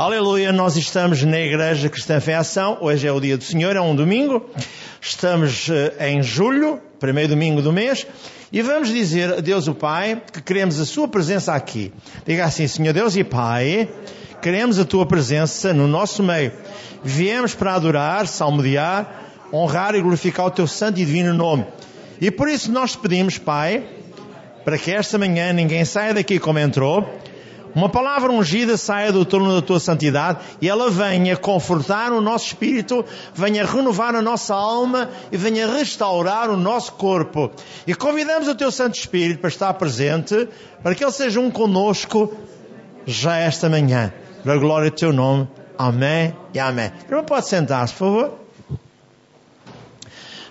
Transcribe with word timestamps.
Aleluia, 0.00 0.52
nós 0.52 0.76
estamos 0.76 1.24
na 1.24 1.40
Igreja 1.40 1.88
Cristã 1.88 2.20
Fé 2.20 2.36
Ação, 2.36 2.78
hoje 2.80 3.04
é 3.04 3.10
o 3.10 3.18
dia 3.18 3.36
do 3.36 3.42
Senhor, 3.42 3.74
é 3.74 3.80
um 3.80 3.96
domingo, 3.96 4.48
estamos 5.00 5.68
eh, 5.68 6.10
em 6.10 6.22
julho, 6.22 6.80
primeiro 7.00 7.30
domingo 7.30 7.60
do 7.60 7.72
mês, 7.72 8.06
e 8.52 8.62
vamos 8.62 8.90
dizer 8.90 9.38
a 9.38 9.40
Deus 9.40 9.66
o 9.66 9.74
Pai 9.74 10.22
que 10.32 10.40
queremos 10.40 10.78
a 10.78 10.86
Sua 10.86 11.08
presença 11.08 11.52
aqui. 11.52 11.92
Diga 12.24 12.44
assim, 12.44 12.68
Senhor 12.68 12.92
Deus 12.92 13.16
e 13.16 13.24
Pai, 13.24 13.88
queremos 14.40 14.78
a 14.78 14.84
Tua 14.84 15.04
presença 15.04 15.74
no 15.74 15.88
nosso 15.88 16.22
meio. 16.22 16.52
Viemos 17.02 17.56
para 17.56 17.74
adorar, 17.74 18.28
salmodiar, 18.28 19.32
honrar 19.52 19.96
e 19.96 20.00
glorificar 20.00 20.46
o 20.46 20.50
Teu 20.52 20.68
santo 20.68 21.00
e 21.00 21.04
divino 21.04 21.34
nome. 21.34 21.66
E 22.20 22.30
por 22.30 22.48
isso 22.48 22.70
nós 22.70 22.94
pedimos, 22.94 23.36
Pai, 23.36 23.84
para 24.64 24.78
que 24.78 24.92
esta 24.92 25.18
manhã 25.18 25.52
ninguém 25.52 25.84
saia 25.84 26.14
daqui 26.14 26.38
como 26.38 26.60
entrou, 26.60 27.04
uma 27.74 27.88
palavra 27.88 28.32
ungida 28.32 28.76
saia 28.76 29.12
do 29.12 29.24
trono 29.24 29.54
da 29.54 29.62
tua 29.62 29.78
santidade 29.80 30.38
e 30.60 30.68
ela 30.68 30.90
venha 30.90 31.36
confortar 31.36 32.12
o 32.12 32.20
nosso 32.20 32.46
espírito, 32.46 33.04
venha 33.34 33.64
renovar 33.64 34.14
a 34.14 34.22
nossa 34.22 34.54
alma 34.54 35.10
e 35.30 35.36
venha 35.36 35.66
restaurar 35.66 36.50
o 36.50 36.56
nosso 36.56 36.92
corpo. 36.92 37.50
E 37.86 37.94
convidamos 37.94 38.48
o 38.48 38.54
teu 38.54 38.70
Santo 38.70 38.98
Espírito 38.98 39.40
para 39.40 39.48
estar 39.48 39.72
presente, 39.74 40.48
para 40.82 40.94
que 40.94 41.04
ele 41.04 41.12
seja 41.12 41.40
um 41.40 41.50
conosco 41.50 42.32
já 43.06 43.36
esta 43.36 43.68
manhã. 43.68 44.12
Para 44.42 44.54
a 44.54 44.58
glória 44.58 44.90
do 44.90 44.96
teu 44.96 45.12
nome. 45.12 45.48
Amém 45.76 46.34
e 46.52 46.58
amém. 46.58 46.90
Primeiro 46.90 47.26
pode 47.26 47.46
sentar-se, 47.46 47.94
por 47.94 47.98
favor. 47.98 48.38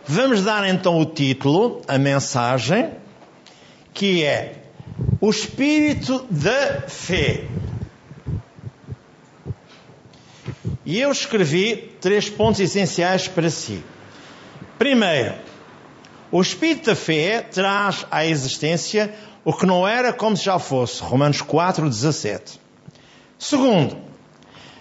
Vamos 0.05 0.43
dar 0.43 0.63
então 0.69 0.97
o 0.97 1.05
título, 1.05 1.81
a 1.85 1.97
mensagem, 1.97 2.91
que 3.93 4.23
é 4.23 4.66
o 5.19 5.29
espírito 5.29 6.25
da 6.29 6.81
fé. 6.87 7.45
E 10.85 10.99
eu 10.99 11.11
escrevi 11.11 11.91
três 11.99 12.29
pontos 12.29 12.59
essenciais 12.59 13.27
para 13.27 13.49
si. 13.49 13.83
Primeiro, 14.77 15.35
o 16.31 16.41
espírito 16.41 16.85
da 16.85 16.95
fé 16.95 17.41
traz 17.41 18.05
à 18.11 18.25
existência 18.25 19.13
o 19.43 19.53
que 19.53 19.65
não 19.65 19.87
era 19.87 20.13
como 20.13 20.37
se 20.37 20.45
já 20.45 20.59
fosse. 20.59 21.01
Romanos 21.01 21.41
4, 21.41 21.89
17. 21.89 22.59
Segundo, 23.39 23.97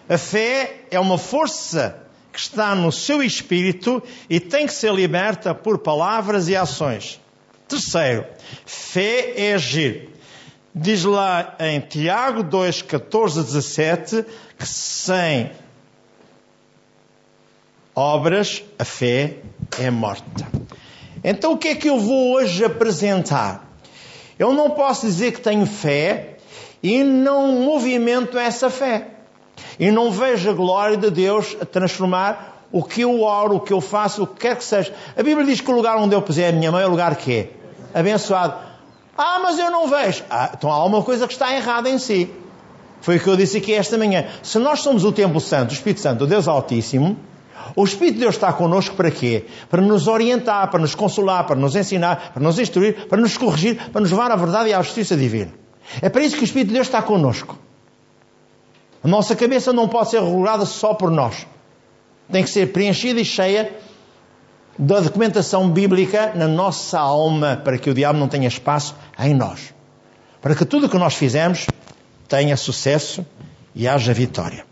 a 0.09 0.19
fé 0.19 0.83
é 0.91 1.01
uma 1.01 1.19
força 1.19 2.03
que 2.33 2.39
está 2.39 2.75
no 2.75 2.93
seu 2.93 3.23
espírito 3.23 4.03
e 4.29 4.39
tem 4.39 4.67
que 4.67 4.73
ser 4.73 4.93
liberta 4.93 5.55
por 5.55 5.79
palavras 5.79 6.49
e 6.49 6.57
ações. 6.57 7.21
Terceiro, 7.67 8.27
fé 8.65 9.33
é 9.37 9.55
agir. 9.55 10.16
Diz 10.79 11.05
lá 11.05 11.55
em 11.59 11.81
Tiago 11.81 12.43
2, 12.43 12.83
14 12.83 13.43
17 13.45 14.27
que 14.59 14.67
sem 14.67 15.51
obras 17.95 18.63
a 18.79 18.85
fé 18.85 19.39
é 19.79 19.91
morta. 19.91 20.47
Então 21.25 21.55
o 21.55 21.57
que 21.57 21.69
é 21.69 21.75
que 21.75 21.89
eu 21.89 21.99
vou 21.99 22.35
hoje 22.35 22.63
apresentar? 22.63 23.67
Eu 24.39 24.53
não 24.53 24.69
posso 24.69 25.07
dizer 25.07 25.33
que 25.33 25.41
tenho 25.41 25.65
fé 25.65 26.37
e 26.83 27.03
não 27.03 27.53
movimento 27.63 28.37
essa 28.37 28.69
fé. 28.69 29.09
E 29.81 29.91
não 29.91 30.13
vejo 30.13 30.51
a 30.51 30.53
glória 30.53 30.99
de 30.99 31.11
Deus 31.11 31.57
a 31.59 31.65
transformar 31.65 32.67
o 32.71 32.85
que 32.85 33.01
eu 33.01 33.23
oro, 33.23 33.57
o 33.57 33.61
que 33.61 33.73
eu 33.73 33.81
faço, 33.81 34.25
o 34.25 34.27
que 34.27 34.41
quer 34.41 34.57
que 34.57 34.65
seja. 34.65 34.93
A 35.17 35.23
Bíblia 35.23 35.47
diz 35.47 35.59
que 35.59 35.71
o 35.71 35.75
lugar 35.75 35.97
onde 35.97 36.15
eu 36.15 36.21
puser 36.21 36.53
a 36.53 36.53
minha 36.55 36.71
mãe 36.71 36.83
é 36.83 36.87
o 36.87 36.91
lugar 36.91 37.17
que 37.17 37.33
é 37.33 37.51
abençoado. 37.99 38.66
Ah, 39.17 39.39
mas 39.43 39.59
eu 39.59 39.71
não 39.71 39.89
vejo. 39.89 40.25
Ah, 40.31 40.51
então 40.53 40.71
há 40.71 40.85
uma 40.85 41.03
coisa 41.03 41.27
que 41.27 41.33
está 41.33 41.55
errada 41.55 41.89
em 41.89 41.99
si. 41.99 42.31
Foi 43.01 43.17
o 43.17 43.21
que 43.21 43.29
eu 43.29 43.37
disse 43.37 43.59
aqui 43.59 43.73
esta 43.73 43.97
manhã. 43.97 44.27
Se 44.43 44.59
nós 44.59 44.81
somos 44.81 45.05
o 45.05 45.13
Templo 45.13 45.41
Santo, 45.41 45.71
o 45.71 45.75
Espírito 45.75 46.01
Santo, 46.01 46.25
o 46.25 46.27
Deus 46.27 46.49
Altíssimo, 46.49 47.17
o 47.75 47.85
Espírito 47.85 48.15
de 48.15 48.21
Deus 48.21 48.35
está 48.35 48.53
connosco 48.53 48.95
para 48.95 49.11
quê? 49.11 49.47
Para 49.71 49.83
nos 49.83 50.07
orientar, 50.07 50.71
para 50.71 50.81
nos 50.81 50.95
consolar, 50.95 51.47
para 51.47 51.57
nos 51.57 51.75
ensinar, 51.77 52.33
para 52.33 52.43
nos 52.43 52.59
instruir, 52.59 53.07
para 53.07 53.21
nos 53.21 53.37
corrigir, 53.37 53.91
para 53.91 54.01
nos 54.01 54.11
levar 54.11 54.31
à 54.31 54.37
verdade 54.37 54.71
e 54.71 54.75
à 54.75 54.83
justiça 54.83 55.17
divina. 55.17 55.53
É 56.03 56.09
para 56.09 56.23
isso 56.23 56.37
que 56.37 56.43
o 56.43 56.45
Espírito 56.45 56.69
de 56.69 56.75
Deus 56.75 56.87
está 56.87 57.01
connosco. 57.01 57.57
A 59.03 59.09
nossa 59.09 59.37
cabeça 59.37 59.73
não 59.73 59.89
pode 59.89 60.11
ser 60.11 60.21
regulada 60.21 60.65
só 60.67 60.95
por 60.95 61.11
nós. 61.11 61.47
Tem 62.31 62.43
que 62.43 62.51
ser 62.51 62.73
preenchida 62.73 63.21
e 63.21 63.25
cheia 63.25 63.73
da 64.79 65.01
documentação 65.01 65.71
bíblica 65.71 66.33
na 66.35 66.47
nossa 66.47 66.99
alma, 66.99 67.61
para 67.63 67.79
que 67.79 67.89
o 67.89 67.95
diabo 67.95 68.19
não 68.19 68.29
tenha 68.29 68.49
espaço 68.49 68.95
em 69.19 69.35
nós. 69.35 69.75
Para 70.41 70.55
que 70.55 70.65
tudo 70.65 70.87
o 70.87 70.89
que 70.89 70.99
nós 70.99 71.15
fizemos 71.15 71.67
tenha 72.29 72.57
sucesso 72.57 73.25
e 73.75 73.89
haja 73.89 74.13
vitória. 74.13 74.65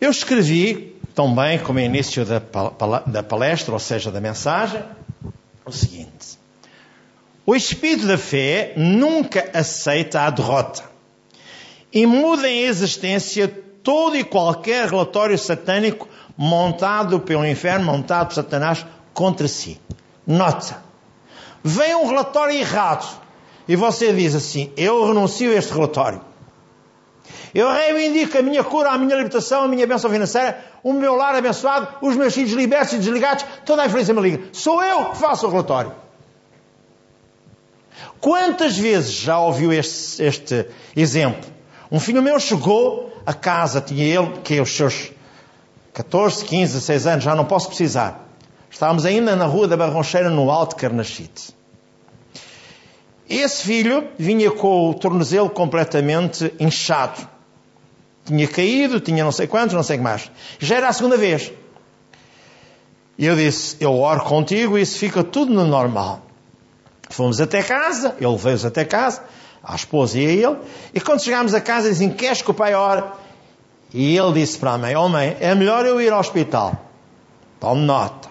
Eu 0.00 0.10
escrevi 0.10 0.96
também, 1.14 1.58
como 1.58 1.78
início 1.78 2.24
da 2.24 3.22
palestra, 3.22 3.72
ou 3.72 3.78
seja, 3.78 4.10
da 4.10 4.20
mensagem, 4.20 4.82
o 5.64 5.72
seguinte: 5.72 6.38
O 7.46 7.54
espírito 7.54 8.06
da 8.06 8.18
fé 8.18 8.74
nunca 8.76 9.50
aceita 9.54 10.22
a 10.22 10.30
derrota 10.30 10.82
e 11.92 12.06
muda 12.06 12.48
em 12.48 12.64
existência 12.64 13.48
todo 13.82 14.16
e 14.16 14.24
qualquer 14.24 14.88
relatório 14.88 15.38
satânico 15.38 16.08
montado 16.36 17.20
pelo 17.20 17.46
inferno, 17.46 17.84
montado 17.84 18.28
por 18.28 18.34
Satanás 18.34 18.84
contra 19.12 19.48
si. 19.48 19.80
Nota. 20.26 20.82
Vem 21.62 21.94
um 21.94 22.06
relatório 22.06 22.56
errado 22.56 23.06
e 23.66 23.76
você 23.76 24.12
diz 24.12 24.34
assim: 24.34 24.72
Eu 24.76 25.06
renuncio 25.06 25.50
a 25.50 25.54
este 25.54 25.72
relatório. 25.72 26.20
Eu 27.54 27.70
reivindico 27.72 28.36
a 28.36 28.42
minha 28.42 28.64
cura, 28.64 28.90
a 28.90 28.98
minha 28.98 29.14
libertação, 29.14 29.62
a 29.62 29.68
minha 29.68 29.86
bênção 29.86 30.10
financeira, 30.10 30.62
o 30.82 30.92
meu 30.92 31.14
lar 31.14 31.36
abençoado, 31.36 31.88
os 32.02 32.16
meus 32.16 32.34
filhos 32.34 32.52
libertos 32.52 32.94
e 32.94 32.98
desligados, 32.98 33.46
toda 33.64 33.82
a 33.82 33.86
influência 33.86 34.12
maligna. 34.12 34.48
Sou 34.52 34.82
eu 34.82 35.10
que 35.10 35.16
faço 35.16 35.46
o 35.46 35.50
relatório. 35.50 35.92
Quantas 38.20 38.76
vezes 38.76 39.12
já 39.12 39.38
ouviu 39.38 39.72
este, 39.72 40.22
este 40.22 40.66
exemplo? 40.96 41.48
Um 41.90 42.00
filho 42.00 42.22
meu 42.22 42.40
chegou 42.40 43.16
a 43.24 43.32
casa, 43.32 43.80
tinha 43.80 44.04
ele, 44.04 44.40
que 44.42 44.56
é 44.56 44.60
os 44.60 44.74
seus 44.74 45.12
14, 45.94 46.44
15, 46.44 46.72
16 46.74 47.06
anos, 47.06 47.24
já 47.24 47.36
não 47.36 47.44
posso 47.44 47.68
precisar. 47.68 48.28
Estávamos 48.68 49.06
ainda 49.06 49.36
na 49.36 49.46
rua 49.46 49.68
da 49.68 49.76
Barroncheira, 49.76 50.28
no 50.28 50.50
Alto 50.50 50.74
Carnachite. 50.74 51.54
Esse 53.30 53.62
filho 53.62 54.08
vinha 54.18 54.50
com 54.50 54.90
o 54.90 54.94
tornozelo 54.94 55.48
completamente 55.48 56.52
inchado. 56.58 57.26
Tinha 58.24 58.48
caído, 58.48 58.98
tinha 58.98 59.22
não 59.22 59.30
sei 59.30 59.46
quantos, 59.46 59.74
não 59.74 59.84
sei 59.84 59.96
o 59.96 59.98
que 60.00 60.04
mais. 60.04 60.30
Já 60.58 60.76
era 60.76 60.88
a 60.88 60.92
segunda 60.92 61.16
vez. 61.16 61.52
E 63.16 63.24
eu 63.26 63.36
disse, 63.36 63.76
eu 63.78 63.94
oro 63.96 64.24
contigo 64.24 64.76
e 64.76 64.82
isso 64.82 64.98
fica 64.98 65.22
tudo 65.22 65.54
no 65.54 65.64
normal. 65.64 66.22
Fomos 67.08 67.40
até 67.40 67.62
casa, 67.62 68.16
ele 68.20 68.36
veio 68.36 68.66
até 68.66 68.84
casa, 68.84 69.22
a 69.62 69.76
esposa 69.76 70.18
e 70.18 70.26
a 70.26 70.30
ele, 70.30 70.58
e 70.92 71.00
quando 71.00 71.22
chegámos 71.22 71.54
a 71.54 71.60
casa 71.60 71.88
dizem, 71.88 72.10
queres 72.10 72.42
que 72.42 72.50
o 72.50 72.54
pai 72.54 72.74
ore? 72.74 73.04
E 73.94 74.18
ele 74.18 74.32
disse 74.32 74.58
para 74.58 74.72
a 74.72 74.78
mãe: 74.78 74.96
Oh 74.96 75.08
mãe, 75.08 75.36
é 75.38 75.54
melhor 75.54 75.86
eu 75.86 76.00
ir 76.00 76.12
ao 76.12 76.18
hospital. 76.18 76.76
Tome 77.60 77.82
nota. 77.82 78.28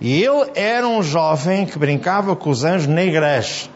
E 0.00 0.20
ele 0.20 0.50
era 0.56 0.86
um 0.86 1.04
jovem 1.04 1.64
que 1.64 1.78
brincava 1.78 2.34
com 2.34 2.50
os 2.50 2.64
anjos 2.64 2.88
na 2.88 3.04
igreja. 3.04 3.70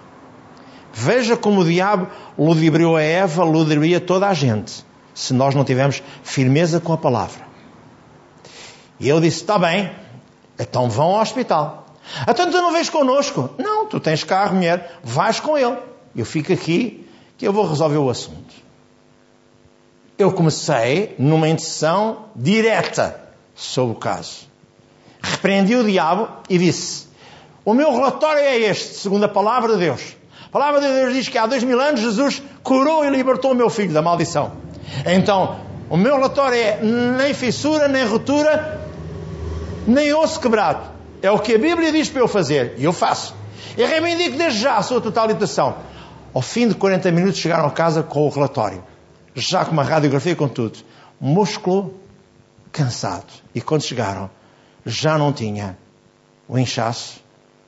Veja 0.93 1.37
como 1.37 1.61
o 1.61 1.65
diabo 1.65 2.09
ludibriou 2.37 2.97
a 2.97 3.03
Eva, 3.03 3.45
ludibria 3.45 4.01
toda 4.01 4.27
a 4.29 4.35
gente, 4.35 4.85
se 5.15 5.33
nós 5.33 5.55
não 5.55 5.65
tivermos 5.65 6.03
firmeza 6.25 6.81
com 6.81 6.93
a 6.93 6.99
palavra. 6.99 7.47
E 8.99 9.09
ele 9.09 9.21
disse: 9.21 9.43
Está 9.43 9.61
bem, 9.61 9.93
então 10.59 10.91
vão 10.91 11.15
ao 11.15 11.23
hospital. 11.23 11.87
Então 12.29 12.51
tu 12.51 12.57
não 12.61 12.73
vens 12.73 12.91
connosco? 12.91 13.49
Não, 13.57 13.87
tu 13.87 14.01
tens 14.01 14.25
carro, 14.25 14.57
mulher, 14.57 14.99
vais 15.05 15.39
com 15.39 15.57
ele. 15.57 15.79
Eu 16.17 16.25
fico 16.25 16.53
aqui 16.53 17.09
que 17.39 17.47
eu 17.47 17.53
vou 17.53 17.65
resolver 17.65 17.99
o 17.99 18.11
assunto 18.11 18.70
eu 20.23 20.33
comecei 20.33 21.15
numa 21.19 21.49
indecisão 21.49 22.27
direta 22.35 23.21
sobre 23.55 23.97
o 23.97 23.99
caso. 23.99 24.49
Repreendi 25.23 25.75
o 25.77 25.85
diabo 25.85 26.29
e 26.49 26.59
disse: 26.59 27.07
O 27.65 27.75
meu 27.75 27.93
relatório 27.93 28.41
é 28.41 28.59
este, 28.59 28.95
segundo 28.95 29.25
a 29.25 29.29
palavra 29.29 29.75
de 29.75 29.81
Deus. 29.81 30.17
A 30.47 30.49
palavra 30.49 30.81
de 30.81 30.89
Deus 30.89 31.15
diz 31.15 31.29
que 31.29 31.39
há 31.39 31.47
dois 31.47 31.63
mil 31.63 31.81
anos 31.81 32.01
Jesus 32.01 32.43
curou 32.63 33.05
e 33.05 33.11
libertou 33.11 33.53
o 33.53 33.55
meu 33.55 33.71
filho 33.71 33.93
da 33.93 34.03
maldição. 34.03 34.53
Então, 35.07 35.61
o 35.89 35.97
meu 35.97 36.17
relatório 36.17 36.57
é 36.59 36.81
nem 36.83 37.33
fissura, 37.33 37.87
nem 37.87 38.05
ruptura, 38.05 38.81
nem 39.87 40.13
osso 40.13 40.41
quebrado. 40.41 40.83
É 41.23 41.31
o 41.31 41.39
que 41.39 41.55
a 41.55 41.59
Bíblia 41.59 41.93
diz 41.93 42.09
para 42.09 42.23
eu 42.23 42.29
fazer. 42.29 42.75
E 42.79 42.85
eu 42.85 42.93
faço. 42.93 43.35
E 43.77 43.85
reivindico 43.85 44.37
desde 44.37 44.61
já 44.61 44.77
a 44.77 44.83
sua 44.83 45.01
total 45.01 45.27
libertação. 45.27 45.77
Ao 46.33 46.43
fim 46.43 46.67
de 46.69 46.75
40 46.75 47.11
minutos 47.13 47.39
chegaram 47.39 47.67
a 47.67 47.71
casa 47.71 48.03
com 48.03 48.27
o 48.27 48.29
relatório 48.29 48.83
já 49.35 49.65
com 49.65 49.73
uma 49.73 49.85
radiografia 49.85 50.35
com 50.35 50.49
tudo, 50.49 50.79
músculo 51.21 52.01
cansado. 52.73 53.33
E 53.55 53.61
quando 53.61 53.83
chegaram, 53.83 54.31
já 54.85 55.19
não 55.19 55.33
tinha 55.33 55.77
o 56.49 56.59
inchaço 56.59 57.23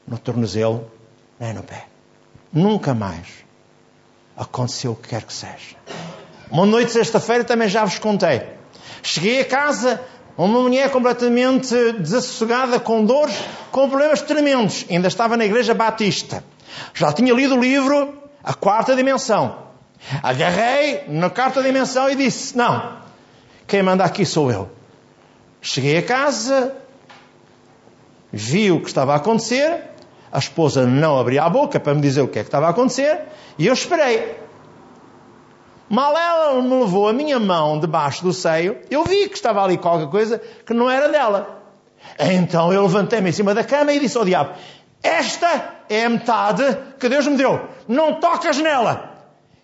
no 0.06 0.18
tornozelo 0.18 0.90
nem 1.38 1.52
no 1.52 1.62
pé. 1.62 1.86
Nunca 2.52 2.94
mais 2.94 3.26
aconteceu 4.36 4.92
o 4.92 4.96
que 4.96 5.08
quer 5.08 5.22
que 5.22 5.32
seja. 5.32 5.76
Uma 6.50 6.66
noite 6.66 6.88
de 6.88 6.92
sexta-feira 6.92 7.44
também 7.44 7.68
já 7.68 7.84
vos 7.84 7.98
contei. 7.98 8.42
Cheguei 9.02 9.40
a 9.40 9.44
casa, 9.44 10.00
uma 10.36 10.60
mulher 10.60 10.90
completamente 10.90 11.74
desassossegada, 11.94 12.78
com 12.78 13.04
dores, 13.04 13.34
com 13.70 13.88
problemas 13.88 14.20
tremendos. 14.22 14.84
Ainda 14.90 15.08
estava 15.08 15.36
na 15.36 15.44
igreja 15.44 15.74
batista. 15.74 16.44
Já 16.94 17.12
tinha 17.12 17.32
lido 17.32 17.56
o 17.56 17.60
livro 17.60 18.22
A 18.42 18.54
Quarta 18.54 18.94
Dimensão. 18.94 19.71
Agarrei 20.22 21.04
na 21.08 21.30
quarta 21.30 21.62
dimensão 21.62 22.08
e 22.10 22.16
disse: 22.16 22.56
Não, 22.56 22.98
quem 23.66 23.82
manda 23.82 24.04
aqui 24.04 24.26
sou 24.26 24.50
eu. 24.50 24.70
Cheguei 25.60 25.98
a 25.98 26.02
casa, 26.02 26.74
vi 28.32 28.72
o 28.72 28.80
que 28.80 28.88
estava 28.88 29.12
a 29.12 29.16
acontecer, 29.16 29.80
a 30.32 30.38
esposa 30.38 30.84
não 30.84 31.18
abria 31.18 31.44
a 31.44 31.48
boca 31.48 31.78
para 31.78 31.94
me 31.94 32.00
dizer 32.00 32.22
o 32.22 32.28
que 32.28 32.38
é 32.38 32.42
que 32.42 32.48
estava 32.48 32.66
a 32.66 32.70
acontecer, 32.70 33.20
e 33.58 33.66
eu 33.66 33.72
esperei. 33.72 34.40
Mal 35.88 36.16
ela 36.16 36.60
me 36.62 36.80
levou 36.80 37.08
a 37.08 37.12
minha 37.12 37.38
mão 37.38 37.78
debaixo 37.78 38.24
do 38.24 38.32
seio, 38.32 38.78
eu 38.90 39.04
vi 39.04 39.28
que 39.28 39.36
estava 39.36 39.62
ali 39.62 39.76
qualquer 39.76 40.08
coisa 40.08 40.40
que 40.66 40.74
não 40.74 40.90
era 40.90 41.08
dela. 41.08 41.62
Então 42.18 42.72
eu 42.72 42.82
levantei-me 42.82 43.30
em 43.30 43.32
cima 43.32 43.54
da 43.54 43.62
cama 43.62 43.92
e 43.92 44.00
disse 44.00 44.18
ao 44.18 44.24
diabo: 44.24 44.54
Esta 45.02 45.74
é 45.88 46.04
a 46.04 46.08
metade 46.10 46.78
que 46.98 47.08
Deus 47.08 47.26
me 47.26 47.36
deu. 47.36 47.68
Não 47.86 48.14
tocas 48.14 48.58
nela. 48.58 49.11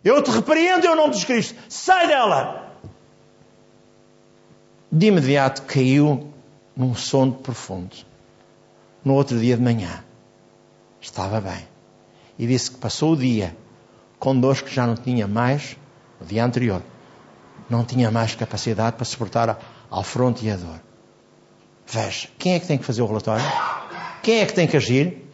Eu 0.08 0.22
te 0.22 0.30
repreendo 0.30 0.86
em 0.86 0.96
nome 0.96 1.14
de 1.14 1.26
Cristo. 1.26 1.54
Sai 1.68 2.06
dela. 2.06 2.72
De 4.90 5.08
imediato 5.08 5.60
caiu 5.64 6.32
num 6.74 6.94
sono 6.94 7.34
profundo. 7.34 7.94
No 9.04 9.12
outro 9.12 9.38
dia 9.38 9.54
de 9.54 9.62
manhã, 9.62 10.02
estava 10.98 11.42
bem. 11.42 11.68
E 12.38 12.46
disse 12.46 12.70
que 12.70 12.78
passou 12.78 13.12
o 13.12 13.16
dia 13.18 13.54
com 14.18 14.40
dores 14.40 14.62
que 14.62 14.74
já 14.74 14.86
não 14.86 14.94
tinha 14.94 15.28
mais 15.28 15.76
no 16.18 16.26
dia 16.26 16.42
anterior. 16.42 16.82
Não 17.68 17.84
tinha 17.84 18.10
mais 18.10 18.34
capacidade 18.34 18.96
para 18.96 19.04
suportar 19.04 19.60
ao 19.90 20.02
fronte 20.02 20.46
e 20.46 20.50
a 20.50 20.56
dor. 20.56 20.80
Veja, 21.86 22.30
quem 22.38 22.54
é 22.54 22.60
que 22.60 22.66
tem 22.66 22.78
que 22.78 22.84
fazer 22.84 23.02
o 23.02 23.06
relatório? 23.06 23.44
Quem 24.22 24.40
é 24.40 24.46
que 24.46 24.54
tem 24.54 24.66
que 24.66 24.78
agir? 24.78 25.27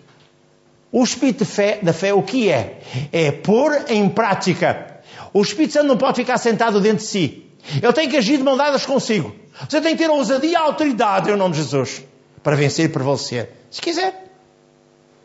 O 0.95 1.03
espírito 1.03 1.45
fé, 1.45 1.81
da 1.83 1.93
fé, 1.93 2.15
o 2.15 2.23
que 2.23 2.49
é? 2.49 2.79
É 3.11 3.33
pôr 3.33 3.87
em 3.89 4.09
prática. 4.09 5.01
O 5.33 5.43
Espírito 5.43 5.73
Santo 5.73 5.89
não 5.89 5.97
pode 5.97 6.15
ficar 6.15 6.39
sentado 6.39 6.81
dentro 6.81 6.99
de 6.99 7.11
si. 7.11 7.51
Ele 7.83 7.93
tem 7.93 8.09
que 8.09 8.17
agir 8.17 8.37
de 8.37 8.45
mão 8.45 8.57
dadas 8.57 8.87
consigo. 8.87 9.35
Você 9.69 9.81
tem 9.81 9.97
que 9.97 10.05
ter 10.05 10.09
a 10.09 10.13
ousadia 10.13 10.51
e 10.53 10.55
a 10.55 10.61
autoridade 10.61 11.29
em 11.29 11.35
nome 11.35 11.53
de 11.53 11.63
Jesus 11.63 12.05
para 12.45 12.55
vencer 12.55 12.85
e 12.85 12.89
prevalecer. 12.89 13.51
Se 13.73 13.83
quiser. 13.83 14.31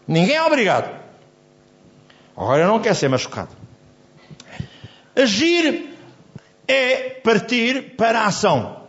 Ninguém 0.08 0.38
é 0.38 0.44
obrigado. 0.44 0.90
Agora 2.36 2.64
eu 2.64 2.68
não 2.68 2.80
quero 2.80 2.96
ser 2.96 3.08
machucado. 3.08 3.56
Agir 5.16 5.96
é 6.68 7.12
partir 7.24 7.96
para 7.96 8.22
a 8.22 8.26
ação. 8.26 8.86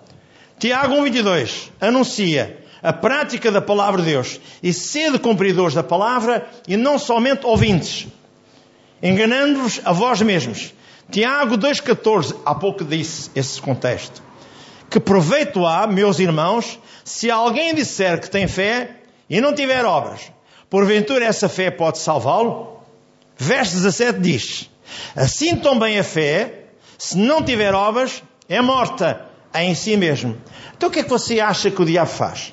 Tiago 0.59 0.95
1,22 0.95 1.69
anuncia 1.79 2.60
a 2.83 2.93
prática 2.93 3.51
da 3.51 3.61
palavra 3.61 4.03
de 4.03 4.11
Deus 4.11 4.41
e 4.63 4.73
sede 4.73 5.19
cumpridores 5.19 5.75
da 5.75 5.83
palavra 5.83 6.49
e 6.67 6.77
não 6.77 6.99
somente 6.99 7.47
ouvintes, 7.47 8.07
enganando-vos 9.03 9.81
a 9.85 9.93
vós 9.93 10.21
mesmos. 10.23 10.73
Tiago 11.11 11.59
2,14, 11.59 12.37
há 12.45 12.55
pouco 12.55 12.85
disse 12.85 13.31
esse 13.35 13.61
contexto. 13.61 14.23
Que 14.89 15.01
proveito 15.01 15.67
há, 15.67 15.87
meus 15.87 16.19
irmãos, 16.19 16.79
se 17.05 17.31
alguém 17.31 17.75
disser 17.75 18.21
que 18.21 18.31
tem 18.31 18.49
fé 18.49 18.97
e 19.29 19.41
não 19.41 19.55
tiver 19.55 19.85
obras, 19.85 20.33
porventura 20.69 21.25
essa 21.25 21.49
fé 21.49 21.71
pode 21.71 21.99
salvá-lo? 21.99 22.81
Verso 23.37 23.75
17 23.75 24.19
diz: 24.21 24.71
Assim 25.15 25.57
também 25.57 25.99
a 25.99 26.05
fé, 26.05 26.65
se 26.99 27.17
não 27.17 27.43
tiver 27.43 27.75
obras, 27.75 28.23
é 28.49 28.61
morta 28.61 29.27
em 29.55 29.75
si 29.75 29.97
mesmo. 29.97 30.37
Então 30.77 30.89
o 30.89 30.93
que 30.93 31.01
é 31.01 31.03
que 31.03 31.11
você 31.11 31.41
acha 31.41 31.71
que 31.71 31.83
o 31.83 31.85
diabo 31.85 32.11
faz? 32.11 32.53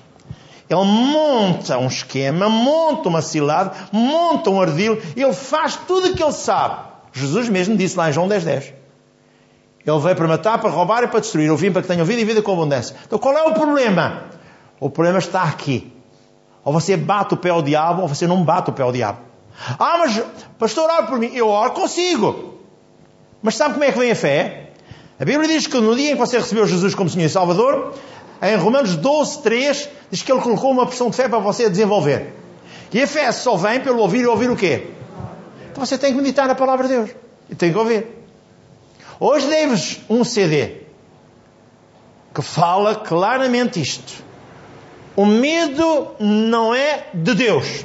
Ele 0.69 0.83
monta 0.83 1.77
um 1.77 1.87
esquema, 1.87 2.49
monta 2.49 3.07
uma 3.07 3.21
cilada, 3.21 3.71
monta 3.91 4.49
um 4.49 4.61
ardil, 4.61 5.01
ele 5.15 5.33
faz 5.33 5.77
tudo 5.87 6.09
o 6.09 6.15
que 6.15 6.21
ele 6.21 6.31
sabe. 6.33 6.87
Jesus 7.13 7.47
mesmo 7.47 7.75
disse 7.77 7.97
lá 7.97 8.09
em 8.09 8.13
João 8.13 8.27
10, 8.27 8.43
10. 8.43 8.73
Ele 9.85 9.99
veio 9.99 10.15
para 10.15 10.27
matar, 10.27 10.57
para 10.59 10.69
roubar 10.69 11.03
e 11.03 11.07
para 11.07 11.21
destruir. 11.21 11.47
Eu 11.47 11.55
vim 11.55 11.71
para 11.71 11.81
que 11.81 11.87
tenham 11.87 12.05
vida 12.05 12.21
e 12.21 12.25
vida 12.25 12.41
com 12.41 12.51
abundância. 12.51 12.95
Então 13.05 13.17
qual 13.17 13.35
é 13.37 13.43
o 13.43 13.53
problema? 13.53 14.23
O 14.79 14.89
problema 14.89 15.17
está 15.17 15.43
aqui. 15.43 15.93
Ou 16.63 16.73
você 16.73 16.97
bate 16.97 17.33
o 17.33 17.37
pé 17.37 17.49
ao 17.49 17.61
diabo, 17.61 18.01
ou 18.01 18.07
você 18.07 18.27
não 18.27 18.43
bate 18.43 18.69
o 18.69 18.73
pé 18.73 18.83
ao 18.83 18.91
diabo. 18.91 19.19
Ah, 19.79 19.97
mas 19.99 20.21
pastor, 20.59 20.89
ora 20.89 21.03
por 21.03 21.17
mim. 21.17 21.31
Eu 21.33 21.47
oro 21.47 21.71
consigo. 21.71 22.55
Mas 23.41 23.55
sabe 23.55 23.75
como 23.75 23.85
é 23.85 23.91
que 23.91 23.97
vem 23.97 24.11
a 24.11 24.15
fé? 24.15 24.71
A 25.19 25.25
Bíblia 25.25 25.47
diz 25.47 25.65
que 25.65 25.79
no 25.79 25.95
dia 25.95 26.11
em 26.11 26.13
que 26.13 26.19
você 26.19 26.37
recebeu 26.37 26.67
Jesus 26.67 26.93
como 26.93 27.09
Senhor 27.09 27.25
e 27.25 27.29
Salvador, 27.29 27.93
em 28.41 28.55
Romanos 28.55 28.95
12, 28.95 29.41
3, 29.41 29.89
diz 30.11 30.21
que 30.21 30.31
Ele 30.31 30.41
colocou 30.41 30.71
uma 30.71 30.85
pressão 30.85 31.09
de 31.09 31.15
fé 31.15 31.27
para 31.27 31.39
você 31.39 31.69
desenvolver. 31.69 32.33
E 32.93 33.01
a 33.01 33.07
fé 33.07 33.31
só 33.31 33.55
vem 33.55 33.79
pelo 33.79 33.99
ouvir 33.99 34.21
e 34.21 34.27
ouvir 34.27 34.49
o 34.49 34.55
quê? 34.55 34.87
Então 35.71 35.85
você 35.85 35.97
tem 35.97 36.11
que 36.11 36.17
meditar 36.17 36.47
na 36.47 36.55
palavra 36.55 36.87
de 36.87 36.93
Deus. 36.93 37.09
E 37.49 37.55
tem 37.55 37.71
que 37.71 37.77
ouvir. 37.77 38.07
Hoje 39.19 39.47
dei-vos 39.47 39.99
um 40.09 40.23
CD 40.23 40.81
que 42.33 42.41
fala 42.41 42.95
claramente 42.95 43.81
isto. 43.81 44.23
O 45.15 45.25
medo 45.25 46.11
não 46.19 46.75
é 46.75 47.07
de 47.13 47.33
Deus. 47.33 47.83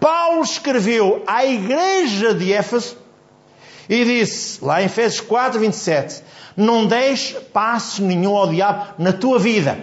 Paulo 0.00 0.42
escreveu 0.42 1.22
à 1.26 1.46
igreja 1.46 2.34
de 2.34 2.52
Éfeso 2.52 2.96
e 3.88 4.04
disse, 4.04 4.62
lá 4.62 4.82
em 4.82 4.86
Efésios 4.86 5.20
4, 5.20 5.60
27, 5.60 6.22
não 6.58 6.86
deixes 6.86 7.36
passo 7.52 8.02
nenhum 8.02 8.36
ao 8.36 8.48
diabo 8.48 8.94
na 8.98 9.12
tua 9.12 9.38
vida. 9.38 9.78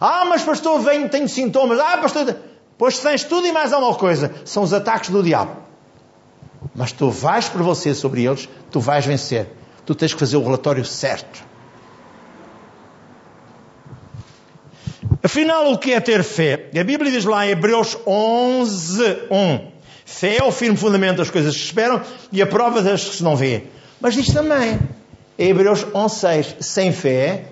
Ah, 0.00 0.24
mas 0.24 0.40
pastor, 0.42 0.80
venho, 0.80 1.08
tenho 1.08 1.28
sintomas. 1.28 1.80
Ah, 1.80 1.98
pastor, 1.98 2.36
pois 2.78 3.00
tens 3.00 3.24
tudo 3.24 3.48
e 3.48 3.52
mais 3.52 3.72
alguma 3.72 3.96
coisa. 3.96 4.32
São 4.44 4.62
os 4.62 4.72
ataques 4.72 5.10
do 5.10 5.20
diabo. 5.20 5.56
Mas 6.76 6.92
tu 6.92 7.10
vais 7.10 7.48
por 7.48 7.62
você 7.62 7.92
sobre 7.92 8.24
eles, 8.24 8.48
tu 8.70 8.78
vais 8.78 9.04
vencer. 9.04 9.48
Tu 9.84 9.92
tens 9.94 10.14
que 10.14 10.20
fazer 10.20 10.36
o 10.36 10.44
relatório 10.44 10.84
certo. 10.84 11.42
Afinal, 15.22 15.72
o 15.72 15.78
que 15.78 15.92
é 15.92 15.98
ter 15.98 16.22
fé? 16.22 16.70
A 16.78 16.84
Bíblia 16.84 17.10
diz 17.10 17.24
lá 17.24 17.44
em 17.44 17.50
Hebreus 17.50 17.98
11, 18.06 19.02
1. 19.28 19.70
Fé 20.04 20.36
é 20.36 20.44
o 20.44 20.52
firme 20.52 20.76
fundamento 20.76 21.16
das 21.16 21.30
coisas 21.30 21.52
que 21.52 21.60
se 21.60 21.66
esperam 21.66 22.00
e 22.30 22.40
a 22.40 22.46
prova 22.46 22.80
das 22.80 23.04
que 23.04 23.16
se 23.16 23.24
não 23.24 23.34
vê. 23.34 23.64
Mas 24.00 24.14
diz 24.14 24.32
também, 24.32 24.78
Hebreus 25.40 25.86
11, 25.94 26.14
6, 26.16 26.56
sem 26.60 26.92
fé 26.92 27.46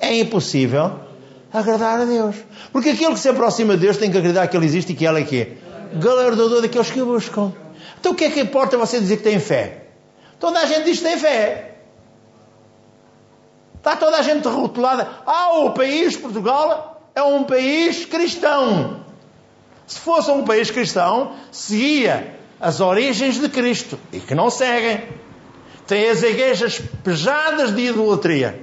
é 0.00 0.18
impossível 0.18 0.98
agradar 1.52 2.00
a 2.00 2.04
Deus. 2.06 2.36
Porque 2.72 2.88
aquele 2.88 3.12
que 3.12 3.18
se 3.18 3.28
aproxima 3.28 3.74
de 3.74 3.80
Deus 3.80 3.98
tem 3.98 4.10
que 4.10 4.16
acreditar 4.16 4.46
que 4.46 4.56
Ele 4.56 4.64
existe 4.64 4.92
e 4.92 4.96
que 4.96 5.04
Ele 5.04 5.20
é 5.20 5.24
que 5.24 5.58
Galardador 5.92 6.62
daqueles 6.62 6.90
que 6.90 7.02
o 7.02 7.04
buscam. 7.04 7.52
Então 8.00 8.12
o 8.12 8.14
que 8.14 8.24
é 8.24 8.30
que 8.30 8.40
importa 8.40 8.78
você 8.78 8.98
dizer 8.98 9.18
que 9.18 9.24
tem 9.24 9.38
fé? 9.38 9.88
Toda 10.40 10.58
a 10.58 10.64
gente 10.64 10.84
diz 10.84 10.98
que 10.98 11.04
tem 11.04 11.18
fé. 11.18 11.74
Está 13.76 13.94
toda 13.94 14.16
a 14.16 14.22
gente 14.22 14.48
rotulada. 14.48 15.06
Ah, 15.26 15.58
o 15.58 15.72
país, 15.72 16.16
Portugal, 16.16 17.10
é 17.14 17.22
um 17.22 17.44
país 17.44 18.06
cristão. 18.06 19.04
Se 19.86 20.00
fosse 20.00 20.30
um 20.30 20.44
país 20.44 20.70
cristão, 20.70 21.34
seguia 21.52 22.38
as 22.58 22.80
origens 22.80 23.38
de 23.38 23.50
Cristo 23.50 23.98
e 24.10 24.18
que 24.18 24.34
não 24.34 24.48
seguem. 24.48 25.02
Tem 25.86 26.08
as 26.08 26.22
igrejas 26.22 26.80
pesadas 27.02 27.74
de 27.74 27.82
idolatria. 27.82 28.60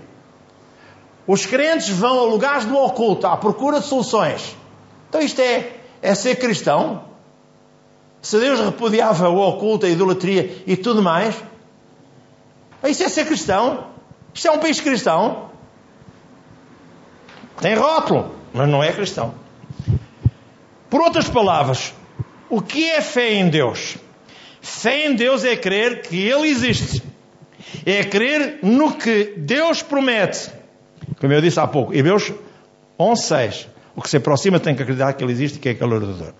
Os 1.27 1.45
crentes 1.45 1.89
vão 1.89 2.19
a 2.19 2.23
lugares 2.23 2.65
do 2.65 2.75
oculto 2.75 3.27
à 3.27 3.37
procura 3.37 3.79
de 3.79 3.85
soluções. 3.85 4.55
Então 5.09 5.21
isto 5.21 5.39
é, 5.39 5.71
é 6.01 6.15
ser 6.15 6.35
cristão? 6.37 7.03
Se 8.21 8.39
Deus 8.39 8.59
repudiava 8.59 9.29
o 9.29 9.37
oculto, 9.37 9.85
a 9.85 9.89
idolatria 9.89 10.63
e 10.65 10.75
tudo 10.75 11.01
mais, 11.01 11.35
isso 12.83 13.03
é 13.03 13.09
ser 13.09 13.25
cristão? 13.25 13.87
Isto 14.33 14.47
é 14.47 14.51
um 14.51 14.59
país 14.59 14.79
cristão? 14.79 15.49
Tem 17.59 17.75
rótulo, 17.75 18.35
mas 18.53 18.67
não 18.67 18.83
é 18.83 18.91
cristão. 18.91 19.33
Por 20.89 21.01
outras 21.01 21.29
palavras, 21.29 21.93
o 22.49 22.61
que 22.61 22.89
é 22.89 23.01
fé 23.01 23.33
em 23.33 23.49
Deus? 23.49 23.97
Fé 24.61 25.07
em 25.07 25.15
Deus 25.15 25.43
é 25.43 25.55
crer 25.55 26.01
que 26.01 26.17
Ele 26.17 26.47
existe. 26.47 27.10
É 27.85 28.03
crer 28.03 28.59
no 28.61 28.93
que 28.93 29.33
Deus 29.37 29.81
promete. 29.81 30.51
Como 31.19 31.31
eu 31.33 31.41
disse 31.41 31.59
há 31.59 31.67
pouco, 31.67 31.93
Hebreus 31.93 32.31
11.6. 32.99 33.67
O 33.95 34.01
que 34.01 34.09
se 34.09 34.17
aproxima 34.17 34.59
tem 34.59 34.75
que 34.75 34.81
acreditar 34.81 35.13
que 35.13 35.23
Ele 35.23 35.33
existe 35.33 35.57
e 35.57 35.59
que 35.59 35.69
é 35.69 35.85
ordenador. 35.85 36.33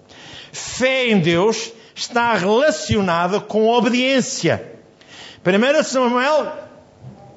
Fé 0.51 1.07
em 1.09 1.19
Deus 1.19 1.71
está 1.93 2.33
relacionada 2.33 3.39
com 3.39 3.67
obediência. 3.67 4.71
1 5.45 5.83
Samuel 5.83 6.51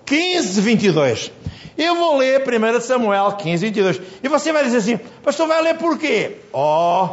15, 0.04 0.60
22. 0.60 1.32
Eu 1.76 1.96
vou 1.96 2.18
ler 2.18 2.42
1 2.42 2.80
Samuel 2.80 3.32
15, 3.32 3.64
22. 3.66 4.00
E 4.22 4.28
você 4.28 4.52
vai 4.52 4.64
dizer 4.64 4.78
assim, 4.78 4.96
pastor, 5.22 5.48
vai 5.48 5.62
ler 5.62 5.76
por 5.76 5.98
quê? 5.98 6.36
Oh, 6.52 7.08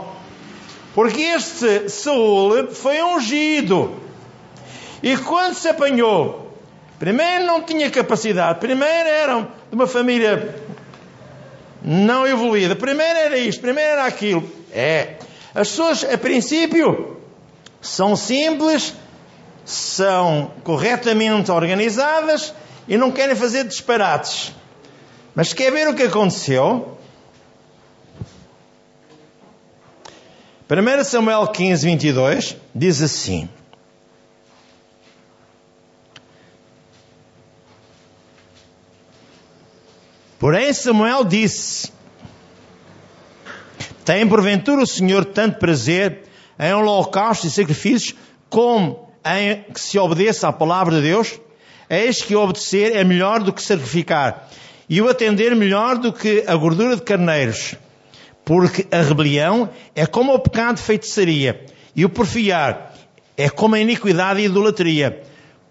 porque 0.94 1.22
este 1.22 1.90
Saul 1.90 2.68
foi 2.68 3.02
ungido. 3.02 3.96
E 5.02 5.18
quando 5.18 5.56
se 5.56 5.68
apanhou 5.68 6.51
Primeiro 7.02 7.46
não 7.48 7.64
tinha 7.64 7.90
capacidade. 7.90 8.60
Primeiro 8.60 9.10
eram 9.10 9.42
de 9.46 9.74
uma 9.74 9.88
família 9.88 10.54
não 11.82 12.28
evoluída. 12.28 12.76
Primeiro 12.76 13.18
era 13.18 13.40
isto, 13.40 13.60
primeiro 13.60 13.90
era 13.90 14.06
aquilo. 14.06 14.48
É. 14.72 15.16
As 15.56 15.70
pessoas, 15.70 16.04
a 16.04 16.16
princípio, 16.16 17.18
são 17.82 18.16
simples, 18.16 18.94
são 19.66 20.52
corretamente 20.64 21.50
organizadas 21.50 22.54
e 22.88 22.96
não 22.98 23.12
querem 23.12 23.36
fazer 23.36 23.64
disparates. 23.64 24.54
Mas 25.34 25.54
quer 25.54 25.72
ver 25.72 25.88
o 25.88 25.96
que 25.96 26.04
aconteceu? 26.04 27.00
1 30.70 31.04
Samuel 31.04 31.48
15, 31.48 31.84
22 31.84 32.58
diz 32.76 33.02
assim: 33.02 33.50
Porém, 40.42 40.74
Samuel 40.74 41.24
disse: 41.24 41.92
Tem 44.04 44.28
porventura 44.28 44.82
o 44.82 44.88
Senhor 44.88 45.24
tanto 45.24 45.60
prazer 45.60 46.24
em 46.60 46.74
holocaustos 46.74 47.52
e 47.52 47.54
sacrifícios 47.54 48.16
como 48.50 49.08
em 49.24 49.72
que 49.72 49.80
se 49.80 50.00
obedeça 50.00 50.48
à 50.48 50.52
palavra 50.52 50.96
de 50.96 51.04
Deus? 51.04 51.40
Eis 51.88 52.24
que 52.24 52.36
obedecer 52.36 52.96
é 52.96 53.04
melhor 53.04 53.44
do 53.44 53.54
que 53.54 53.62
sacrificar, 53.62 54.50
e 54.90 55.00
o 55.00 55.08
atender 55.08 55.56
melhor 55.56 56.00
do 56.00 56.12
que 56.12 56.44
a 56.48 56.56
gordura 56.56 56.96
de 56.96 57.04
carneiros. 57.04 57.76
Porque 58.44 58.88
a 58.92 59.04
rebelião 59.04 59.70
é 59.94 60.08
como 60.08 60.34
o 60.34 60.40
pecado 60.40 60.78
de 60.78 60.82
feitiçaria, 60.82 61.64
e 61.96 62.04
o 62.04 62.10
porfiar 62.10 62.96
é 63.38 63.48
como 63.48 63.76
a 63.76 63.80
iniquidade 63.80 64.40
e 64.40 64.44
a 64.44 64.46
idolatria. 64.48 65.22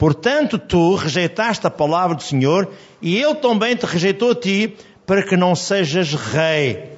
Portanto, 0.00 0.58
tu 0.58 0.94
rejeitaste 0.94 1.66
a 1.66 1.70
palavra 1.70 2.16
do 2.16 2.22
Senhor 2.22 2.72
e 3.02 3.18
ele 3.18 3.34
também 3.34 3.76
te 3.76 3.84
rejeitou 3.84 4.30
a 4.30 4.34
ti 4.34 4.74
para 5.04 5.22
que 5.22 5.36
não 5.36 5.54
sejas 5.54 6.14
rei. 6.14 6.92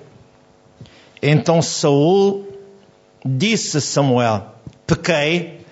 Então 1.21 1.61
Saul 1.61 2.47
disse 3.27 3.79
a 3.79 3.81
Samuel: 3.81 4.47
Pequei, 4.87 5.67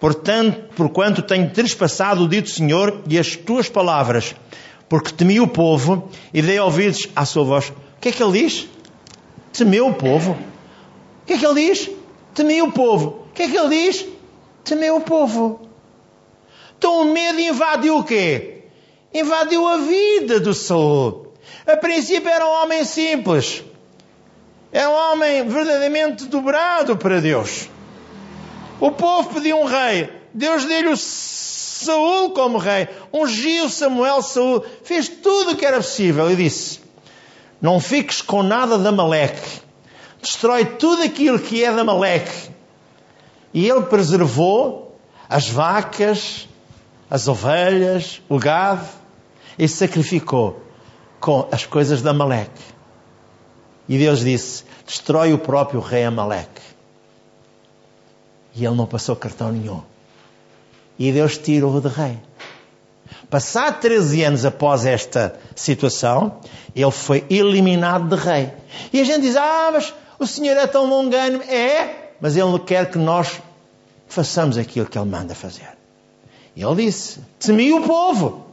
portanto, 0.00 0.74
porquanto 0.74 1.22
tenho 1.22 1.48
trespassado 1.50 2.24
o 2.24 2.28
dito 2.28 2.50
Senhor 2.50 3.00
e 3.08 3.16
as 3.16 3.36
tuas 3.36 3.68
palavras, 3.68 4.34
porque 4.88 5.12
temi 5.12 5.38
o 5.38 5.46
povo 5.46 6.08
e 6.34 6.42
dei 6.42 6.58
ouvidos 6.58 7.06
à 7.14 7.24
sua 7.24 7.44
voz. 7.44 7.68
O 7.68 8.00
que 8.00 8.08
é 8.08 8.12
que 8.12 8.20
ele 8.20 8.40
diz? 8.40 8.66
Temeu 9.52 9.86
o 9.86 9.94
povo. 9.94 10.32
O 10.32 11.26
que 11.26 11.34
é 11.34 11.38
que 11.38 11.46
ele 11.46 11.68
diz? 11.68 11.88
Temi 12.34 12.60
o 12.60 12.72
povo. 12.72 13.26
O 13.30 13.32
que 13.34 13.42
é 13.42 13.48
que 13.48 13.56
ele 13.56 13.68
diz? 13.68 14.04
Temeu 14.64 14.96
o 14.96 15.00
povo. 15.00 15.71
Então 16.82 17.02
o 17.02 17.04
medo 17.04 17.38
invadiu 17.38 17.98
o 17.98 18.02
quê? 18.02 18.64
Invadiu 19.14 19.68
a 19.68 19.76
vida 19.76 20.40
do 20.40 20.52
Saul. 20.52 21.32
A 21.64 21.76
princípio 21.76 22.28
era 22.28 22.44
um 22.44 22.64
homem 22.64 22.84
simples. 22.84 23.62
Era 24.72 24.90
um 24.90 24.92
homem 24.92 25.46
verdadeiramente 25.46 26.24
dobrado 26.24 26.96
para 26.96 27.20
Deus. 27.20 27.68
O 28.80 28.90
povo 28.90 29.32
pediu 29.32 29.58
um 29.58 29.64
rei. 29.64 30.10
Deus 30.34 30.64
deu-lhe 30.64 30.88
o 30.88 30.96
Saul 30.96 32.30
como 32.30 32.58
rei. 32.58 32.88
Ungiu 33.12 33.68
Samuel 33.68 34.20
Saul. 34.20 34.64
Fez 34.82 35.06
tudo 35.06 35.52
o 35.52 35.56
que 35.56 35.64
era 35.64 35.76
possível 35.76 36.32
e 36.32 36.34
disse: 36.34 36.80
Não 37.60 37.78
fiques 37.78 38.20
com 38.20 38.42
nada 38.42 38.76
da 38.76 38.90
Maleque. 38.90 39.60
Destrói 40.20 40.64
tudo 40.64 41.04
aquilo 41.04 41.38
que 41.38 41.62
é 41.62 41.70
da 41.70 41.84
Maleque. 41.84 42.50
E 43.54 43.68
ele 43.68 43.82
preservou 43.82 44.98
as 45.28 45.48
vacas, 45.48 46.48
as 47.12 47.28
ovelhas, 47.28 48.22
o 48.26 48.38
gado, 48.38 48.88
e 49.58 49.68
sacrificou 49.68 50.62
com 51.20 51.46
as 51.52 51.66
coisas 51.66 52.00
de 52.00 52.08
Amaleque. 52.08 52.64
E 53.86 53.98
Deus 53.98 54.20
disse: 54.20 54.64
destrói 54.86 55.34
o 55.34 55.38
próprio 55.38 55.78
rei 55.78 56.04
Amaleque. 56.04 56.62
E 58.54 58.64
ele 58.64 58.74
não 58.74 58.86
passou 58.86 59.14
cartão 59.14 59.52
nenhum. 59.52 59.82
E 60.98 61.12
Deus 61.12 61.36
tirou-o 61.36 61.82
de 61.82 61.88
rei. 61.88 62.18
Passado 63.28 63.78
13 63.82 64.24
anos 64.24 64.44
após 64.46 64.86
esta 64.86 65.38
situação, 65.54 66.40
ele 66.74 66.90
foi 66.90 67.26
eliminado 67.28 68.08
de 68.08 68.22
rei. 68.22 68.50
E 68.90 69.02
a 69.02 69.04
gente 69.04 69.20
diz: 69.20 69.36
Ah, 69.36 69.68
mas 69.70 69.92
o 70.18 70.26
Senhor 70.26 70.56
é 70.56 70.66
tão 70.66 70.88
longânimo. 70.88 71.42
É, 71.42 72.14
mas 72.18 72.38
Ele 72.38 72.58
quer 72.58 72.90
que 72.90 72.96
nós 72.96 73.38
façamos 74.08 74.56
aquilo 74.56 74.86
que 74.86 74.98
Ele 74.98 75.10
manda 75.10 75.34
fazer. 75.34 75.81
E 76.54 76.62
ele 76.62 76.86
disse: 76.86 77.20
Temi 77.38 77.72
o 77.72 77.82
povo. 77.82 78.46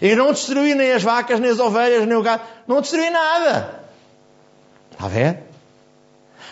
E 0.00 0.14
não 0.14 0.32
destruí 0.32 0.74
nem 0.74 0.92
as 0.92 1.02
vacas, 1.02 1.40
nem 1.40 1.50
as 1.50 1.58
ovelhas, 1.58 2.06
nem 2.06 2.16
o 2.16 2.22
gado. 2.22 2.42
Não 2.66 2.80
destruí 2.80 3.08
nada. 3.10 3.80
Está 4.92 5.06
a 5.06 5.08
ver? 5.08 5.38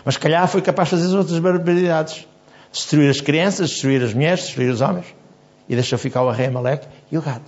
Mas 0.04 0.16
calhar 0.16 0.48
foi 0.48 0.62
capaz 0.62 0.88
de 0.88 0.96
fazer 0.96 1.06
as 1.08 1.14
outras 1.14 1.38
barbaridades. 1.38 2.26
Destruir 2.72 3.10
as 3.10 3.20
crianças, 3.20 3.70
destruir 3.70 4.02
as 4.02 4.14
mulheres, 4.14 4.44
destruir 4.44 4.70
os 4.70 4.80
homens. 4.80 5.06
E 5.68 5.74
deixou 5.74 5.98
ficar 5.98 6.22
o 6.22 6.30
rei 6.30 6.46
Amaleque 6.46 6.86
e 7.12 7.18
o 7.18 7.22
gado. 7.22 7.44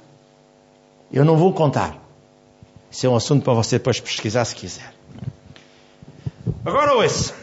Eu 1.11 1.25
não 1.25 1.37
vou 1.37 1.53
contar. 1.55 1.97
Isso 2.91 3.07
é 3.07 3.09
um 3.09 3.17
assunto 3.17 3.43
para 3.43 3.55
você 3.55 3.79
depois 3.79 4.01
pesquisar 4.01 4.45
se 4.45 4.55
quiser. 4.55 4.93
Agora 6.65 6.95
ouça. 6.95 7.35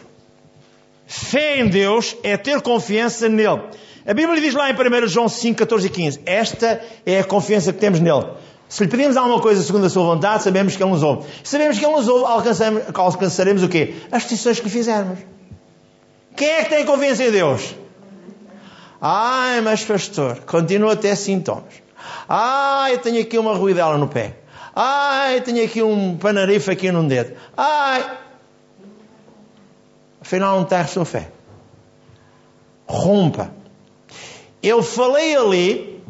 Fé 1.06 1.58
em 1.58 1.68
Deus 1.68 2.16
é 2.22 2.36
ter 2.36 2.60
confiança 2.60 3.28
nele. 3.28 3.62
A 4.08 4.14
Bíblia 4.14 4.40
diz 4.40 4.54
lá 4.54 4.70
em 4.70 4.72
1 4.72 5.06
João 5.06 5.28
5, 5.28 5.58
14 5.58 5.86
e 5.86 5.90
15: 5.90 6.20
Esta 6.24 6.80
é 7.04 7.18
a 7.18 7.24
confiança 7.24 7.74
que 7.74 7.78
temos 7.78 8.00
nele. 8.00 8.26
Se 8.66 8.82
lhe 8.82 8.88
pedimos 8.88 9.18
alguma 9.18 9.38
coisa 9.38 9.62
segundo 9.62 9.84
a 9.84 9.90
sua 9.90 10.02
vontade, 10.02 10.42
sabemos 10.42 10.74
que 10.74 10.82
ele 10.82 10.90
nos 10.90 11.02
ouve. 11.02 11.28
Sabemos 11.44 11.78
que 11.78 11.84
ele 11.84 11.94
nos 11.94 12.08
ouve, 12.08 12.24
alcançaremos, 12.24 13.62
o 13.62 13.68
quê? 13.68 13.96
As 14.10 14.22
petições 14.22 14.58
que 14.60 14.64
lhe 14.64 14.70
fizermos. 14.70 15.18
Quem 16.34 16.48
é 16.48 16.64
que 16.64 16.70
tem 16.70 16.86
confiança 16.86 17.22
em 17.24 17.30
Deus? 17.30 17.74
Ai, 18.98 19.60
mas 19.60 19.84
pastor, 19.84 20.38
continua 20.40 20.94
a 20.94 20.96
ter 20.96 21.14
sintomas. 21.14 21.74
Ai, 22.26 22.94
eu 22.94 22.98
tenho 22.98 23.20
aqui 23.20 23.36
uma 23.36 23.54
ruidela 23.54 23.98
no 23.98 24.08
pé. 24.08 24.36
Ai, 24.74 25.36
eu 25.36 25.42
tenho 25.42 25.62
aqui 25.62 25.82
um 25.82 26.16
panarife 26.16 26.70
aqui 26.70 26.90
num 26.90 27.06
dedo. 27.06 27.36
Ai. 27.54 28.18
Afinal, 30.18 30.56
não 30.56 30.62
está 30.62 30.80
a 30.80 30.86
sua 30.86 31.04
fé. 31.04 31.30
Rompa 32.86 33.58
eu 34.62 34.82
falei 34.82 35.36
ali, 35.36 36.02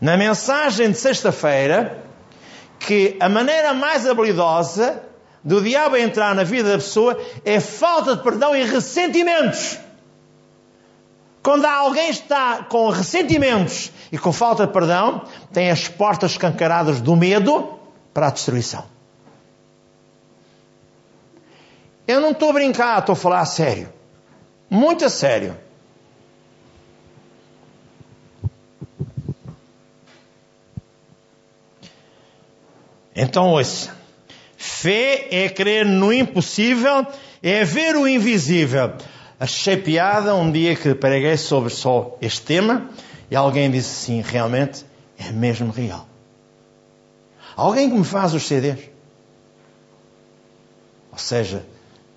na 0.00 0.16
mensagem 0.16 0.90
de 0.90 0.98
sexta-feira, 0.98 2.04
que 2.78 3.16
a 3.20 3.28
maneira 3.28 3.72
mais 3.72 4.06
habilidosa 4.06 5.02
do 5.42 5.62
diabo 5.62 5.96
entrar 5.96 6.34
na 6.34 6.44
vida 6.44 6.70
da 6.70 6.78
pessoa 6.78 7.20
é 7.44 7.60
falta 7.60 8.16
de 8.16 8.22
perdão 8.22 8.56
e 8.56 8.64
ressentimentos. 8.64 9.78
Quando 11.42 11.66
alguém 11.66 12.08
está 12.08 12.64
com 12.64 12.88
ressentimentos 12.88 13.92
e 14.10 14.16
com 14.16 14.32
falta 14.32 14.66
de 14.66 14.72
perdão, 14.72 15.24
tem 15.52 15.70
as 15.70 15.86
portas 15.88 16.32
escancaradas 16.32 17.02
do 17.02 17.14
medo 17.14 17.78
para 18.14 18.28
a 18.28 18.30
destruição. 18.30 18.84
Eu 22.08 22.20
não 22.20 22.30
estou 22.30 22.50
a 22.50 22.52
brincar, 22.54 22.98
estou 22.98 23.12
a 23.12 23.16
falar 23.16 23.40
a 23.40 23.46
sério. 23.46 23.92
Muito 24.70 25.04
a 25.04 25.10
sério. 25.10 25.63
Então 33.14 33.50
ouça. 33.50 33.94
Fé 34.56 35.28
é 35.30 35.48
crer 35.48 35.84
no 35.84 36.12
impossível, 36.12 37.06
é 37.42 37.64
ver 37.64 37.96
o 37.96 38.08
invisível. 38.08 38.92
Achei 39.38 39.76
piada 39.76 40.34
um 40.34 40.50
dia 40.50 40.74
que 40.74 40.94
preguei 40.94 41.36
sobre 41.36 41.70
só 41.70 42.16
este 42.20 42.42
tema 42.42 42.88
e 43.30 43.36
alguém 43.36 43.70
disse 43.70 43.90
assim, 43.90 44.20
realmente 44.20 44.84
é 45.18 45.30
mesmo 45.30 45.70
real. 45.70 46.06
Alguém 47.56 47.90
que 47.90 47.96
me 47.96 48.04
faz 48.04 48.34
os 48.34 48.46
CDs. 48.46 48.80
Ou 51.12 51.18
seja, 51.18 51.64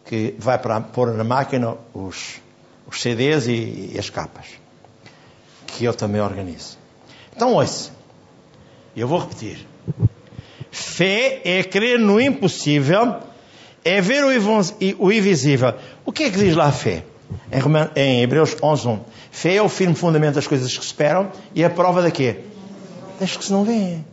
que 0.06 0.36
vai 0.39 0.58
para 0.58 0.80
pôr 0.82 1.13
na 1.13 1.24
máquina 1.24 1.75
os, 1.94 2.42
os 2.88 3.01
CDs 3.01 3.48
e, 3.48 3.92
e 3.94 4.00
as 4.00 4.10
capas. 4.10 4.46
Que 5.68 5.84
eu 5.84 5.94
também 5.94 6.22
organizo. 6.22 6.77
Então 7.36 7.54
ouça. 7.54 7.92
Eu 8.96 9.08
vou 9.08 9.20
repetir. 9.20 9.68
Fé 10.72 11.42
é 11.44 11.64
crer 11.64 12.00
no 12.00 12.20
impossível, 12.20 13.18
é 13.84 14.02
ver 14.02 14.24
o 14.24 15.12
invisível. 15.12 15.74
O 16.06 16.12
que 16.12 16.24
é 16.24 16.30
que 16.30 16.38
diz 16.38 16.56
lá 16.56 16.66
a 16.66 16.72
fé? 16.72 17.04
Em 17.96 18.22
Hebreus 18.22 18.56
11.1 18.56 19.00
Fé 19.32 19.56
é 19.56 19.62
o 19.62 19.70
firme 19.70 19.96
fundamento 19.96 20.36
das 20.36 20.48
coisas 20.48 20.76
que 20.78 20.84
esperam 20.84 21.32
e 21.54 21.64
a 21.64 21.70
prova 21.70 22.02
da 22.02 22.10
quê? 22.10 22.38
Das 23.20 23.36
que 23.36 23.46
se 23.46 23.52
não 23.52 23.64
vêem. 23.64 24.06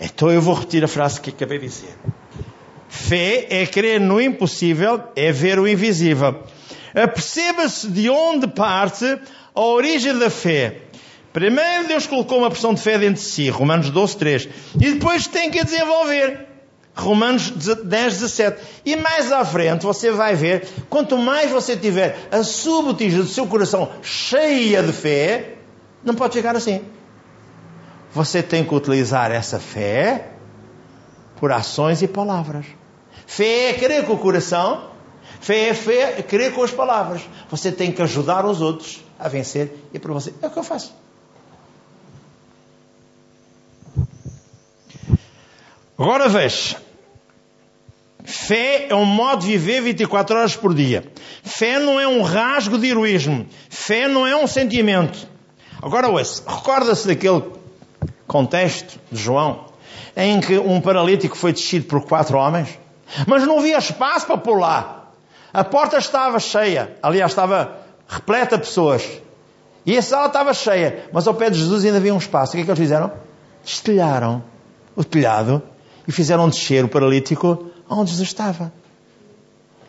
Então 0.00 0.30
eu 0.30 0.40
vou 0.40 0.54
repetir 0.54 0.84
a 0.84 0.88
frase 0.88 1.20
que 1.20 1.30
acabei 1.30 1.58
de 1.58 1.66
dizer. 1.66 1.94
Fé 2.88 3.46
é 3.50 3.66
crer 3.66 4.00
no 4.00 4.20
impossível, 4.20 5.02
é 5.16 5.32
ver 5.32 5.58
o 5.58 5.66
invisível. 5.66 6.42
Aperceba-se 6.94 7.88
de 7.88 8.08
onde 8.08 8.46
parte 8.46 9.18
a 9.54 9.60
origem 9.60 10.18
da 10.18 10.30
fé 10.30 10.82
Primeiro 11.36 11.86
Deus 11.86 12.06
colocou 12.06 12.38
uma 12.38 12.48
pressão 12.48 12.72
de 12.72 12.80
fé 12.80 12.96
dentro 12.96 13.16
de 13.16 13.28
si, 13.28 13.50
Romanos 13.50 13.90
12, 13.90 14.16
3. 14.16 14.48
E 14.80 14.92
depois 14.94 15.26
tem 15.26 15.50
que 15.50 15.58
a 15.58 15.64
desenvolver. 15.64 16.46
Romanos 16.94 17.50
10, 17.50 18.20
17. 18.20 18.62
E 18.86 18.96
mais 18.96 19.30
à 19.30 19.44
frente 19.44 19.82
você 19.82 20.10
vai 20.10 20.34
ver, 20.34 20.66
quanto 20.88 21.18
mais 21.18 21.50
você 21.50 21.76
tiver 21.76 22.26
a 22.32 22.42
subbotija 22.42 23.18
do 23.18 23.28
seu 23.28 23.46
coração 23.46 23.90
cheia 24.00 24.82
de 24.82 24.92
fé, 24.94 25.56
não 26.02 26.14
pode 26.14 26.32
chegar 26.32 26.56
assim. 26.56 26.80
Você 28.14 28.42
tem 28.42 28.64
que 28.64 28.74
utilizar 28.74 29.30
essa 29.30 29.60
fé 29.60 30.30
por 31.38 31.52
ações 31.52 32.00
e 32.00 32.08
palavras. 32.08 32.64
Fé 33.26 33.68
é 33.68 33.74
crer 33.74 34.06
com 34.06 34.14
o 34.14 34.18
coração, 34.18 34.88
fé 35.38 35.68
é 35.68 35.74
fé, 35.74 36.12
crer 36.22 36.54
com 36.54 36.62
as 36.62 36.70
palavras. 36.70 37.20
Você 37.50 37.70
tem 37.70 37.92
que 37.92 38.00
ajudar 38.00 38.46
os 38.46 38.62
outros 38.62 39.04
a 39.18 39.28
vencer 39.28 39.86
e 39.92 39.98
para 39.98 40.14
você. 40.14 40.32
É 40.40 40.46
o 40.46 40.50
que 40.50 40.58
eu 40.58 40.64
faço. 40.64 41.04
Agora 45.98 46.28
veja. 46.28 46.76
Fé 48.22 48.88
é 48.90 48.94
um 48.94 49.04
modo 49.04 49.42
de 49.42 49.56
viver 49.56 49.80
24 49.82 50.36
horas 50.36 50.56
por 50.56 50.74
dia. 50.74 51.04
Fé 51.42 51.78
não 51.78 51.98
é 51.98 52.06
um 52.06 52.22
rasgo 52.22 52.76
de 52.76 52.88
heroísmo. 52.88 53.46
Fé 53.70 54.08
não 54.08 54.26
é 54.26 54.36
um 54.36 54.46
sentimento. 54.46 55.26
Agora 55.80 56.08
ouça, 56.08 56.42
recorda-se 56.46 57.06
daquele 57.06 57.42
contexto 58.26 58.98
de 59.10 59.22
João, 59.22 59.66
em 60.16 60.40
que 60.40 60.58
um 60.58 60.80
paralítico 60.80 61.36
foi 61.36 61.52
descido 61.52 61.86
por 61.86 62.04
quatro 62.04 62.36
homens, 62.36 62.78
mas 63.26 63.46
não 63.46 63.60
havia 63.60 63.78
espaço 63.78 64.26
para 64.26 64.56
lá. 64.56 65.10
A 65.52 65.62
porta 65.62 65.96
estava 65.96 66.40
cheia, 66.40 66.96
aliás, 67.02 67.30
estava 67.30 67.78
repleta 68.08 68.56
de 68.58 68.64
pessoas. 68.64 69.08
E 69.86 69.96
a 69.96 70.02
sala 70.02 70.26
estava 70.26 70.52
cheia, 70.52 71.08
mas 71.12 71.26
ao 71.28 71.34
pé 71.34 71.48
de 71.48 71.58
Jesus 71.58 71.84
ainda 71.84 71.98
havia 71.98 72.12
um 72.12 72.18
espaço. 72.18 72.52
O 72.52 72.56
que 72.56 72.62
é 72.62 72.64
que 72.64 72.70
eles 72.70 72.80
fizeram? 72.80 73.12
Destelharam 73.64 74.42
o 74.96 75.04
telhado 75.04 75.62
e 76.06 76.12
fizeram 76.12 76.48
descer 76.48 76.84
o 76.84 76.88
paralítico 76.88 77.70
onde 77.88 78.10
Jesus 78.10 78.28
estava. 78.28 78.72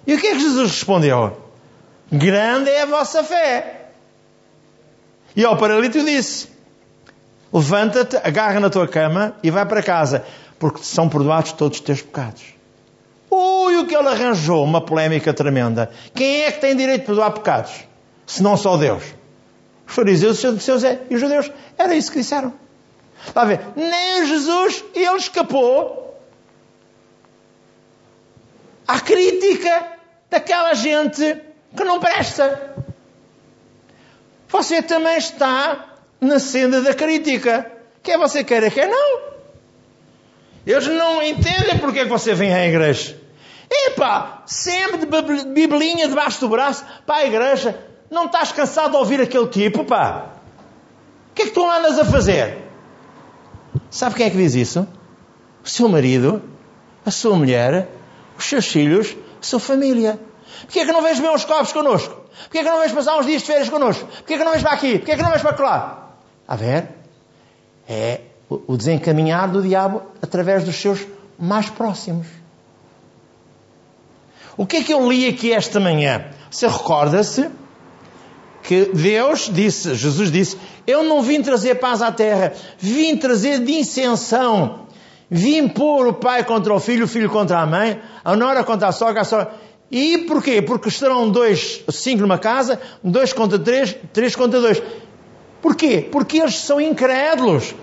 E 0.05 0.13
o 0.13 0.19
que 0.19 0.27
é 0.27 0.31
que 0.31 0.39
Jesus 0.39 0.71
respondeu? 0.71 1.37
Grande 2.11 2.69
é 2.69 2.83
a 2.83 2.85
vossa 2.85 3.23
fé. 3.23 3.89
E 5.35 5.43
ao 5.43 5.57
paralítico 5.57 6.05
disse: 6.05 6.47
Levanta-te, 7.51 8.17
agarra 8.17 8.59
na 8.59 8.69
tua 8.69 8.87
cama 8.87 9.35
e 9.43 9.51
vai 9.51 9.65
para 9.65 9.83
casa, 9.83 10.25
porque 10.57 10.83
são 10.83 11.09
perdoados 11.09 11.51
todos 11.51 11.77
os 11.77 11.83
teus 11.83 12.01
pecados. 12.01 12.43
Ui, 13.29 13.77
o 13.77 13.85
que 13.85 13.95
ele 13.95 14.07
arranjou, 14.07 14.63
uma 14.63 14.79
polémica 14.79 15.33
tremenda. 15.33 15.91
Quem 16.15 16.43
é 16.43 16.51
que 16.51 16.61
tem 16.61 16.75
direito 16.75 17.01
de 17.01 17.07
perdoar 17.07 17.31
pecados? 17.31 17.71
Se 18.25 18.41
não 18.41 18.55
só 18.55 18.77
Deus. 18.77 19.03
Os 19.85 19.93
fariseus, 19.93 20.37
os 20.37 20.41
saduceus 20.41 20.83
e 20.83 21.13
os 21.13 21.19
judeus. 21.19 21.51
Era 21.77 21.95
isso 21.95 22.11
que 22.11 22.19
disseram. 22.19 22.53
Está 23.25 23.41
a 23.41 23.45
ver? 23.45 23.61
Nem 23.75 24.25
Jesus, 24.25 24.83
ele 24.95 25.17
escapou 25.17 26.06
à 28.87 28.99
crítica 28.99 29.97
daquela 30.29 30.73
gente 30.73 31.41
que 31.75 31.83
não 31.83 31.99
presta. 31.99 32.75
Você 34.49 34.81
também 34.81 35.17
está 35.17 35.93
na 36.21 36.39
senda 36.39 36.81
da 36.81 36.93
crítica. 36.93 37.69
Quer 38.01 38.17
você 38.17 38.43
queira, 38.43 38.71
quer 38.71 38.87
não. 38.87 39.27
Eles 40.65 40.87
não 40.87 41.21
entendem 41.21 41.77
porque 41.79 41.99
é 41.99 42.03
que 42.03 42.09
você 42.09 42.33
vem 42.33 42.53
à 42.53 42.65
igreja. 42.65 43.17
Epá, 43.69 44.43
sempre 44.45 44.99
de 44.99 45.45
bibelinha 45.45 46.07
debaixo 46.07 46.39
do 46.39 46.49
braço 46.49 46.85
para 47.05 47.17
a 47.17 47.25
igreja. 47.25 47.77
Não 48.09 48.25
estás 48.25 48.53
cansado 48.53 48.91
de 48.91 48.97
ouvir 48.97 49.19
aquele 49.19 49.47
tipo, 49.47 49.83
pá? 49.83 50.27
O 51.31 51.35
que 51.35 51.43
é 51.43 51.45
que 51.45 51.51
tu 51.51 51.69
andas 51.69 51.99
a 51.99 52.05
fazer? 52.05 52.57
Sabe 53.89 54.15
quem 54.15 54.27
é 54.27 54.29
que 54.29 54.37
diz 54.37 54.55
isso? 54.55 54.87
O 55.63 55.69
seu 55.69 55.89
marido, 55.89 56.41
a 57.05 57.11
sua 57.11 57.35
mulher, 57.35 57.89
os 58.37 58.45
seus 58.45 58.67
filhos, 58.67 59.15
a 59.41 59.43
sua 59.43 59.59
família. 59.59 60.19
Porquê 60.61 60.79
é 60.79 60.85
que 60.85 60.91
não 60.91 61.01
vens 61.01 61.19
ver 61.19 61.29
uns 61.29 61.45
copos 61.45 61.71
connosco? 61.71 62.13
Porquê 62.43 62.59
é 62.59 62.63
que 62.63 62.69
não 62.69 62.79
vens 62.79 62.91
passar 62.91 63.17
uns 63.17 63.25
dias 63.25 63.41
de 63.41 63.47
férias 63.47 63.69
connosco? 63.69 64.05
Porquê 64.05 64.33
é 64.33 64.37
que 64.37 64.43
não 64.43 64.51
vens 64.51 64.63
para 64.63 64.71
aqui? 64.71 64.97
Porquê 64.97 65.11
é 65.11 65.15
que 65.15 65.23
não 65.23 65.31
vens 65.31 65.41
para 65.41 65.63
lá? 65.63 66.09
A 66.47 66.55
ver? 66.55 66.89
É 67.87 68.21
o 68.49 68.77
desencaminhar 68.77 69.49
do 69.49 69.61
diabo 69.61 70.03
através 70.21 70.63
dos 70.63 70.75
seus 70.75 71.05
mais 71.37 71.69
próximos. 71.69 72.27
O 74.55 74.65
que 74.65 74.77
é 74.77 74.83
que 74.83 74.93
eu 74.93 75.07
li 75.07 75.27
aqui 75.27 75.53
esta 75.53 75.79
manhã? 75.79 76.31
Você 76.49 76.67
recorda-se 76.67 77.49
que 78.63 78.85
Deus 78.85 79.49
disse, 79.53 79.95
Jesus 79.95 80.31
disse, 80.31 80.57
eu 80.85 81.03
não 81.03 81.21
vim 81.21 81.41
trazer 81.41 81.75
paz 81.75 82.01
à 82.01 82.11
terra, 82.11 82.53
vim 82.79 83.15
trazer 83.15 83.63
dissensão. 83.63 84.86
Vim 85.29 85.67
pôr 85.67 86.07
o 86.07 86.13
pai 86.13 86.43
contra 86.43 86.73
o 86.73 86.79
filho, 86.79 87.05
o 87.05 87.07
filho 87.07 87.29
contra 87.29 87.59
a 87.59 87.65
mãe, 87.65 88.01
a 88.23 88.35
nora 88.35 88.63
contra 88.63 88.87
a 88.87 88.91
sogra, 88.91 89.21
a 89.21 89.25
sogra. 89.25 89.51
E 89.91 90.19
porquê? 90.19 90.61
Porque 90.61 90.89
estarão 90.89 91.29
dois, 91.29 91.83
cinco 91.89 92.21
numa 92.21 92.37
casa, 92.37 92.79
dois 93.03 93.33
contra 93.33 93.59
três, 93.59 93.95
três 94.13 94.35
contra 94.35 94.61
dois. 94.61 94.81
Porquê? 95.61 96.07
Porque 96.11 96.37
eles 96.37 96.55
são 96.55 96.79
incrédulos. 96.79 97.75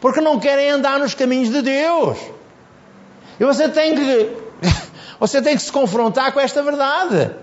Porque 0.00 0.20
não 0.20 0.38
querem 0.38 0.70
andar 0.70 0.98
nos 0.98 1.14
caminhos 1.14 1.50
de 1.50 1.62
Deus. 1.62 2.18
E 3.38 3.44
você 3.44 3.68
tem 3.68 3.94
que, 3.94 4.30
você 5.20 5.42
tem 5.42 5.56
que 5.56 5.62
se 5.62 5.72
confrontar 5.72 6.32
com 6.32 6.40
esta 6.40 6.62
verdade. 6.62 7.34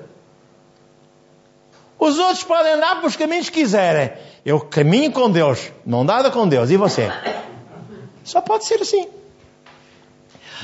Os 2.00 2.18
outros 2.18 2.44
podem 2.44 2.74
andar 2.74 2.98
pelos 2.98 3.16
caminhos 3.16 3.50
que 3.50 3.62
quiserem. 3.62 4.12
Eu 4.46 4.60
caminho 4.60 5.12
com 5.12 5.30
Deus, 5.30 5.72
não 5.86 6.06
dada 6.06 6.30
com 6.30 6.48
Deus. 6.48 6.70
E 6.70 6.78
você? 6.78 7.12
Só 8.24 8.42
pode 8.42 8.66
ser 8.66 8.82
assim. 8.82 9.08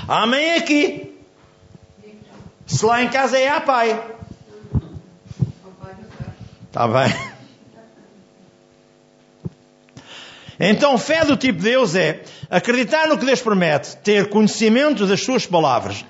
Amém 0.07 0.55
aqui. 0.55 1.19
Se 2.65 2.85
lá 2.85 3.03
em 3.03 3.09
casa 3.09 3.37
é 3.37 3.49
a 3.49 3.61
pai. 3.61 4.01
Está 6.67 6.87
bem. 6.87 7.31
Então, 10.63 10.97
fé 10.97 11.25
do 11.25 11.35
tipo 11.35 11.57
de 11.57 11.65
Deus 11.65 11.95
é 11.95 12.23
acreditar 12.49 13.07
no 13.07 13.17
que 13.17 13.25
Deus 13.25 13.41
promete, 13.41 13.97
ter 13.97 14.29
conhecimento 14.29 15.07
das 15.07 15.21
suas 15.21 15.45
palavras. 15.45 16.05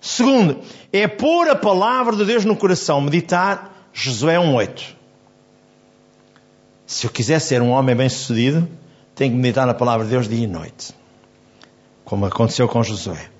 Segundo, 0.00 0.60
é 0.92 1.06
pôr 1.06 1.48
a 1.48 1.54
palavra 1.54 2.16
de 2.16 2.24
Deus 2.24 2.44
no 2.44 2.56
coração, 2.56 3.00
meditar 3.00 3.88
Josué 3.92 4.36
1,8. 4.36 4.82
Se 6.84 7.06
eu 7.06 7.10
quiser 7.10 7.38
ser 7.38 7.62
um 7.62 7.70
homem 7.70 7.94
bem-sucedido, 7.94 8.68
tenho 9.14 9.30
que 9.30 9.38
meditar 9.38 9.66
na 9.66 9.72
palavra 9.72 10.04
de 10.04 10.10
Deus 10.10 10.28
dia 10.28 10.44
e 10.44 10.46
noite. 10.46 10.92
Como 12.04 12.26
aconteceu 12.26 12.68
com 12.68 12.82
Josué. 12.82 13.31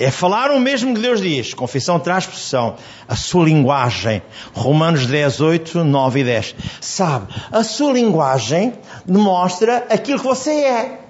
É 0.00 0.12
falar 0.12 0.52
o 0.52 0.60
mesmo 0.60 0.94
que 0.94 1.00
Deus 1.00 1.20
diz. 1.20 1.52
Confissão 1.52 1.98
traz 1.98 2.22
expressão. 2.22 2.76
A 3.08 3.16
sua 3.16 3.44
linguagem. 3.44 4.22
Romanos 4.54 5.06
10, 5.06 5.40
8, 5.40 5.82
9 5.82 6.20
e 6.20 6.24
10. 6.24 6.54
Sabe, 6.80 7.34
a 7.50 7.64
sua 7.64 7.92
linguagem 7.92 8.74
demonstra 9.04 9.88
aquilo 9.90 10.20
que 10.20 10.24
você 10.24 10.52
é. 10.52 11.00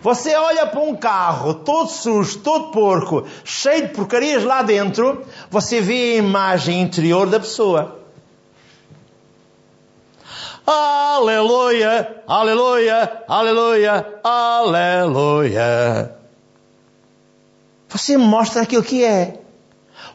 Você 0.00 0.36
olha 0.36 0.64
para 0.66 0.78
um 0.78 0.94
carro 0.94 1.54
todo 1.54 1.88
sujo, 1.88 2.38
todo 2.38 2.70
porco, 2.70 3.26
cheio 3.42 3.88
de 3.88 3.94
porcarias 3.94 4.44
lá 4.44 4.62
dentro, 4.62 5.24
você 5.50 5.80
vê 5.80 6.12
a 6.12 6.18
imagem 6.18 6.80
interior 6.80 7.26
da 7.26 7.40
pessoa. 7.40 7.98
Aleluia, 10.64 12.22
aleluia, 12.28 13.24
aleluia, 13.26 14.20
aleluia. 14.22 16.16
Você 17.96 18.16
mostra 18.16 18.62
aquilo 18.62 18.82
que 18.82 19.02
é. 19.02 19.40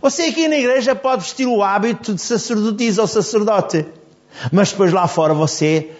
Você 0.01 0.23
aqui 0.23 0.47
na 0.47 0.55
igreja 0.55 0.95
pode 0.95 1.23
vestir 1.23 1.47
o 1.47 1.63
hábito 1.63 2.13
de 2.13 2.21
sacerdotisa 2.21 3.01
ou 3.01 3.07
sacerdote, 3.07 3.85
mas 4.51 4.71
depois 4.71 4.93
lá 4.93 5.07
fora 5.07 5.33
você 5.33 5.91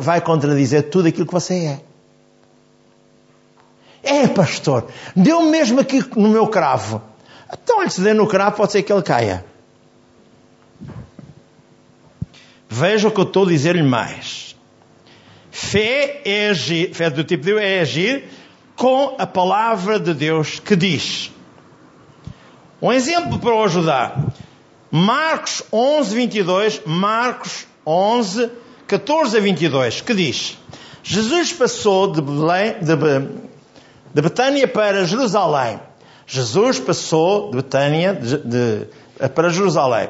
vai 0.00 0.20
contradizer 0.20 0.90
tudo 0.90 1.08
aquilo 1.08 1.26
que 1.26 1.32
você 1.32 1.54
é. 1.54 1.80
É, 4.02 4.26
pastor, 4.26 4.88
deu 5.14 5.42
mesmo 5.42 5.80
aqui 5.80 6.02
no 6.16 6.28
meu 6.28 6.48
cravo. 6.48 7.00
Então, 7.52 7.88
se 7.88 8.00
der 8.00 8.14
no 8.14 8.26
cravo, 8.26 8.56
pode 8.56 8.72
ser 8.72 8.82
que 8.82 8.92
ele 8.92 9.02
caia. 9.02 9.44
Veja 12.68 13.08
o 13.08 13.10
que 13.12 13.20
eu 13.20 13.24
estou 13.24 13.44
a 13.44 13.48
dizer-lhe 13.48 13.82
mais. 13.82 14.56
Fé 15.50 16.22
é 16.24 16.48
agir, 16.48 16.94
fé 16.94 17.10
do 17.10 17.22
tipo 17.22 17.44
de 17.44 17.58
é 17.58 17.80
agir 17.80 18.24
com 18.80 19.14
a 19.18 19.26
palavra 19.26 20.00
de 20.00 20.14
Deus 20.14 20.58
que 20.58 20.74
diz. 20.74 21.30
Um 22.80 22.90
exemplo 22.90 23.38
para 23.38 23.54
o 23.54 23.64
ajudar. 23.64 24.32
Marcos 24.90 25.62
11, 25.70 26.14
22, 26.14 26.82
Marcos 26.86 27.66
11, 27.86 28.50
14 28.86 29.36
a 29.36 29.40
22, 29.40 30.00
que 30.00 30.14
diz: 30.14 30.56
Jesus 31.02 31.52
passou 31.52 32.10
de 32.10 32.22
Belém, 32.22 32.76
de, 32.80 32.96
de 34.14 34.22
Betânia 34.22 34.66
para 34.66 35.04
Jerusalém. 35.04 35.78
Jesus 36.26 36.80
passou 36.80 37.50
de 37.50 37.56
Betânia 37.56 38.14
de, 38.14 38.38
de, 38.38 39.28
para 39.34 39.50
Jerusalém. 39.50 40.08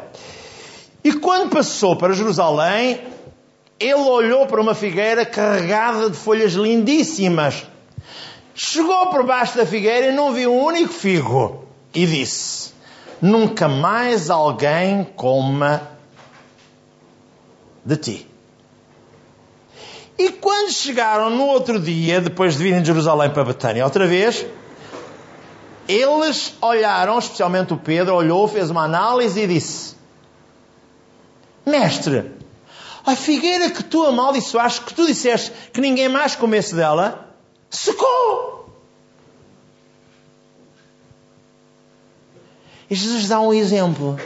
E 1.02 1.14
quando 1.14 1.50
passou 1.50 1.96
para 1.96 2.14
Jerusalém, 2.14 3.00
ele 3.80 3.94
olhou 3.94 4.46
para 4.46 4.60
uma 4.60 4.76
figueira 4.76 5.26
carregada 5.26 6.08
de 6.08 6.16
folhas 6.16 6.52
lindíssimas. 6.52 7.66
Chegou 8.62 9.06
por 9.06 9.24
baixo 9.24 9.56
da 9.56 9.64
figueira 9.64 10.08
e 10.08 10.12
não 10.12 10.34
viu 10.34 10.52
um 10.52 10.62
único 10.62 10.92
figo. 10.92 11.64
E 11.94 12.06
disse: 12.06 12.74
Nunca 13.18 13.66
mais 13.66 14.28
alguém 14.28 15.02
coma 15.16 15.80
de 17.82 17.96
ti. 17.96 18.30
E 20.18 20.32
quando 20.32 20.70
chegaram 20.72 21.30
no 21.30 21.46
outro 21.46 21.80
dia, 21.80 22.20
depois 22.20 22.58
de 22.58 22.64
virem 22.64 22.82
de 22.82 22.88
Jerusalém 22.88 23.30
para 23.30 23.44
Betânia 23.44 23.82
outra 23.82 24.06
vez, 24.06 24.44
eles 25.88 26.52
olharam, 26.60 27.18
especialmente 27.18 27.72
o 27.72 27.78
Pedro, 27.78 28.14
olhou, 28.14 28.46
fez 28.46 28.68
uma 28.68 28.84
análise 28.84 29.40
e 29.40 29.46
disse: 29.46 29.96
Mestre, 31.64 32.30
a 33.06 33.16
figueira 33.16 33.70
que 33.70 33.82
tu 33.82 34.04
amaldiçoaste, 34.04 34.82
que 34.82 34.92
tu 34.92 35.06
disseste 35.06 35.50
que 35.72 35.80
ninguém 35.80 36.10
mais 36.10 36.36
comesse 36.36 36.74
dela, 36.74 37.29
secou. 37.70 38.68
E 42.90 42.94
Jesus 42.94 43.28
dá 43.28 43.40
um 43.40 43.54
exemplo. 43.54 44.18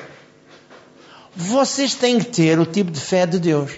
Vocês 1.37 1.94
têm 1.94 2.18
que 2.18 2.26
ter 2.26 2.59
o 2.59 2.64
tipo 2.64 2.90
de 2.90 3.00
fé 3.00 3.26
de 3.26 3.38
Deus. 3.38 3.72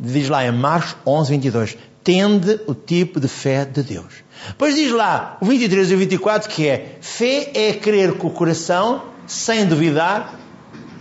Diz 0.00 0.28
lá 0.28 0.44
em 0.44 0.52
Marcos 0.52 0.96
11, 1.06 1.30
22. 1.30 1.78
Tende 2.02 2.60
o 2.66 2.74
tipo 2.74 3.20
de 3.20 3.28
fé 3.28 3.64
de 3.64 3.82
Deus. 3.82 4.24
Depois 4.48 4.74
diz 4.74 4.90
lá, 4.92 5.36
o 5.40 5.46
23 5.46 5.90
e 5.90 5.94
o 5.94 5.98
24, 5.98 6.48
que 6.48 6.66
é 6.66 6.96
fé 7.00 7.50
é 7.54 7.72
crer 7.72 8.16
com 8.16 8.28
o 8.28 8.30
coração, 8.30 9.04
sem 9.26 9.66
duvidar, 9.66 10.38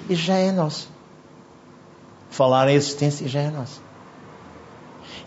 e 0.10 0.16
já 0.16 0.36
é 0.36 0.52
nosso. 0.52 0.90
Falar 2.30 2.70
em 2.70 2.76
existência 2.76 3.28
já 3.28 3.40
é 3.40 3.50
nosso. 3.50 3.87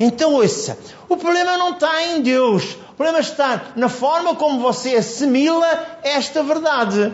Então, 0.01 0.33
ouça, 0.33 0.79
o 1.11 1.17
problema 1.19 1.59
não 1.59 1.75
está 1.75 2.03
em 2.07 2.23
Deus. 2.23 2.73
O 2.93 2.95
problema 2.95 3.21
está 3.21 3.67
na 3.77 3.91
forma 3.91 4.35
como 4.35 4.59
você 4.59 4.97
assimila 4.97 5.99
esta 6.03 6.43
verdade. 6.43 7.13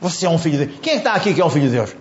Você 0.00 0.26
é 0.26 0.28
um 0.28 0.38
filho 0.38 0.58
de 0.58 0.66
Deus. 0.66 0.80
Quem 0.82 0.94
é 0.94 0.96
que 0.96 1.00
está 1.00 1.14
aqui 1.14 1.32
que 1.32 1.40
é 1.40 1.44
um 1.44 1.50
filho 1.50 1.66
de 1.66 1.72
Deus? 1.76 1.94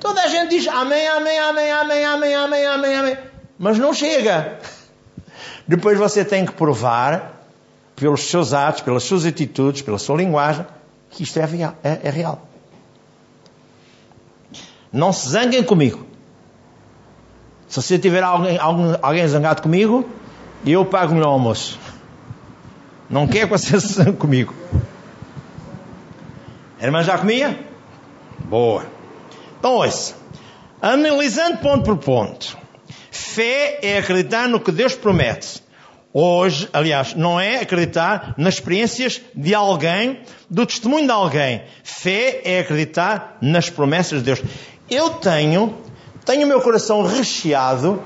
Toda 0.00 0.20
a 0.22 0.26
gente 0.26 0.50
diz 0.50 0.66
amém, 0.66 1.06
amém, 1.06 1.38
amém, 1.38 1.70
amém, 1.70 2.04
amém, 2.04 2.34
amém, 2.34 2.66
amém, 2.66 2.96
amém. 2.96 3.18
Mas 3.56 3.78
não 3.78 3.94
chega. 3.94 4.58
Depois 5.66 5.96
você 5.96 6.24
tem 6.24 6.44
que 6.44 6.52
provar, 6.52 7.40
pelos 7.94 8.24
seus 8.24 8.52
atos, 8.52 8.82
pelas 8.82 9.04
suas 9.04 9.24
atitudes, 9.24 9.80
pela 9.80 9.98
sua 9.98 10.16
linguagem, 10.16 10.66
que 11.10 11.22
isto 11.22 11.38
é 11.38 11.44
real. 11.44 11.74
É, 11.84 12.00
é 12.02 12.10
real. 12.10 12.48
Não 14.92 15.12
se 15.12 15.28
zanguem 15.28 15.62
comigo. 15.62 16.13
Se 17.68 17.82
você 17.82 17.98
tiver 17.98 18.22
alguém, 18.22 18.58
alguém, 18.58 18.98
alguém 19.00 19.26
zangado 19.26 19.62
comigo, 19.62 20.08
eu 20.66 20.84
pago-lhe 20.84 21.20
o 21.20 21.24
almoço. 21.24 21.78
Não 23.08 23.26
quer 23.26 23.46
que 23.46 23.50
você 23.50 23.76
zangue 23.80 24.16
comigo. 24.16 24.54
A 26.80 26.84
irmã 26.84 27.02
já 27.02 27.16
comia? 27.18 27.58
Boa. 28.44 28.84
Então, 29.58 29.72
ouça. 29.72 30.14
Analisando 30.80 31.58
ponto 31.58 31.84
por 31.84 31.96
ponto. 31.96 32.58
Fé 33.10 33.78
é 33.82 33.98
acreditar 33.98 34.48
no 34.48 34.60
que 34.60 34.70
Deus 34.70 34.94
promete. 34.94 35.62
Hoje, 36.12 36.68
aliás, 36.72 37.14
não 37.14 37.40
é 37.40 37.60
acreditar 37.60 38.34
nas 38.36 38.54
experiências 38.54 39.20
de 39.34 39.54
alguém, 39.54 40.20
do 40.48 40.64
testemunho 40.64 41.06
de 41.06 41.10
alguém. 41.10 41.62
Fé 41.82 42.40
é 42.44 42.60
acreditar 42.60 43.38
nas 43.40 43.68
promessas 43.68 44.20
de 44.20 44.26
Deus. 44.26 44.42
Eu 44.88 45.10
tenho, 45.10 45.76
tenho 46.24 46.44
o 46.44 46.48
meu 46.48 46.60
coração 46.60 47.02
recheado 47.02 48.02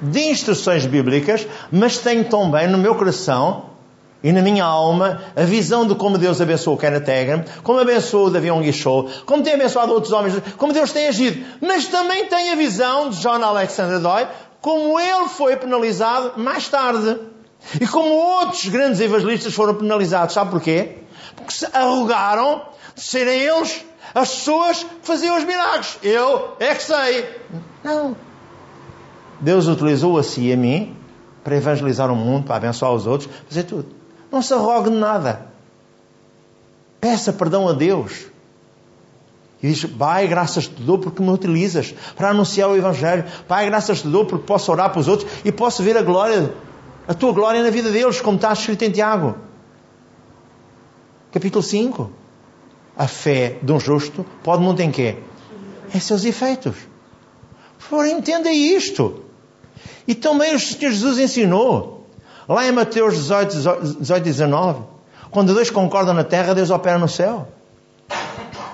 de 0.00 0.20
instruções 0.28 0.86
bíblicas, 0.86 1.46
mas 1.70 1.98
tenho 1.98 2.24
também 2.24 2.68
no 2.68 2.78
meu 2.78 2.94
coração 2.94 3.76
e 4.22 4.32
na 4.32 4.42
minha 4.42 4.64
alma 4.64 5.22
a 5.36 5.42
visão 5.42 5.86
de 5.86 5.94
como 5.94 6.18
Deus 6.18 6.40
abençoou 6.40 6.76
o 6.76 6.78
Kenneth 6.78 7.08
Hagin, 7.08 7.44
como 7.62 7.78
abençoou 7.78 8.26
o 8.26 8.30
Davi 8.30 8.50
Onguichou, 8.50 9.08
como 9.24 9.42
tem 9.42 9.54
abençoado 9.54 9.92
outros 9.92 10.12
homens, 10.12 10.34
como 10.56 10.72
Deus 10.72 10.92
tem 10.92 11.08
agido. 11.08 11.44
Mas 11.60 11.86
também 11.86 12.26
tem 12.26 12.50
a 12.50 12.56
visão 12.56 13.10
de 13.10 13.20
John 13.20 13.42
Alexander 13.42 14.00
Doyle, 14.00 14.28
como 14.60 14.98
ele 14.98 15.28
foi 15.28 15.56
penalizado 15.56 16.32
mais 16.40 16.68
tarde. 16.68 17.18
E 17.80 17.86
como 17.86 18.10
outros 18.10 18.66
grandes 18.66 19.00
evangelistas 19.00 19.52
foram 19.52 19.74
penalizados. 19.74 20.34
Sabe 20.34 20.50
porquê? 20.50 20.98
Porque 21.34 21.52
se 21.52 21.66
arrogaram 21.72 22.62
de 22.94 23.02
serem 23.02 23.40
eles 23.40 23.84
as 24.14 24.30
pessoas 24.30 24.86
faziam 25.02 25.36
os 25.36 25.44
milagres. 25.44 25.98
Eu 26.02 26.56
é 26.58 26.74
que 26.74 26.82
sei. 26.82 27.28
Não. 27.82 28.16
Deus 29.40 29.66
utilizou 29.68 30.18
a 30.18 30.22
si 30.22 30.42
e 30.42 30.52
a 30.52 30.56
mim 30.56 30.96
para 31.44 31.56
evangelizar 31.56 32.10
o 32.10 32.16
mundo, 32.16 32.46
para 32.46 32.56
abençoar 32.56 32.92
os 32.92 33.06
outros, 33.06 33.30
fazer 33.48 33.64
tudo. 33.64 33.86
Não 34.32 34.42
se 34.42 34.52
arrogue 34.52 34.90
de 34.90 34.96
nada. 34.96 35.46
Peça 37.00 37.32
perdão 37.32 37.68
a 37.68 37.72
Deus. 37.72 38.26
E 39.62 39.68
diz: 39.68 39.84
Pai, 39.84 40.26
graças 40.26 40.66
te 40.66 40.82
dou 40.82 40.98
porque 40.98 41.22
me 41.22 41.30
utilizas 41.30 41.94
para 42.16 42.30
anunciar 42.30 42.68
o 42.68 42.76
Evangelho. 42.76 43.24
Pai, 43.46 43.66
graças 43.66 44.02
te 44.02 44.08
dou 44.08 44.24
porque 44.24 44.44
posso 44.44 44.72
orar 44.72 44.90
para 44.90 45.00
os 45.00 45.08
outros 45.08 45.30
e 45.44 45.52
posso 45.52 45.82
ver 45.82 45.96
a 45.96 46.02
glória, 46.02 46.52
a 47.06 47.14
tua 47.14 47.32
glória 47.32 47.62
na 47.62 47.70
vida 47.70 47.90
deles, 47.90 48.20
como 48.20 48.36
está 48.36 48.52
escrito 48.52 48.82
em 48.82 48.90
Tiago. 48.90 49.36
Capítulo 51.30 51.62
5. 51.62 52.10
A 52.96 53.06
fé 53.06 53.58
de 53.62 53.72
um 53.72 53.78
justo 53.78 54.24
pode 54.42 54.62
muito 54.62 54.80
em 54.80 54.90
quê? 54.90 55.16
Em 55.94 56.00
seus 56.00 56.24
efeitos. 56.24 56.76
Por 57.78 57.84
favor, 57.90 58.06
entenda 58.06 58.50
isto. 58.50 59.24
E 60.08 60.14
também 60.14 60.54
o 60.54 60.58
Senhor 60.60 60.92
Jesus 60.92 61.18
ensinou. 61.18 62.06
Lá 62.48 62.66
em 62.66 62.72
Mateus 62.72 63.14
18, 63.14 63.98
18 63.98 64.24
19, 64.24 64.84
quando 65.30 65.52
dois 65.52 65.68
concordam 65.68 66.14
na 66.14 66.24
terra, 66.24 66.54
Deus 66.54 66.70
opera 66.70 66.98
no 66.98 67.08
céu. 67.08 67.48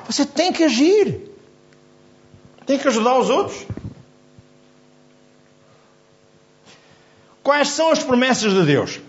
Você 0.07 0.27
tem 0.27 0.53
que 0.53 0.65
agir. 0.65 1.33
Tem 2.67 2.79
que 2.79 2.87
ajudar 2.87 3.19
os 3.19 3.31
outros. 3.31 3.67
Quais 7.43 7.69
são 7.69 7.91
as 7.91 8.03
promessas 8.03 8.53
de 8.53 8.65
Deus? 8.65 9.01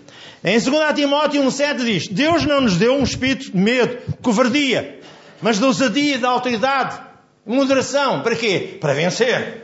Em 0.42 0.58
2 0.58 0.94
Timóteo 0.94 1.42
1,7 1.42 1.76
diz: 1.84 2.08
Deus 2.08 2.44
não 2.44 2.62
nos 2.62 2.76
deu 2.76 2.94
um 2.94 3.04
espírito 3.04 3.52
de 3.52 3.56
medo, 3.56 3.98
covardia, 4.20 5.00
mas 5.44 5.58
de 5.58 5.64
ousadia, 5.66 6.16
de 6.16 6.24
autoridade, 6.24 6.98
de 7.46 7.54
moderação. 7.54 8.22
Para 8.22 8.34
quê? 8.34 8.78
Para 8.80 8.94
vencer. 8.94 9.62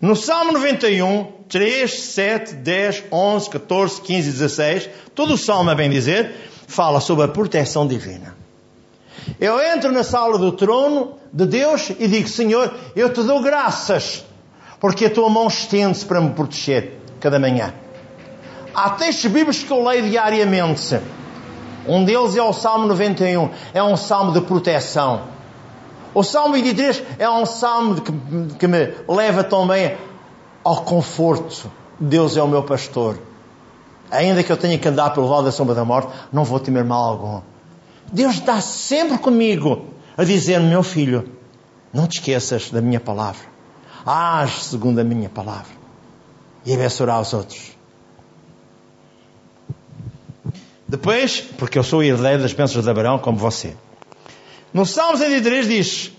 No 0.00 0.14
Salmo 0.14 0.52
91, 0.52 1.32
3, 1.48 1.90
7, 2.00 2.54
10, 2.54 3.04
11, 3.10 3.50
14, 3.50 4.00
15 4.02 4.28
e 4.28 4.32
16, 4.32 4.90
todo 5.16 5.34
o 5.34 5.36
Salmo, 5.36 5.70
a 5.70 5.74
bem 5.74 5.90
dizer, 5.90 6.32
fala 6.68 7.00
sobre 7.00 7.24
a 7.24 7.28
proteção 7.28 7.88
divina. 7.88 8.36
Eu 9.40 9.60
entro 9.60 9.90
na 9.90 10.04
sala 10.04 10.38
do 10.38 10.52
trono 10.52 11.18
de 11.32 11.46
Deus 11.46 11.90
e 11.98 12.06
digo, 12.06 12.28
Senhor, 12.28 12.72
eu 12.94 13.12
te 13.12 13.24
dou 13.24 13.42
graças, 13.42 14.24
porque 14.78 15.06
a 15.06 15.10
tua 15.10 15.28
mão 15.28 15.48
estende-se 15.48 16.06
para 16.06 16.20
me 16.20 16.30
proteger 16.30 16.92
cada 17.18 17.40
manhã. 17.40 17.74
Há 18.72 18.90
textos 18.90 19.28
bíblicos 19.28 19.64
que 19.64 19.72
eu 19.72 19.82
leio 19.82 20.08
diariamente. 20.08 21.00
Um 21.86 22.04
deles 22.04 22.36
é 22.36 22.42
o 22.42 22.52
Salmo 22.52 22.86
91, 22.86 23.50
é 23.74 23.82
um 23.82 23.96
salmo 23.96 24.32
de 24.32 24.40
proteção. 24.40 25.22
O 26.14 26.22
Salmo 26.22 26.54
23 26.54 27.02
é 27.18 27.28
um 27.28 27.46
salmo 27.46 28.00
que, 28.00 28.12
que 28.58 28.66
me 28.66 28.92
leva 29.08 29.42
também 29.42 29.96
ao 30.62 30.82
conforto. 30.82 31.70
Deus 31.98 32.36
é 32.36 32.42
o 32.42 32.48
meu 32.48 32.62
pastor. 32.62 33.18
Ainda 34.10 34.42
que 34.42 34.52
eu 34.52 34.56
tenha 34.56 34.78
que 34.78 34.86
andar 34.86 35.10
pelo 35.10 35.26
vale 35.26 35.46
da 35.46 35.52
sombra 35.52 35.74
da 35.74 35.84
morte, 35.84 36.12
não 36.30 36.44
vou 36.44 36.60
temer 36.60 36.84
mal 36.84 37.12
algum. 37.12 37.40
Deus 38.12 38.34
está 38.34 38.60
sempre 38.60 39.16
comigo 39.16 39.86
a 40.16 40.22
dizer: 40.22 40.60
Meu 40.60 40.82
filho, 40.82 41.30
não 41.92 42.06
te 42.06 42.18
esqueças 42.18 42.70
da 42.70 42.82
minha 42.82 43.00
palavra. 43.00 43.46
Age 44.04 44.60
segundo 44.64 44.98
a 44.98 45.04
minha 45.04 45.30
palavra. 45.30 45.72
E 46.66 46.74
abençoará 46.74 47.18
os 47.20 47.32
outros. 47.32 47.71
Depois, 50.92 51.42
porque 51.56 51.78
eu 51.78 51.82
sou 51.82 52.02
herdeiro 52.02 52.42
das 52.42 52.52
bênçãos 52.52 52.84
de 52.84 52.90
Abraão, 52.90 53.18
como 53.18 53.38
você. 53.38 53.74
No 54.74 54.84
Salmo 54.84 55.16
103 55.16 55.66
diz 55.66 56.12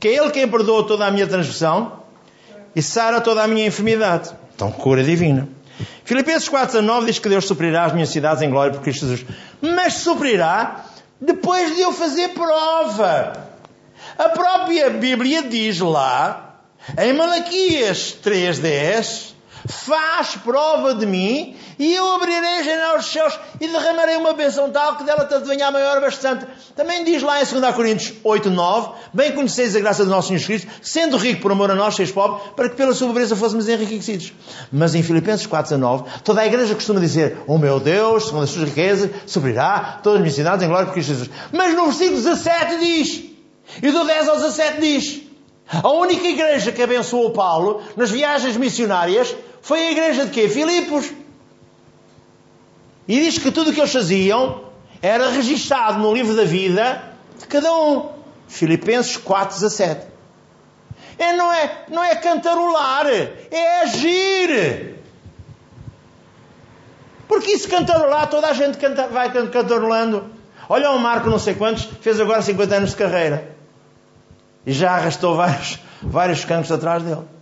que 0.00 0.08
é 0.08 0.16
Ele 0.16 0.32
quem 0.32 0.48
perdoa 0.48 0.84
toda 0.84 1.06
a 1.06 1.12
minha 1.12 1.28
transgressão 1.28 2.02
e 2.74 2.82
sara 2.82 3.20
toda 3.20 3.44
a 3.44 3.46
minha 3.46 3.64
enfermidade. 3.64 4.30
Então, 4.52 4.72
cura 4.72 5.04
divina. 5.04 5.48
Filipenses 6.02 6.48
4,19 6.48 7.04
diz 7.04 7.20
que 7.20 7.28
Deus 7.28 7.44
suprirá 7.44 7.84
as 7.84 7.92
minhas 7.92 8.08
cidades 8.08 8.42
em 8.42 8.50
glória 8.50 8.72
por 8.72 8.82
Cristo 8.82 9.06
Jesus. 9.06 9.24
Mas 9.62 9.94
suprirá 9.94 10.86
depois 11.20 11.76
de 11.76 11.82
eu 11.82 11.92
fazer 11.92 12.30
prova. 12.30 13.48
A 14.18 14.28
própria 14.30 14.90
Bíblia 14.90 15.44
diz 15.44 15.78
lá, 15.78 16.62
em 16.98 17.12
Malaquias 17.12 18.16
3,10, 18.24 19.35
faz 19.68 20.36
prova 20.36 20.94
de 20.94 21.06
mim, 21.06 21.56
e 21.78 21.94
eu 21.94 22.14
abrirei 22.14 22.58
a 22.58 22.62
janela 22.62 22.96
dos 22.96 23.06
céus 23.06 23.38
e 23.60 23.68
derramarei 23.68 24.16
uma 24.16 24.32
bênção 24.32 24.70
tal 24.70 24.96
que 24.96 25.04
dela 25.04 25.24
te 25.24 25.38
venha 25.40 25.68
a 25.68 25.70
maior 25.70 26.00
bastante. 26.00 26.46
Também 26.74 27.04
diz 27.04 27.22
lá 27.22 27.42
em 27.42 27.44
2 27.44 27.74
Coríntios 27.74 28.14
8, 28.22 28.50
9, 28.50 28.90
bem 29.12 29.32
conheceis 29.32 29.74
a 29.76 29.80
graça 29.80 30.04
do 30.04 30.10
nosso 30.10 30.28
Senhor 30.28 30.42
Cristo, 30.42 30.68
sendo 30.82 31.16
rico 31.16 31.42
por 31.42 31.52
amor 31.52 31.70
a 31.70 31.74
nós, 31.74 31.94
seis 31.94 32.10
pobre, 32.10 32.40
para 32.54 32.68
que 32.68 32.76
pela 32.76 32.94
sua 32.94 33.08
pobreza 33.08 33.36
fôssemos 33.36 33.68
enriquecidos. 33.68 34.32
Mas 34.72 34.94
em 34.94 35.02
Filipenses 35.02 35.46
4, 35.46 35.74
19, 35.74 36.04
toda 36.24 36.40
a 36.40 36.46
igreja 36.46 36.74
costuma 36.74 37.00
dizer, 37.00 37.38
o 37.46 37.58
meu 37.58 37.80
Deus, 37.80 38.26
segundo 38.26 38.44
as 38.44 38.50
suas 38.50 38.68
riquezas, 38.68 39.10
suprirá 39.26 40.00
todas 40.02 40.20
as 40.20 40.24
necessidades 40.24 40.64
em 40.64 40.68
glória 40.68 40.86
por 40.86 40.94
Cristo 40.94 41.08
Jesus. 41.08 41.30
Mas 41.52 41.74
no 41.74 41.86
versículo 41.86 42.16
17 42.16 42.78
diz, 42.78 43.24
e 43.82 43.90
do 43.90 44.04
10 44.04 44.28
ao 44.28 44.36
17 44.36 44.80
diz, 44.80 45.26
a 45.68 45.88
única 45.90 46.26
igreja 46.26 46.70
que 46.70 46.82
abençoou 46.82 47.32
Paulo 47.32 47.82
nas 47.96 48.10
viagens 48.10 48.56
missionárias 48.56 49.34
foi 49.66 49.80
a 49.80 49.90
igreja 49.90 50.26
de 50.26 50.30
quê? 50.30 50.48
Filipos. 50.48 51.12
E 53.08 53.18
diz 53.18 53.36
que 53.36 53.50
tudo 53.50 53.70
o 53.70 53.74
que 53.74 53.80
eles 53.80 53.92
faziam 53.92 54.66
era 55.02 55.28
registado 55.28 55.98
no 55.98 56.14
livro 56.14 56.36
da 56.36 56.44
vida 56.44 57.02
de 57.36 57.48
cada 57.48 57.74
um. 57.74 58.10
Filipenses 58.46 59.16
4, 59.16 59.56
17. 59.56 60.06
É, 61.18 61.32
não, 61.32 61.52
é, 61.52 61.84
não 61.88 62.04
é 62.04 62.14
cantarolar, 62.14 63.08
é 63.08 63.82
agir. 63.82 65.00
Porque 67.26 67.58
se 67.58 67.66
cantarolar, 67.66 68.30
toda 68.30 68.46
a 68.46 68.52
gente 68.52 68.78
canta, 68.78 69.08
vai 69.08 69.32
cantarolando. 69.32 70.30
Olha 70.68 70.92
o 70.92 70.98
Marco, 71.00 71.28
não 71.28 71.40
sei 71.40 71.56
quantos, 71.56 71.88
fez 72.00 72.20
agora 72.20 72.40
50 72.40 72.72
anos 72.72 72.90
de 72.90 72.96
carreira. 72.96 73.56
E 74.64 74.72
já 74.72 74.92
arrastou 74.92 75.34
vários, 75.34 75.80
vários 76.00 76.44
cancros 76.44 76.70
atrás 76.70 77.02
dele. 77.02 77.34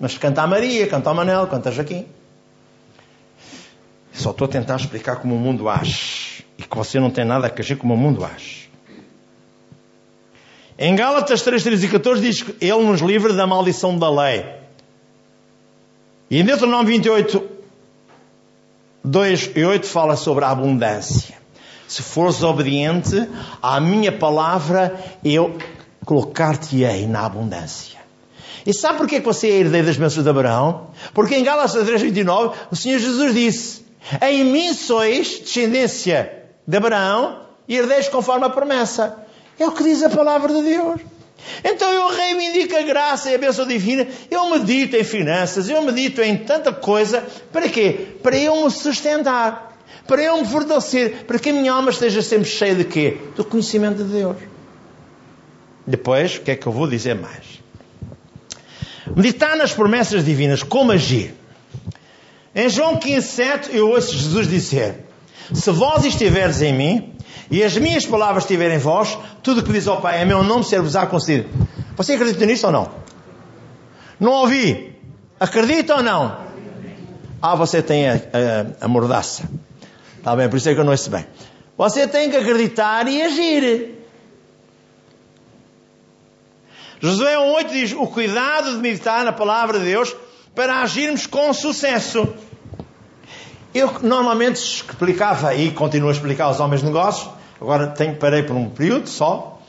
Mas 0.00 0.16
canta 0.16 0.40
a 0.40 0.46
Maria, 0.46 0.86
canta 0.86 1.10
o 1.10 1.14
Manel, 1.14 1.46
canta 1.46 1.68
a 1.68 1.72
Jaquim. 1.72 2.06
Só 4.14 4.30
estou 4.30 4.46
a 4.46 4.48
tentar 4.48 4.76
explicar 4.76 5.16
como 5.16 5.34
o 5.34 5.38
mundo 5.38 5.68
age. 5.68 6.42
E 6.56 6.62
que 6.62 6.74
você 6.76 6.98
não 6.98 7.10
tem 7.10 7.24
nada 7.24 7.46
a 7.46 7.60
agir 7.60 7.76
como 7.76 7.92
o 7.92 7.96
mundo 7.98 8.24
age. 8.24 8.70
Em 10.78 10.96
Gálatas 10.96 11.42
3, 11.42 11.62
13 11.62 11.86
e 11.86 11.90
14 11.90 12.22
diz 12.22 12.42
que 12.42 12.56
Ele 12.64 12.82
nos 12.84 13.02
livra 13.02 13.34
da 13.34 13.46
maldição 13.46 13.98
da 13.98 14.10
lei. 14.10 14.46
E 16.30 16.40
em 16.40 16.44
Deuteronômio 16.44 16.86
28, 16.86 17.42
2 19.04 19.50
e 19.54 19.64
8 19.64 19.86
fala 19.86 20.16
sobre 20.16 20.46
a 20.46 20.50
abundância. 20.50 21.36
Se 21.86 22.02
fores 22.02 22.42
obediente 22.42 23.28
à 23.60 23.78
minha 23.80 24.12
palavra, 24.12 24.98
eu 25.22 25.58
colocar-te-ei 26.06 27.06
na 27.06 27.26
abundância. 27.26 27.99
E 28.66 28.72
sabe 28.72 28.98
porquê 28.98 29.20
que 29.20 29.26
você 29.26 29.48
é 29.48 29.58
herdeiro 29.60 29.86
das 29.86 29.96
bênçãos 29.96 30.24
de 30.24 30.30
Abraão? 30.30 30.88
Porque 31.14 31.34
em 31.34 31.44
Gálatas 31.44 31.74
3,29 31.74 32.52
o 32.70 32.76
Senhor 32.76 32.98
Jesus 32.98 33.34
disse: 33.34 33.82
Em 34.22 34.44
mim 34.44 34.72
sois 34.74 35.40
descendência 35.40 36.32
de 36.66 36.76
Abraão 36.76 37.40
e 37.68 37.76
herdeiros 37.76 38.08
conforme 38.08 38.46
a 38.46 38.50
promessa. 38.50 39.16
É 39.58 39.66
o 39.66 39.72
que 39.72 39.82
diz 39.82 40.02
a 40.02 40.10
palavra 40.10 40.52
de 40.52 40.62
Deus. 40.62 41.00
Então 41.64 41.90
eu 41.90 42.08
reivindico 42.08 42.76
a 42.76 42.82
graça 42.82 43.30
e 43.30 43.34
a 43.34 43.38
bênção 43.38 43.66
divina, 43.66 44.06
eu 44.30 44.50
medito 44.50 44.94
em 44.96 45.04
finanças, 45.04 45.70
eu 45.70 45.80
medito 45.82 46.20
em 46.20 46.36
tanta 46.36 46.70
coisa, 46.70 47.24
para 47.50 47.68
quê? 47.68 48.08
Para 48.22 48.36
eu 48.36 48.62
me 48.62 48.70
sustentar 48.70 49.70
para 50.10 50.22
eu 50.22 50.38
me 50.38 50.44
fortalecer, 50.44 51.24
para 51.24 51.38
que 51.38 51.50
a 51.50 51.52
minha 51.52 51.72
alma 51.72 51.90
esteja 51.90 52.20
sempre 52.20 52.48
cheia 52.48 52.74
de 52.74 52.84
quê? 52.84 53.16
Do 53.36 53.44
conhecimento 53.44 54.02
de 54.02 54.12
Deus. 54.12 54.36
Depois, 55.86 56.36
o 56.36 56.40
que 56.40 56.50
é 56.50 56.56
que 56.56 56.66
eu 56.66 56.72
vou 56.72 56.88
dizer 56.88 57.14
mais? 57.14 57.62
Meditar 59.16 59.56
nas 59.56 59.72
promessas 59.72 60.24
divinas, 60.24 60.62
como 60.62 60.92
agir. 60.92 61.34
Em 62.54 62.68
João 62.68 62.96
15, 62.96 63.26
7, 63.26 63.76
eu 63.76 63.90
ouço 63.90 64.16
Jesus 64.16 64.48
dizer: 64.48 65.06
Se 65.52 65.70
vós 65.70 66.04
estiveres 66.04 66.62
em 66.62 66.72
mim, 66.72 67.14
e 67.50 67.62
as 67.64 67.76
minhas 67.76 68.06
palavras 68.06 68.44
estiverem 68.44 68.76
em 68.76 68.80
vós, 68.80 69.18
tudo 69.42 69.62
que 69.62 69.72
diz 69.72 69.88
ao 69.88 70.00
Pai 70.00 70.22
em 70.22 70.26
meu 70.26 70.42
nome 70.42 70.64
ser-vos-á 70.64 71.06
concedido. 71.06 71.48
Você 71.96 72.14
acredita 72.14 72.46
nisto 72.46 72.64
ou 72.64 72.72
não? 72.72 72.90
Não 74.18 74.32
ouvi? 74.32 74.96
Acredita 75.38 75.96
ou 75.96 76.02
não? 76.02 76.38
Ah, 77.42 77.54
você 77.54 77.82
tem 77.82 78.08
a, 78.08 78.14
a, 78.14 78.84
a 78.84 78.88
mordaça. 78.88 79.48
Está 80.18 80.36
bem, 80.36 80.48
por 80.48 80.58
isso 80.58 80.68
é 80.68 80.74
que 80.74 80.80
eu 80.80 80.84
não 80.84 80.92
ouço 80.92 81.10
bem. 81.10 81.24
Você 81.76 82.06
tem 82.06 82.30
que 82.30 82.36
acreditar 82.36 83.08
e 83.08 83.22
agir. 83.22 83.99
Josué 87.00 87.34
1,8 87.36 87.70
diz: 87.70 87.92
o 87.92 88.06
cuidado 88.06 88.72
de 88.72 88.78
meditar 88.78 89.24
na 89.24 89.32
palavra 89.32 89.78
de 89.78 89.86
Deus 89.86 90.14
para 90.54 90.82
agirmos 90.82 91.26
com 91.26 91.52
sucesso. 91.52 92.28
Eu 93.74 94.00
normalmente 94.02 94.56
explicava 94.56 95.54
e 95.54 95.70
continuo 95.70 96.10
a 96.10 96.12
explicar 96.12 96.44
aos 96.44 96.60
homens 96.60 96.80
de 96.80 96.86
negócios, 96.86 97.30
agora 97.60 97.86
tenho, 97.86 98.16
parei 98.16 98.42
por 98.42 98.56
um 98.56 98.68
período 98.68 99.08
só, 99.08 99.60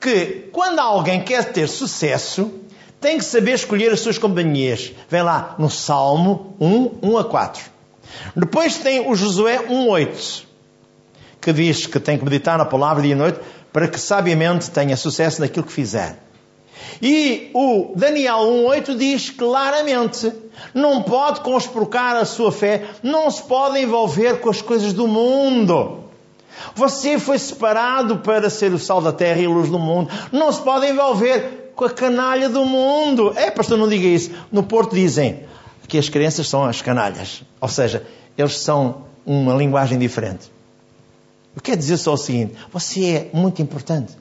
que 0.00 0.48
quando 0.52 0.78
alguém 0.78 1.22
quer 1.22 1.52
ter 1.52 1.68
sucesso, 1.68 2.60
tem 3.00 3.18
que 3.18 3.24
saber 3.24 3.52
escolher 3.52 3.92
as 3.92 4.00
suas 4.00 4.16
companhias. 4.16 4.92
Vem 5.10 5.22
lá 5.22 5.56
no 5.58 5.68
Salmo 5.68 6.54
1, 6.60 7.00
1 7.02 7.18
a 7.18 7.24
4. 7.24 7.62
Depois 8.36 8.78
tem 8.78 9.10
o 9.10 9.14
Josué 9.14 9.58
1.8, 9.58 10.44
que 11.40 11.52
diz 11.52 11.86
que 11.86 12.00
tem 12.00 12.16
que 12.16 12.24
meditar 12.24 12.56
na 12.56 12.64
palavra 12.64 13.02
dia 13.02 13.12
e 13.12 13.16
noite 13.16 13.40
para 13.74 13.88
que 13.88 13.98
sabiamente 13.98 14.70
tenha 14.70 14.96
sucesso 14.96 15.40
naquilo 15.40 15.66
que 15.66 15.72
fizer. 15.72 16.16
E 17.02 17.50
o 17.52 17.92
Daniel 17.96 18.38
1.8 18.38 18.96
diz 18.96 19.30
claramente, 19.30 20.32
não 20.72 21.02
pode 21.02 21.40
conspurcar 21.40 22.14
a 22.14 22.24
sua 22.24 22.52
fé, 22.52 22.84
não 23.02 23.28
se 23.32 23.42
pode 23.42 23.80
envolver 23.80 24.38
com 24.38 24.48
as 24.48 24.62
coisas 24.62 24.92
do 24.92 25.08
mundo. 25.08 26.04
Você 26.76 27.18
foi 27.18 27.36
separado 27.36 28.18
para 28.18 28.48
ser 28.48 28.72
o 28.72 28.78
sal 28.78 29.02
da 29.02 29.12
terra 29.12 29.40
e 29.40 29.46
a 29.46 29.48
luz 29.48 29.68
do 29.68 29.78
mundo. 29.80 30.08
Não 30.30 30.52
se 30.52 30.62
pode 30.62 30.86
envolver 30.86 31.72
com 31.74 31.84
a 31.84 31.90
canalha 31.90 32.48
do 32.48 32.64
mundo. 32.64 33.32
É, 33.34 33.50
pastor, 33.50 33.76
não 33.76 33.88
diga 33.88 34.06
isso. 34.06 34.30
No 34.52 34.62
Porto 34.62 34.94
dizem, 34.94 35.40
que 35.88 35.98
as 35.98 36.08
crianças 36.08 36.46
são 36.46 36.64
as 36.64 36.80
canalhas. 36.80 37.42
Ou 37.60 37.68
seja, 37.68 38.06
eles 38.38 38.56
são 38.56 39.06
uma 39.26 39.52
linguagem 39.52 39.98
diferente. 39.98 40.53
Eu 41.54 41.62
quero 41.62 41.76
dizer 41.76 41.96
só 41.96 42.14
o 42.14 42.16
seguinte: 42.16 42.54
você 42.72 43.30
é 43.32 43.36
muito 43.36 43.62
importante. 43.62 44.16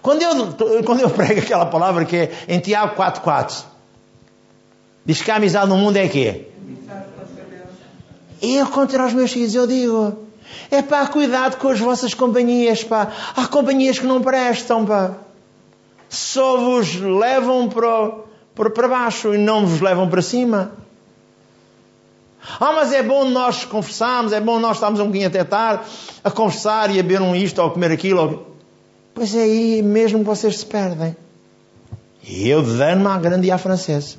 Quando 0.00 0.22
eu, 0.22 0.82
quando 0.84 1.00
eu 1.00 1.10
prego 1.10 1.40
aquela 1.40 1.66
palavra 1.66 2.04
que 2.04 2.16
é 2.16 2.32
em 2.48 2.60
Tiago 2.60 2.96
4,4, 2.96 3.64
diz 5.04 5.20
que 5.20 5.30
a 5.30 5.36
amizade 5.36 5.68
no 5.68 5.76
mundo 5.76 5.96
é 5.96 6.08
quê? 6.08 6.48
Eu 8.40 8.66
contra 8.66 9.06
os 9.06 9.12
meus 9.12 9.32
filhos, 9.32 9.54
eu 9.54 9.66
digo: 9.66 10.26
é 10.70 10.82
pá, 10.82 11.06
cuidado 11.06 11.56
com 11.56 11.68
as 11.68 11.78
vossas 11.78 12.14
companhias, 12.14 12.82
pá. 12.82 13.12
Há 13.36 13.46
companhias 13.46 13.98
que 13.98 14.06
não 14.06 14.20
prestam, 14.22 14.84
pá. 14.84 15.12
Só 16.08 16.56
vos 16.58 16.94
levam 16.96 17.68
para, 17.68 18.70
para 18.70 18.88
baixo 18.88 19.34
e 19.34 19.38
não 19.38 19.66
vos 19.66 19.80
levam 19.80 20.08
para 20.08 20.20
cima. 20.20 20.72
Ah, 22.60 22.72
mas 22.72 22.92
é 22.92 23.02
bom 23.02 23.24
nós 23.24 23.64
conversarmos, 23.64 24.32
é 24.32 24.40
bom 24.40 24.58
nós 24.58 24.76
estarmos 24.76 25.00
um 25.00 25.04
bocadinho 25.04 25.28
até 25.28 25.44
tarde 25.44 25.84
a 26.24 26.30
conversar 26.30 26.90
e 26.90 26.98
a 26.98 27.02
beber 27.02 27.20
um 27.20 27.34
isto 27.36 27.62
ou 27.62 27.70
comer 27.70 27.92
aquilo. 27.92 28.46
Pois 29.14 29.34
é 29.34 29.42
aí 29.42 29.82
mesmo 29.82 30.20
que 30.20 30.24
vocês 30.24 30.58
se 30.58 30.66
perdem. 30.66 31.16
E 32.24 32.48
eu 32.48 32.62
dando-me 32.62 33.08
à 33.08 33.18
grande 33.18 33.46
e 33.46 33.50
à 33.50 33.58
francesa. 33.58 34.16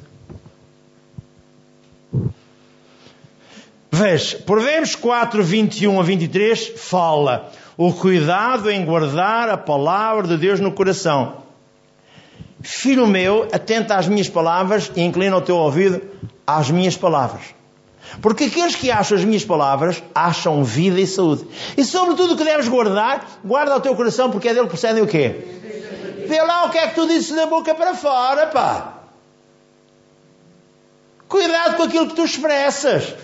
Veja, 3.92 4.40
Provérbios 4.40 4.96
4, 4.96 5.44
21 5.44 6.00
a 6.00 6.04
23 6.04 6.74
fala 6.78 7.52
o 7.78 7.94
cuidado 7.94 8.70
em 8.70 8.84
guardar 8.86 9.50
a 9.50 9.58
palavra 9.58 10.28
de 10.28 10.38
Deus 10.38 10.60
no 10.60 10.72
coração. 10.72 11.44
Filho 12.62 13.06
meu, 13.06 13.48
atenta 13.52 13.96
às 13.96 14.08
minhas 14.08 14.30
palavras 14.30 14.92
e 14.96 15.02
inclina 15.02 15.36
o 15.36 15.42
teu 15.42 15.58
ouvido 15.58 16.02
às 16.46 16.72
minhas 16.72 16.96
palavras. 16.96 17.44
Porque 18.22 18.46
aqueles 18.46 18.76
que 18.76 18.92
acham 18.92 19.18
as 19.18 19.24
minhas 19.24 19.46
palavras 19.46 20.04
acham 20.14 20.64
vida 20.64 21.00
e 21.00 21.08
saúde. 21.08 21.48
E 21.78 21.84
sobretudo 21.84 22.34
o 22.34 22.38
que 22.38 22.44
deves 22.44 22.68
guardar, 22.68 23.40
guarda 23.44 23.76
o 23.76 23.82
teu 23.82 23.96
coração, 23.96 24.30
porque 24.30 24.50
é 24.50 24.54
dele 24.54 24.66
que 24.66 24.72
procedem 24.72 25.04
o 25.04 25.08
quê? 25.08 25.36
Vê 26.28 26.42
lá 26.42 26.66
o 26.66 26.70
que 26.70 26.78
é 26.78 26.88
que 26.88 26.96
tu 26.96 27.08
dizes 27.08 27.36
da 27.36 27.46
boca 27.46 27.74
para 27.74 27.94
fora, 27.96 28.48
pá. 28.48 28.94
Cuidado 31.28 31.76
com 31.76 31.84
aquilo 31.84 32.08
que 32.08 32.16
tu 32.16 32.24
expressas. 32.24 33.16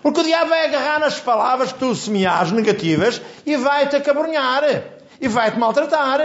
Porque 0.00 0.20
o 0.20 0.24
diabo 0.24 0.48
vai 0.48 0.64
agarrar 0.64 0.98
nas 0.98 1.20
palavras 1.20 1.72
que 1.72 1.78
tu 1.78 1.94
semeares 1.94 2.50
negativas 2.50 3.20
e 3.44 3.56
vai-te 3.56 3.96
acabrunhar. 3.96 4.64
E 5.20 5.28
vai-te 5.28 5.58
maltratar. 5.58 6.20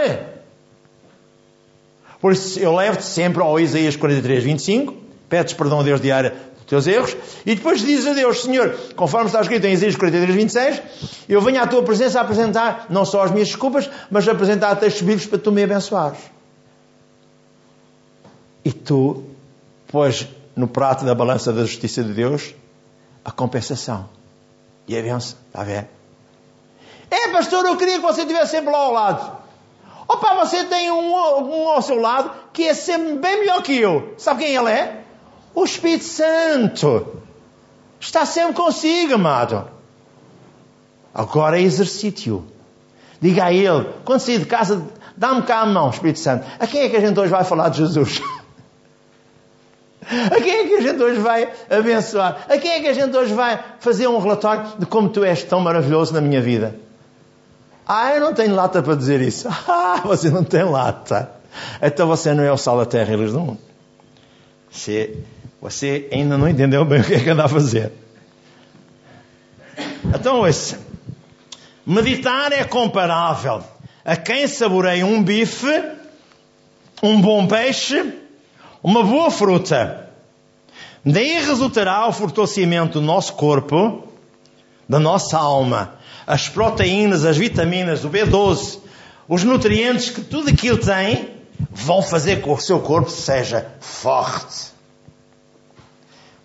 Por 2.20 2.32
isso 2.32 2.58
eu 2.58 2.74
levo-te 2.74 3.04
sempre 3.04 3.42
ao 3.42 3.60
Isaías 3.60 3.94
43, 3.94 4.42
25. 4.42 4.94
Pedes 5.28 5.52
perdão 5.52 5.80
a 5.80 5.82
Deus 5.82 6.00
diário 6.00 6.32
teus 6.68 6.86
erros, 6.86 7.16
e 7.46 7.54
depois 7.54 7.80
dizes 7.80 8.06
a 8.06 8.12
Deus, 8.12 8.42
Senhor, 8.42 8.76
conforme 8.94 9.26
está 9.26 9.40
escrito 9.40 9.64
em 9.64 9.72
Isaías 9.72 9.96
43, 9.96 10.34
26, 10.34 10.82
eu 11.26 11.40
venho 11.40 11.62
à 11.62 11.66
tua 11.66 11.82
presença 11.82 12.18
a 12.18 12.22
apresentar 12.22 12.86
não 12.90 13.06
só 13.06 13.22
as 13.22 13.30
minhas 13.30 13.48
desculpas, 13.48 13.88
mas 14.10 14.28
a 14.28 14.32
apresentar 14.32 14.76
textos 14.76 15.00
bíblicos 15.00 15.26
para 15.26 15.38
tu 15.38 15.50
me 15.50 15.64
abençoares. 15.64 16.18
E 18.62 18.70
tu 18.70 19.24
pôs 19.86 20.28
no 20.54 20.68
prato 20.68 21.06
da 21.06 21.14
balança 21.14 21.52
da 21.52 21.62
justiça 21.62 22.04
de 22.04 22.12
Deus 22.12 22.54
a 23.24 23.30
compensação. 23.32 24.06
E 24.86 24.96
a 24.96 25.00
benção, 25.00 25.38
está 25.46 25.62
a 25.62 25.64
ver? 25.64 25.88
É, 27.10 27.28
pastor, 27.28 27.64
eu 27.64 27.76
queria 27.78 27.96
que 27.96 28.02
você 28.02 28.22
estivesse 28.22 28.50
sempre 28.50 28.70
lá 28.70 28.78
ao 28.78 28.92
lado. 28.92 29.38
Opa, 30.06 30.34
você 30.34 30.64
tem 30.64 30.90
um, 30.90 31.14
um 31.14 31.68
ao 31.68 31.80
seu 31.80 31.98
lado 31.98 32.30
que 32.52 32.64
é 32.64 32.74
sempre 32.74 33.14
bem 33.14 33.40
melhor 33.40 33.62
que 33.62 33.74
eu. 33.78 34.14
Sabe 34.18 34.44
quem 34.44 34.54
ele 34.54 34.70
é? 34.70 35.04
O 35.54 35.64
Espírito 35.64 36.04
Santo. 36.04 37.22
Está 38.00 38.24
sempre 38.24 38.54
consigo, 38.54 39.14
amado. 39.14 39.68
Agora 41.12 41.58
exercite-o. 41.58 42.44
Diga 43.20 43.46
a 43.46 43.52
ele, 43.52 43.88
quando 44.04 44.20
sair 44.20 44.38
de 44.38 44.46
casa, 44.46 44.80
dá-me 45.16 45.42
cá 45.42 45.60
a 45.60 45.66
mão, 45.66 45.90
Espírito 45.90 46.20
Santo. 46.20 46.46
A 46.60 46.66
quem 46.66 46.82
é 46.82 46.88
que 46.88 46.96
a 46.96 47.00
gente 47.00 47.18
hoje 47.18 47.30
vai 47.30 47.44
falar 47.44 47.70
de 47.70 47.78
Jesus? 47.78 48.22
A 50.10 50.40
quem 50.40 50.50
é 50.50 50.66
que 50.66 50.74
a 50.76 50.80
gente 50.80 51.02
hoje 51.02 51.20
vai 51.20 51.52
abençoar? 51.68 52.46
A 52.48 52.56
quem 52.56 52.70
é 52.70 52.80
que 52.80 52.88
a 52.88 52.94
gente 52.94 53.14
hoje 53.14 53.34
vai 53.34 53.62
fazer 53.78 54.06
um 54.06 54.18
relatório 54.18 54.64
de 54.78 54.86
como 54.86 55.10
tu 55.10 55.22
és 55.22 55.42
tão 55.42 55.60
maravilhoso 55.60 56.14
na 56.14 56.20
minha 56.22 56.40
vida? 56.40 56.74
Ah, 57.86 58.14
eu 58.14 58.20
não 58.20 58.32
tenho 58.32 58.54
lata 58.54 58.82
para 58.82 58.94
dizer 58.94 59.20
isso. 59.20 59.48
Ah, 59.68 60.00
você 60.02 60.30
não 60.30 60.44
tem 60.44 60.62
lata. 60.62 61.30
Então 61.82 62.06
você 62.06 62.32
não 62.32 62.42
é 62.42 62.50
o 62.50 62.56
sal 62.56 62.78
da 62.78 62.86
terra 62.86 63.12
e 63.12 63.16
luz 63.16 63.32
do 63.32 63.40
mundo. 63.40 63.58
Você, 64.70 65.18
você 65.60 66.08
ainda 66.12 66.38
não 66.38 66.48
entendeu 66.48 66.84
bem 66.84 67.00
o 67.00 67.04
que 67.04 67.14
é 67.14 67.20
que 67.20 67.30
anda 67.30 67.44
a 67.44 67.48
fazer. 67.48 67.92
Então, 70.14 70.40
ouça. 70.40 70.78
Meditar 71.84 72.52
é 72.52 72.64
comparável 72.64 73.62
a 74.04 74.16
quem 74.16 74.46
saboreia 74.46 75.04
um 75.04 75.22
bife, 75.22 75.82
um 77.02 77.20
bom 77.20 77.46
peixe, 77.46 78.14
uma 78.82 79.02
boa 79.02 79.30
fruta. 79.30 80.08
Daí 81.04 81.40
resultará 81.40 82.06
o 82.06 82.12
fortalecimento 82.12 83.00
do 83.00 83.06
nosso 83.06 83.32
corpo, 83.34 84.04
da 84.88 84.98
nossa 84.98 85.38
alma, 85.38 85.94
as 86.26 86.48
proteínas, 86.48 87.24
as 87.24 87.36
vitaminas, 87.36 88.04
o 88.04 88.10
B12, 88.10 88.78
os 89.28 89.44
nutrientes 89.44 90.10
que 90.10 90.20
tudo 90.20 90.50
aquilo 90.50 90.78
tem, 90.78 91.30
vão 91.70 92.02
fazer 92.02 92.40
com 92.40 92.54
que 92.54 92.62
o 92.62 92.64
seu 92.64 92.80
corpo 92.80 93.10
seja 93.10 93.66
forte. 93.80 94.77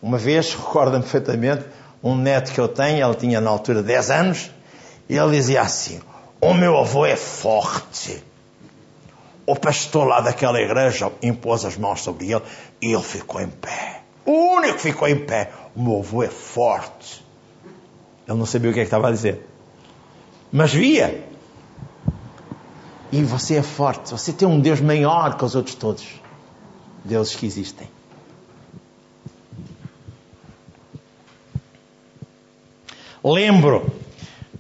Uma 0.04 0.18
vez, 0.18 0.52
recordo-me 0.54 1.02
perfeitamente, 1.02 1.66
um 2.04 2.14
neto 2.18 2.52
que 2.52 2.60
eu 2.60 2.68
tenho, 2.68 3.08
ele 3.08 3.16
tinha 3.16 3.40
na 3.40 3.50
altura 3.50 3.82
10 3.82 4.12
anos, 4.12 4.52
e 5.08 5.18
ele 5.18 5.32
dizia 5.32 5.62
assim: 5.62 6.02
O 6.42 6.54
meu 6.54 6.78
avô 6.78 7.06
é 7.06 7.16
forte. 7.16 8.22
O 9.46 9.56
pastor 9.56 10.06
lá 10.06 10.20
daquela 10.22 10.60
igreja 10.60 11.12
impôs 11.22 11.66
as 11.66 11.78
mãos 11.78 12.02
sobre 12.02 12.32
ele 12.32 12.42
e 12.82 12.94
ele 12.94 13.04
ficou 13.04 13.42
em 13.42 13.50
pé. 13.50 14.02
O 14.26 14.32
único 14.32 14.76
que 14.76 14.84
ficou 14.84 15.08
em 15.08 15.20
pé. 15.20 15.52
O 15.76 15.82
meu 15.82 16.00
avô 16.00 16.24
é 16.24 16.30
forte. 16.30 17.26
Ele 18.26 18.38
não 18.38 18.46
sabia 18.46 18.72
o 18.72 18.74
que 18.74 18.80
é 18.80 18.84
que 18.84 18.88
estava 18.88 19.10
a 19.10 19.12
dizer. 19.12 19.46
Mas 20.50 20.74
via. 20.74 21.26
E 23.12 23.22
você 23.22 23.56
é 23.56 23.64
forte. 23.64 24.12
Você 24.12 24.32
tem 24.32 24.48
um 24.48 24.62
Deus 24.62 24.80
maior 24.80 25.36
que 25.36 25.44
os 25.44 25.56
outros 25.56 25.76
todos. 25.76 26.08
Deuses 27.04 27.36
que 27.36 27.46
existem. 27.46 27.90
Lembro 33.24 33.92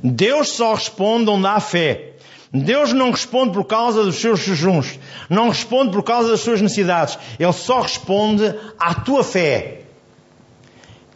Deus 0.03 0.49
só 0.49 0.73
responde 0.73 1.29
onde 1.29 1.47
há 1.47 1.59
fé. 1.61 2.09
Deus 2.51 2.91
não 2.91 3.09
responde 3.09 3.53
por 3.53 3.63
causa 3.63 4.03
dos 4.03 4.17
seus 4.17 4.41
jejuns, 4.41 4.99
não 5.29 5.49
responde 5.49 5.91
por 5.91 6.03
causa 6.03 6.29
das 6.29 6.41
suas 6.41 6.61
necessidades. 6.61 7.17
Ele 7.39 7.53
só 7.53 7.81
responde 7.81 8.53
à 8.77 8.93
tua 8.93 9.23
fé. 9.23 9.83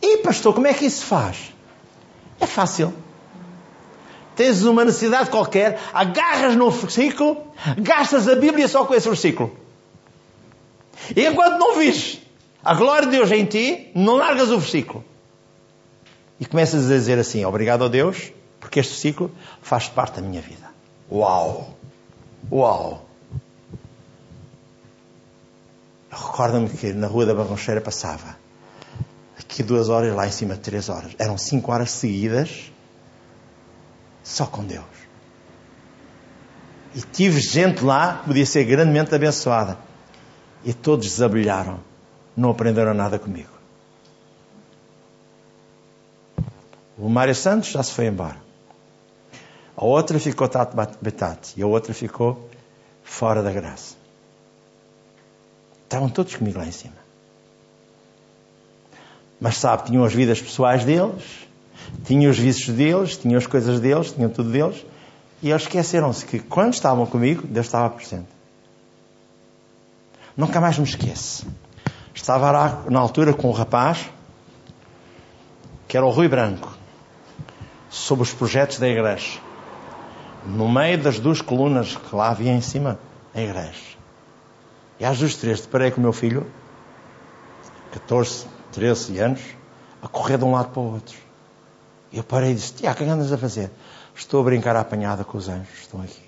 E 0.01 0.17
pastor, 0.19 0.53
como 0.53 0.67
é 0.67 0.73
que 0.73 0.86
isso 0.86 1.01
se 1.01 1.05
faz? 1.05 1.53
É 2.39 2.47
fácil. 2.47 2.93
Tens 4.36 4.63
uma 4.63 4.86
necessidade 4.86 5.29
qualquer, 5.29 5.79
agarras 5.93 6.55
no 6.55 6.71
versículo, 6.71 7.43
gastas 7.77 8.27
a 8.27 8.36
Bíblia 8.36 8.67
só 8.67 8.86
com 8.86 8.95
esse 8.95 9.07
versículo. 9.07 9.55
E 11.15 11.25
enquanto 11.25 11.60
não 11.60 11.77
vis 11.77 12.19
a 12.63 12.73
glória 12.73 13.07
de 13.07 13.17
Deus 13.17 13.31
em 13.31 13.45
ti, 13.45 13.91
não 13.93 14.15
largas 14.15 14.49
o 14.49 14.60
versículo. 14.60 15.03
E 16.39 16.45
começas 16.45 16.86
a 16.86 16.93
dizer 16.93 17.19
assim: 17.19 17.43
Obrigado 17.45 17.84
a 17.84 17.88
Deus 17.88 18.32
porque 18.60 18.80
este 18.80 18.95
ciclo 18.95 19.32
faz 19.62 19.88
parte 19.88 20.19
da 20.19 20.21
minha 20.21 20.41
vida. 20.41 20.67
Uau! 21.12 21.76
Uau! 22.52 23.06
Recorda-me 26.10 26.69
que 26.69 26.93
na 26.93 27.08
Rua 27.08 27.26
da 27.26 27.34
Barroncheira 27.34 27.82
passava 27.82 28.38
aqui 29.39 29.63
duas 29.63 29.89
horas, 29.89 30.13
lá 30.13 30.28
em 30.28 30.32
cima 30.32 30.56
três 30.56 30.89
horas. 30.89 31.13
Eram 31.17 31.38
cinco 31.38 31.71
horas 31.71 31.89
seguidas 31.89 32.71
só 34.23 34.45
com 34.45 34.63
Deus. 34.63 34.86
E 36.93 37.02
tive 37.02 37.39
gente 37.39 37.84
lá 37.84 38.19
que 38.19 38.28
podia 38.28 38.45
ser 38.45 38.65
grandemente 38.65 39.13
abençoada. 39.15 39.78
E 40.63 40.73
todos 40.73 41.08
desabrilharam. 41.08 41.80
Não 42.36 42.52
aprenderam 42.52 42.93
nada 42.93 43.17
comigo. 43.17 43.50
O 46.97 47.10
Mário 47.10 47.36
Santos 47.36 47.69
já 47.69 47.83
se 47.83 47.91
foi 47.93 48.07
embora. 48.07 48.38
A 49.75 49.86
outra 49.86 50.19
ficou 50.19 50.47
tat 50.47 50.73
betat 50.99 51.53
e 51.55 51.62
a 51.62 51.67
outra 51.67 51.93
ficou 51.93 52.49
fora 53.03 53.43
da 53.43 53.51
graça. 53.51 53.95
Estavam 55.83 56.10
todos 56.10 56.36
comigo 56.36 56.57
lá 56.57 56.65
em 56.65 56.71
cima. 56.71 56.95
Mas 59.39 59.57
sabe, 59.57 59.86
tinham 59.86 60.03
as 60.03 60.13
vidas 60.13 60.41
pessoais 60.41 60.83
deles, 60.83 61.47
tinham 62.03 62.31
os 62.31 62.39
vícios 62.39 62.75
deles, 62.75 63.15
tinham 63.15 63.38
as 63.38 63.45
coisas 63.45 63.79
deles, 63.79 64.12
tinham 64.12 64.31
tudo 64.31 64.49
deles, 64.49 64.83
e 65.43 65.51
eles 65.51 65.62
esqueceram-se 65.62 66.25
que 66.25 66.39
quando 66.39 66.73
estavam 66.73 67.05
comigo, 67.05 67.45
Deus 67.45 67.67
estava 67.67 67.89
presente. 67.91 68.27
Nunca 70.36 70.60
mais 70.60 70.77
me 70.77 70.86
esqueço. 70.86 71.45
Estava 72.13 72.51
lá 72.51 72.83
na 72.89 72.99
altura 72.99 73.33
com 73.33 73.49
um 73.49 73.53
rapaz, 73.53 74.10
que 75.88 75.95
era 75.95 76.05
o 76.05 76.10
Rui 76.10 76.27
Branco, 76.27 76.75
sobre 77.89 78.23
os 78.23 78.34
projetos 78.34 78.80
da 78.80 78.88
igreja 78.88 79.39
no 80.47 80.69
meio 80.69 81.02
das 81.02 81.19
duas 81.19 81.41
colunas 81.41 81.95
que 81.95 82.15
lá 82.15 82.30
havia 82.30 82.52
em 82.52 82.62
cima, 82.62 82.97
a 83.34 83.41
igreja. 83.41 83.97
E 85.00 85.06
às 85.06 85.19
duas 85.19 85.36
três 85.36 85.62
deparei 85.62 85.91
com 85.91 86.00
o 86.00 86.04
meu 86.04 86.13
filho, 86.13 86.50
14, 87.91 88.47
13 88.71 89.19
anos, 89.19 89.41
a 90.02 90.08
correr 90.08 90.38
de 90.38 90.45
um 90.45 90.52
lado 90.54 90.69
para 90.69 90.82
o 90.82 90.93
outro. 90.93 91.17
E 92.12 92.17
eu 92.17 92.23
parei 92.23 92.52
e 92.52 92.56
disse: 92.56 92.73
Tiago, 92.73 92.95
o 92.95 92.97
que 92.97 93.04
é 93.04 93.10
andas 93.10 93.32
a 93.32 93.38
fazer? 93.38 93.69
Estou 94.15 94.41
a 94.41 94.43
brincar 94.43 94.76
à 94.76 94.80
apanhada 94.80 95.23
com 95.23 95.38
os 95.38 95.50
anjos, 95.50 95.82
estão 95.82 96.02
aqui. 96.02 96.28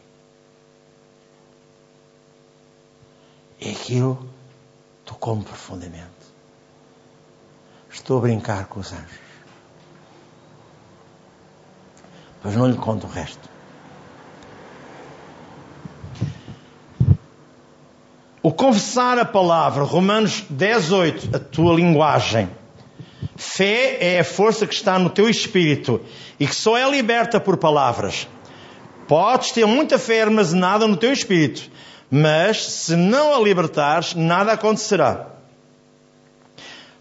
E 3.62 3.72
aquilo 3.72 4.30
tocou-me 5.06 5.44
profundamente. 5.44 6.08
Estou 7.90 8.18
a 8.20 8.22
brincar 8.22 8.68
com 8.68 8.80
os 8.80 8.92
anjos. 8.92 9.29
Pois 12.42 12.56
não 12.56 12.68
lhe 12.68 12.78
conto 12.78 13.06
o 13.06 13.10
resto. 13.10 13.50
O 18.42 18.54
confessar 18.54 19.20
a 19.20 19.26
palavra, 19.26 19.84
Romanos 19.84 20.46
10, 20.50 20.92
8, 20.92 21.36
a 21.36 21.40
tua 21.40 21.74
linguagem. 21.76 22.50
Fé 23.36 23.98
é 24.00 24.20
a 24.20 24.24
força 24.24 24.66
que 24.66 24.74
está 24.74 24.98
no 24.98 25.10
teu 25.10 25.30
espírito 25.30 26.02
e 26.40 26.48
que 26.48 26.56
só 26.56 26.78
é 26.78 26.90
liberta 26.90 27.40
por 27.40 27.58
palavras. 27.58 28.28
Podes 29.08 29.52
ter 29.52 29.66
muita 29.66 30.00
fé 30.00 30.22
armazenada 30.22 30.88
no 30.88 30.96
teu 30.96 31.12
espírito, 31.12 31.70
mas 32.10 32.64
se 32.66 32.96
não 32.96 33.36
a 33.36 33.40
libertares, 33.40 34.14
nada 34.14 34.54
acontecerá. 34.54 35.28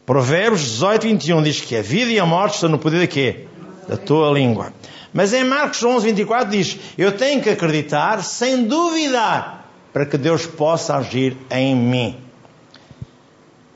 Provérbios 0.05 0.63
18, 0.63 1.03
21 1.03 1.43
diz 1.43 1.61
que 1.61 1.77
a 1.77 1.83
vida 1.83 2.11
e 2.11 2.19
a 2.19 2.27
morte 2.27 2.55
estão 2.55 2.69
no 2.71 2.79
poder 2.79 3.01
de 3.01 3.07
quê? 3.07 3.47
Da 3.87 3.97
tua 3.97 4.33
língua. 4.33 4.73
Mas 5.13 5.33
em 5.33 5.45
Marcos 5.45 5.83
11, 5.83 6.07
24 6.07 6.51
diz: 6.51 6.79
Eu 6.97 7.13
tenho 7.13 7.43
que 7.43 7.51
acreditar 7.51 8.23
sem 8.23 8.65
duvidar 8.65 9.71
para 9.93 10.05
que 10.05 10.19
Deus 10.19 10.47
possa 10.47 10.97
agir 10.97 11.37
em 11.51 11.75
mim. 11.75 12.17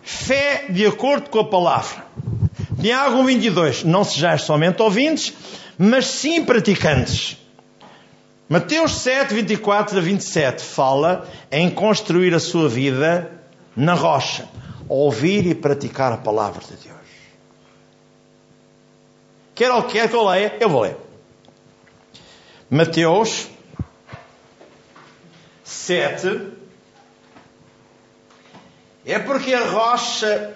Fé 0.03 0.67
de 0.69 0.87
acordo 0.87 1.31
com 1.31 1.39
a 1.39 1.45
palavra. 1.45 2.05
Tiago 2.81 3.25
22. 3.25 3.85
Não 3.85 4.05
sejais 4.05 4.43
somente 4.43 4.83
ouvintes, 4.83 5.33
mas 5.79 6.07
sim 6.07 6.45
praticantes. 6.45 7.39
Mateus 8.49 8.99
7, 8.99 9.33
24 9.33 9.97
a 9.97 10.01
27 10.01 10.63
fala 10.63 11.27
em 11.51 11.71
construir 11.71 12.35
a 12.35 12.41
sua 12.41 12.69
vida 12.69 13.31
na 13.75 13.95
rocha, 13.95 14.47
ouvir 14.89 15.47
e 15.47 15.55
praticar 15.55 16.13
a 16.13 16.19
palavra 16.19 16.61
de 16.61 16.77
Deus. 16.77 16.99
Quer 19.55 19.71
ou 19.71 19.85
quer 19.85 20.09
que 20.09 20.17
eu 20.17 20.29
leia, 20.29 20.57
eu 20.61 20.69
vou 20.69 20.83
ler. 20.83 20.97
Mateus 22.75 23.49
7 25.63 26.53
é 29.05 29.19
porque 29.19 29.53
a 29.53 29.69
rocha 29.69 30.55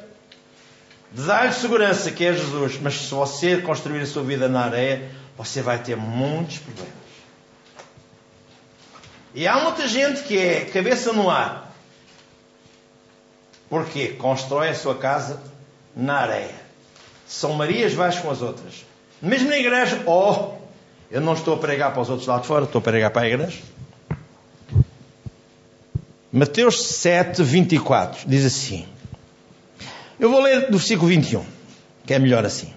de 1.13 1.27
dar-lhe 1.27 1.53
segurança, 1.53 2.11
que 2.11 2.25
é 2.25 2.33
Jesus, 2.33 2.81
mas 2.81 2.95
se 2.95 3.11
você 3.11 3.59
construir 3.59 4.01
a 4.01 4.07
sua 4.07 4.23
vida 4.23 4.49
na 4.49 4.65
areia, 4.65 5.11
você 5.37 5.61
vai 5.61 5.79
ter 5.83 5.95
muitos 5.95 6.57
problemas. 6.57 6.95
E 9.35 9.47
há 9.47 9.59
muita 9.59 9.87
gente 9.87 10.23
que 10.23 10.39
é 10.39 10.65
cabeça 10.65 11.13
no 11.13 11.29
ar. 11.29 11.71
Porquê? 13.69 14.17
Constrói 14.19 14.71
a 14.71 14.75
sua 14.75 14.95
casa 14.95 15.43
na 15.95 16.15
areia. 16.15 16.55
São 17.29 17.53
Marias 17.53 17.93
vais 17.93 18.19
com 18.19 18.31
as 18.31 18.41
outras. 18.41 18.87
Mesmo 19.21 19.51
na 19.51 19.59
igreja, 19.59 20.03
oh, 20.07 20.56
eu 21.11 21.21
não 21.21 21.35
estou 21.35 21.55
a 21.55 21.59
pregar 21.59 21.93
para 21.93 22.03
os 22.03 22.11
outros 22.11 22.27
lá 22.27 22.39
de 22.39 22.47
fora, 22.47 22.65
estou 22.65 22.79
a 22.81 22.83
pregar 22.83 23.11
para 23.11 23.23
a 23.23 23.29
igreja. 23.29 23.59
Mateus 26.33 26.83
7, 26.83 27.43
24 27.43 28.29
diz 28.29 28.45
assim: 28.45 28.87
eu 30.19 30.31
vou 30.31 30.41
ler 30.41 30.71
do 30.71 30.79
versículo 30.79 31.09
21, 31.09 31.45
que 32.07 32.15
é 32.15 32.19
melhor 32.19 32.45
assim. 32.47 32.73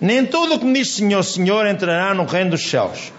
Nem 0.00 0.24
todo 0.24 0.54
o 0.54 0.58
que 0.58 0.64
me 0.64 0.72
diz 0.72 0.92
Senhor, 0.92 1.22
Senhor 1.22 1.66
entrará 1.66 2.14
no 2.14 2.24
reino 2.24 2.52
dos 2.52 2.68
céus, 2.68 3.12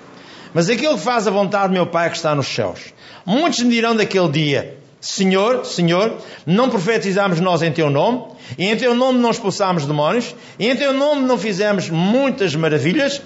mas 0.52 0.68
aquele 0.68 0.96
que 0.96 1.00
faz 1.00 1.28
a 1.28 1.32
vontade 1.32 1.68
do 1.68 1.74
meu 1.74 1.86
Pai 1.86 2.10
que 2.10 2.16
está 2.16 2.34
nos 2.34 2.48
céus. 2.48 2.92
Muitos 3.24 3.60
me 3.60 3.70
dirão 3.70 3.96
daquele 3.96 4.30
dia: 4.30 4.78
Senhor, 5.00 5.64
Senhor, 5.64 6.18
não 6.44 6.72
profetizamos 6.72 7.40
nós 7.40 7.62
em 7.62 7.72
teu 7.72 7.92
nome, 7.92 8.24
e 8.58 8.66
em 8.66 8.76
teu 8.76 8.96
nome 8.96 9.20
não 9.20 9.30
expulsámos 9.30 9.86
demónios, 9.86 10.36
e 10.58 10.68
em 10.68 10.76
teu 10.76 10.92
nome 10.92 11.22
não 11.22 11.38
fizemos 11.38 11.92
muitas 11.92 12.56
maravilhas? 12.56 13.22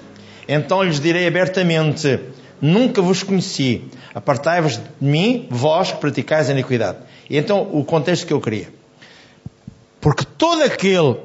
Então 0.48 0.84
lhes 0.84 1.00
direi 1.00 1.28
abertamente: 1.28 2.20
Nunca 2.62 3.02
vos 3.02 3.22
conheci, 3.22 3.84
apartai-vos 4.16 4.78
de 4.78 4.84
mim, 5.00 5.48
vós 5.50 5.92
que 5.92 6.00
praticais 6.00 6.50
a 6.50 6.54
iniquidade. 6.54 6.98
E 7.30 7.38
então 7.38 7.70
o 7.72 7.84
contexto 7.84 8.26
que 8.26 8.34
eu 8.34 8.42
queria. 8.42 8.70
Porque 10.00 10.24
todo 10.38 10.64
aquele 10.64 11.18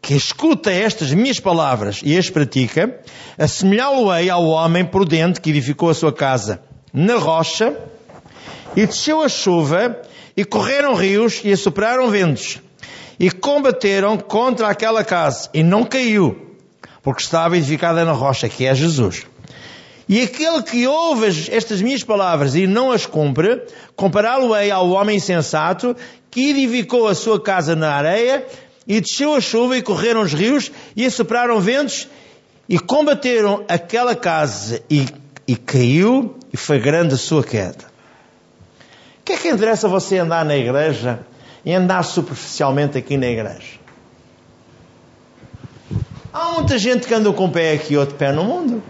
que 0.00 0.14
escuta 0.14 0.72
estas 0.72 1.12
minhas 1.12 1.38
palavras 1.38 2.00
e 2.02 2.16
as 2.16 2.30
pratica, 2.30 2.98
assemelhá-lo-ei 3.38 4.30
ao 4.30 4.46
homem 4.46 4.84
prudente 4.84 5.40
que 5.40 5.50
edificou 5.50 5.90
a 5.90 5.94
sua 5.94 6.12
casa 6.12 6.62
na 6.92 7.16
rocha, 7.16 7.76
e 8.74 8.86
desceu 8.86 9.22
a 9.22 9.28
chuva, 9.28 10.00
e 10.36 10.44
correram 10.44 10.94
rios, 10.94 11.40
e 11.44 11.52
assopraram 11.52 12.08
ventos, 12.08 12.58
e 13.18 13.30
combateram 13.30 14.16
contra 14.16 14.68
aquela 14.68 15.04
casa, 15.04 15.50
e 15.52 15.62
não 15.62 15.84
caiu, 15.84 16.49
porque 17.02 17.22
estava 17.22 17.56
edificada 17.56 18.04
na 18.04 18.12
rocha, 18.12 18.48
que 18.48 18.66
é 18.66 18.74
Jesus. 18.74 19.26
E 20.08 20.22
aquele 20.22 20.62
que 20.62 20.86
ouve 20.86 21.28
estas 21.52 21.80
minhas 21.80 22.02
palavras 22.02 22.56
e 22.56 22.66
não 22.66 22.90
as 22.90 23.06
cumpre, 23.06 23.62
compará-lo-ei 23.94 24.70
ao 24.70 24.90
homem 24.90 25.16
insensato 25.16 25.96
que 26.30 26.50
edificou 26.50 27.06
a 27.06 27.14
sua 27.14 27.40
casa 27.40 27.76
na 27.76 27.92
areia 27.92 28.44
e 28.86 29.00
desceu 29.00 29.34
a 29.34 29.40
chuva 29.40 29.76
e 29.76 29.82
correram 29.82 30.22
os 30.22 30.32
rios 30.32 30.72
e 30.96 31.06
assopraram 31.06 31.60
ventos 31.60 32.08
e 32.68 32.78
combateram 32.78 33.64
aquela 33.68 34.16
casa 34.16 34.82
e, 34.90 35.06
e 35.46 35.56
caiu 35.56 36.36
e 36.52 36.56
foi 36.56 36.80
grande 36.80 37.14
a 37.14 37.16
sua 37.16 37.44
queda. 37.44 37.90
O 39.20 39.24
que 39.24 39.32
é 39.32 39.36
que 39.36 39.48
interessa 39.48 39.86
você 39.86 40.18
andar 40.18 40.44
na 40.44 40.56
igreja 40.56 41.20
e 41.64 41.72
andar 41.72 42.02
superficialmente 42.02 42.98
aqui 42.98 43.16
na 43.16 43.28
igreja? 43.28 43.79
Há 46.32 46.52
muita 46.52 46.78
gente 46.78 47.06
que 47.06 47.14
anda 47.14 47.32
com 47.32 47.46
um 47.46 47.50
pé 47.50 47.72
aqui 47.72 47.94
e 47.94 47.98
outro 47.98 48.14
pé 48.14 48.32
no 48.32 48.44
mundo 48.44 48.82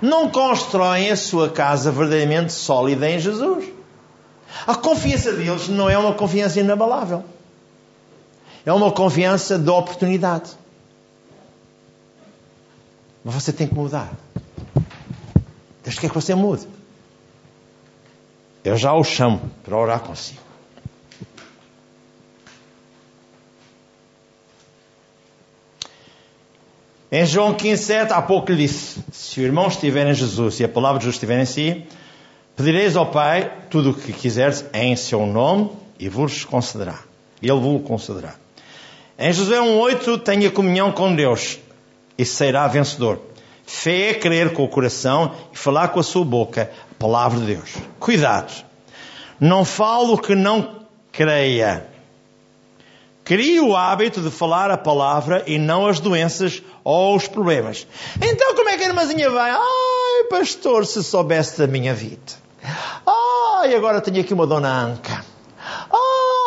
não 0.00 0.30
constroem 0.30 1.10
a 1.10 1.16
sua 1.16 1.50
casa 1.50 1.90
verdadeiramente 1.90 2.52
sólida 2.52 3.08
em 3.08 3.18
Jesus. 3.18 3.66
A 4.66 4.74
confiança 4.74 5.32
deles 5.32 5.68
não 5.68 5.88
é 5.88 5.98
uma 5.98 6.14
confiança 6.14 6.58
inabalável. 6.60 7.24
É 8.64 8.72
uma 8.72 8.90
confiança 8.90 9.58
de 9.58 9.70
oportunidade. 9.70 10.50
Mas 13.24 13.34
você 13.34 13.52
tem 13.52 13.66
que 13.66 13.74
mudar. 13.74 14.10
Deus 15.82 15.98
quer 15.98 16.08
que 16.08 16.14
você 16.14 16.34
mude. 16.34 16.66
Eu 18.64 18.76
já 18.76 18.92
o 18.92 19.04
chamo 19.04 19.40
para 19.62 19.76
orar 19.76 20.00
consigo. 20.00 20.49
Em 27.12 27.26
João 27.26 27.52
15, 27.52 27.82
7, 27.82 28.12
há 28.12 28.22
pouco 28.22 28.52
lhe 28.52 28.58
disse: 28.58 29.00
Se 29.10 29.40
o 29.40 29.42
irmão 29.42 29.66
estiver 29.66 30.06
em 30.06 30.14
Jesus 30.14 30.60
e 30.60 30.64
a 30.64 30.68
palavra 30.68 30.98
de 30.98 31.06
Jesus 31.06 31.16
estiver 31.16 31.40
em 31.40 31.44
si, 31.44 31.84
pedireis 32.54 32.94
ao 32.94 33.06
Pai 33.06 33.52
tudo 33.68 33.90
o 33.90 33.94
que 33.94 34.12
quiseres 34.12 34.64
em 34.72 34.94
seu 34.94 35.26
nome 35.26 35.70
e 35.98 36.08
vos 36.08 36.44
concederá. 36.44 37.00
Ele 37.42 37.58
vos 37.58 37.82
concederá. 37.82 38.34
Em 39.18 39.32
Josué 39.32 39.58
1,8, 39.58 40.22
tenha 40.22 40.50
comunhão 40.52 40.92
com 40.92 41.12
Deus 41.12 41.58
e 42.16 42.24
será 42.24 42.68
vencedor. 42.68 43.20
Fé 43.66 44.10
é 44.10 44.14
crer 44.14 44.52
com 44.52 44.62
o 44.62 44.68
coração 44.68 45.34
e 45.52 45.58
falar 45.58 45.88
com 45.88 45.98
a 45.98 46.04
sua 46.04 46.24
boca 46.24 46.70
a 46.92 46.94
palavra 46.94 47.40
de 47.40 47.46
Deus. 47.46 47.74
Cuidado. 47.98 48.52
Não 49.40 49.64
falo 49.64 50.16
que 50.16 50.36
não 50.36 50.86
creia. 51.10 51.88
Crie 53.24 53.60
o 53.60 53.76
hábito 53.76 54.20
de 54.20 54.30
falar 54.30 54.70
a 54.70 54.78
palavra 54.78 55.42
e 55.46 55.58
não 55.58 55.86
as 55.86 56.00
doenças 56.00 56.62
ou 56.84 57.16
os 57.16 57.28
problemas. 57.28 57.86
Então 58.20 58.54
como 58.54 58.68
é 58.68 58.76
que 58.76 58.84
a 58.84 58.88
irmãzinha 58.88 59.30
vai? 59.30 59.50
Ai, 59.50 60.24
pastor, 60.28 60.86
se 60.86 61.02
soubesse 61.02 61.58
da 61.58 61.66
minha 61.66 61.94
vida. 61.94 62.32
Ai, 63.06 63.74
agora 63.74 64.00
tenho 64.00 64.20
aqui 64.20 64.32
uma 64.34 64.46
dona 64.46 64.84
Anca. 64.84 65.24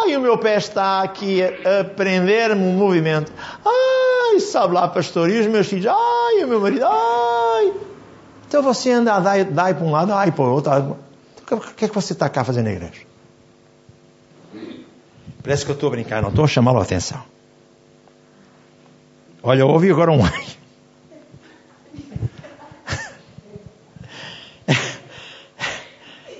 Ai, 0.03 0.15
o 0.15 0.21
meu 0.21 0.37
pé 0.37 0.57
está 0.57 1.01
aqui 1.01 1.41
a 1.43 1.83
prender-me 1.83 2.61
um 2.61 2.73
movimento. 2.73 3.31
Ai, 3.65 4.39
sabe 4.39 4.73
lá, 4.73 4.87
pastor, 4.87 5.29
e 5.29 5.39
os 5.39 5.47
meus 5.47 5.67
filhos? 5.67 5.87
Ai, 5.87 6.43
o 6.43 6.47
meu 6.47 6.59
marido? 6.59 6.85
Ai. 6.85 7.73
Então 8.47 8.61
você 8.61 8.91
anda 8.91 9.15
a 9.15 9.21
para 9.21 9.83
um 9.83 9.91
lado, 9.91 10.13
ai 10.13 10.31
para 10.31 10.43
o 10.43 10.53
outro. 10.53 10.97
O 11.51 11.59
que 11.75 11.85
é 11.85 11.87
que 11.87 11.95
você 11.95 12.13
está 12.13 12.29
cá 12.29 12.43
fazendo 12.43 12.65
na 12.65 12.71
igreja? 12.71 13.01
Parece 15.43 15.65
que 15.65 15.71
eu 15.71 15.75
estou 15.75 15.87
a 15.87 15.91
brincar, 15.91 16.21
não 16.21 16.29
estou 16.29 16.45
a 16.45 16.47
chamá-lo 16.47 16.79
a 16.79 16.83
atenção. 16.83 17.32
Olha, 19.45 19.59
eu 19.59 19.67
ouvi 19.67 19.91
agora 19.91 20.09
um 20.09 20.23
ai. 20.23 20.45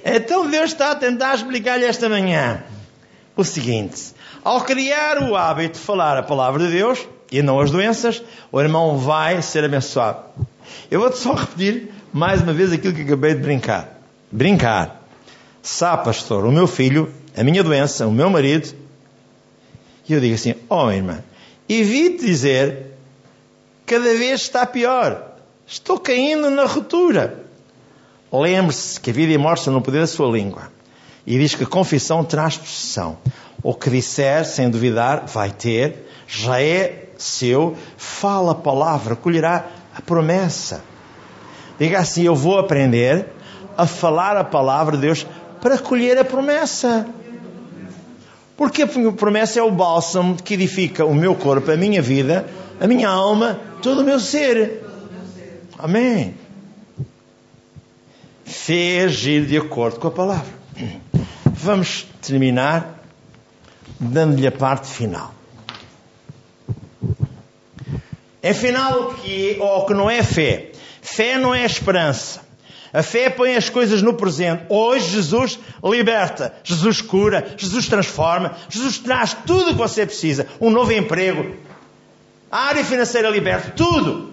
Então 0.05 0.49
Deus 0.49 0.71
está 0.71 0.91
a 0.91 0.95
tentar 0.95 1.33
explicar-lhe 1.33 1.85
esta 1.85 2.07
manhã 2.07 2.63
o 3.35 3.43
seguinte: 3.43 4.13
ao 4.43 4.61
criar 4.61 5.17
o 5.23 5.35
hábito 5.35 5.79
de 5.79 5.85
falar 5.85 6.17
a 6.17 6.23
palavra 6.23 6.65
de 6.65 6.71
Deus 6.71 7.07
e 7.31 7.41
não 7.41 7.59
as 7.59 7.71
doenças, 7.71 8.21
o 8.51 8.61
irmão 8.61 8.97
vai 8.97 9.41
ser 9.41 9.63
abençoado. 9.63 10.19
Eu 10.91 10.99
vou-te 10.99 11.17
só 11.17 11.33
repetir 11.33 11.89
mais 12.13 12.41
uma 12.41 12.53
vez 12.53 12.71
aquilo 12.71 12.93
que 12.93 13.01
acabei 13.01 13.33
de 13.33 13.41
brincar. 13.41 13.99
Brincar. 14.31 15.03
Sabe, 15.61 16.05
pastor, 16.05 16.45
o 16.45 16.51
meu 16.51 16.67
filho, 16.67 17.11
a 17.35 17.43
minha 17.43 17.63
doença, 17.63 18.05
o 18.05 18.11
meu 18.11 18.29
marido. 18.29 18.73
E 20.07 20.13
eu 20.13 20.19
digo 20.19 20.35
assim: 20.35 20.55
Oh, 20.69 20.91
irmã, 20.91 21.23
evite 21.67 22.25
dizer 22.25 22.92
cada 23.85 24.17
vez 24.17 24.41
está 24.41 24.65
pior. 24.65 25.33
Estou 25.65 25.99
caindo 25.99 26.49
na 26.49 26.65
ruptura. 26.65 27.43
Lembre-se 28.31 28.99
que 28.99 29.11
a 29.11 29.13
vida 29.13 29.31
e 29.31 29.37
morte 29.37 29.59
estão 29.59 29.73
no 29.73 29.81
poder 29.81 29.99
da 29.99 30.07
sua 30.07 30.31
língua. 30.31 30.71
E 31.25 31.37
diz 31.37 31.55
que 31.55 31.65
confissão 31.65 32.23
traz 32.23 32.57
possessão. 32.57 33.17
O 33.61 33.73
que 33.73 33.89
disser, 33.89 34.45
sem 34.45 34.69
duvidar, 34.69 35.25
vai 35.25 35.51
ter, 35.51 36.07
já 36.27 36.61
é 36.61 37.09
seu. 37.17 37.77
Fala 37.95 38.51
a 38.51 38.55
palavra, 38.55 39.15
colherá 39.15 39.65
a 39.95 40.01
promessa. 40.01 40.83
Diga 41.79 41.99
assim: 41.99 42.23
Eu 42.23 42.35
vou 42.35 42.59
aprender 42.59 43.27
a 43.77 43.87
falar 43.87 44.35
a 44.35 44.43
palavra 44.43 44.97
de 44.97 45.03
Deus 45.03 45.25
para 45.61 45.77
colher 45.77 46.17
a 46.17 46.25
promessa. 46.25 47.07
Porque 48.57 48.83
a 48.83 48.87
promessa 48.87 49.59
é 49.59 49.63
o 49.63 49.71
bálsamo 49.71 50.35
que 50.35 50.53
edifica 50.53 51.05
o 51.05 51.15
meu 51.15 51.33
corpo, 51.35 51.71
a 51.71 51.77
minha 51.77 52.01
vida, 52.01 52.45
a 52.79 52.87
minha 52.87 53.09
alma, 53.09 53.59
todo 53.81 54.01
o 54.01 54.03
meu 54.03 54.19
ser. 54.19 54.83
Amém. 55.77 56.35
Fé 58.45 59.03
agir 59.03 59.45
de 59.45 59.57
acordo 59.57 59.99
com 59.99 60.07
a 60.07 60.11
palavra. 60.11 60.53
Vamos 61.45 62.05
terminar 62.21 63.03
dando-lhe 63.99 64.47
a 64.47 64.51
parte 64.51 64.87
final. 64.87 65.33
É 68.41 68.53
final 68.53 69.03
o 69.03 69.13
que, 69.15 69.57
ou 69.59 69.79
o 69.79 69.85
que 69.85 69.93
não 69.93 70.09
é 70.09 70.21
fé. 70.21 70.71
Fé 71.01 71.37
não 71.37 71.55
é 71.55 71.65
esperança. 71.65 72.41
A 72.91 73.01
fé 73.01 73.29
põe 73.29 73.55
as 73.55 73.69
coisas 73.69 74.01
no 74.01 74.13
presente. 74.13 74.65
Hoje 74.69 75.09
Jesus 75.09 75.59
liberta, 75.83 76.53
Jesus 76.63 77.01
cura, 77.01 77.55
Jesus 77.57 77.87
transforma, 77.87 78.55
Jesus 78.69 78.99
traz 78.99 79.33
tudo 79.33 79.71
o 79.71 79.73
que 79.73 79.79
você 79.79 80.05
precisa. 80.05 80.45
Um 80.61 80.69
novo 80.69 80.91
emprego, 80.91 81.55
a 82.53 82.67
área 82.67 82.85
financeira 82.85 83.31
liberta, 83.31 83.71
tudo. 83.71 84.31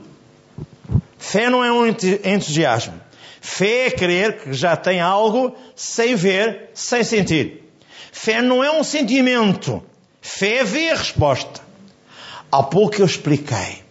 Fé 1.19 1.49
não 1.49 1.65
é 1.65 1.73
um 1.73 1.87
entusiasmo. 1.87 3.01
Fé 3.41 3.87
é 3.87 3.91
crer 3.91 4.43
que 4.43 4.53
já 4.53 4.77
tem 4.77 5.01
algo 5.01 5.57
sem 5.75 6.15
ver, 6.15 6.69
sem 6.75 7.03
sentir. 7.03 7.65
Fé 8.13 8.43
não 8.43 8.63
é 8.63 8.71
um 8.71 8.85
sentimento. 8.85 9.83
Fé 10.21 10.63
vê 10.65 10.91
a 10.91 10.97
resposta. 10.97 11.63
Há 12.53 12.63
pouco 12.63 13.01
eu 13.01 13.07
expliquei. 13.07 13.83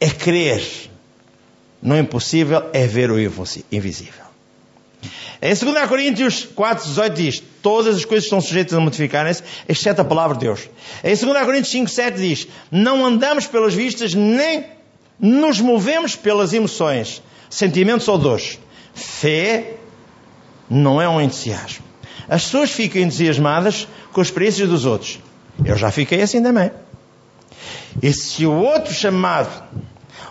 É 0.00 0.10
crer 0.10 0.90
no 1.80 1.96
impossível, 1.96 2.70
é 2.72 2.88
ver 2.88 3.12
o 3.12 3.20
invisível. 3.70 4.29
Em 5.42 5.54
2 5.54 5.88
Coríntios 5.88 6.44
4, 6.54 6.86
18 6.86 7.14
diz: 7.14 7.42
Todas 7.62 7.96
as 7.96 8.04
coisas 8.04 8.24
estão 8.24 8.40
sujeitas 8.40 8.74
a 8.74 8.80
modificarem-se, 8.80 9.42
exceto 9.66 10.02
a 10.02 10.04
palavra 10.04 10.36
de 10.36 10.44
Deus. 10.44 10.68
Em 11.02 11.16
2 11.16 11.44
Coríntios 11.44 11.70
5, 11.70 11.88
7 11.88 12.18
diz: 12.18 12.48
Não 12.70 13.04
andamos 13.06 13.46
pelas 13.46 13.72
vistas, 13.72 14.14
nem 14.14 14.66
nos 15.18 15.58
movemos 15.60 16.14
pelas 16.14 16.52
emoções, 16.52 17.22
sentimentos 17.48 18.06
ou 18.06 18.18
dores. 18.18 18.58
Fé 18.94 19.76
não 20.68 21.00
é 21.00 21.08
um 21.08 21.20
entusiasmo. 21.20 21.84
As 22.28 22.44
pessoas 22.44 22.70
ficam 22.70 23.00
entusiasmadas 23.00 23.88
com 24.12 24.20
as 24.20 24.26
experiências 24.26 24.68
dos 24.68 24.84
outros. 24.84 25.18
Eu 25.64 25.76
já 25.76 25.90
fiquei 25.90 26.20
assim 26.20 26.42
também. 26.42 26.70
E 28.02 28.12
se 28.12 28.44
o 28.44 28.52
outro 28.52 28.92
chamado 28.92 29.64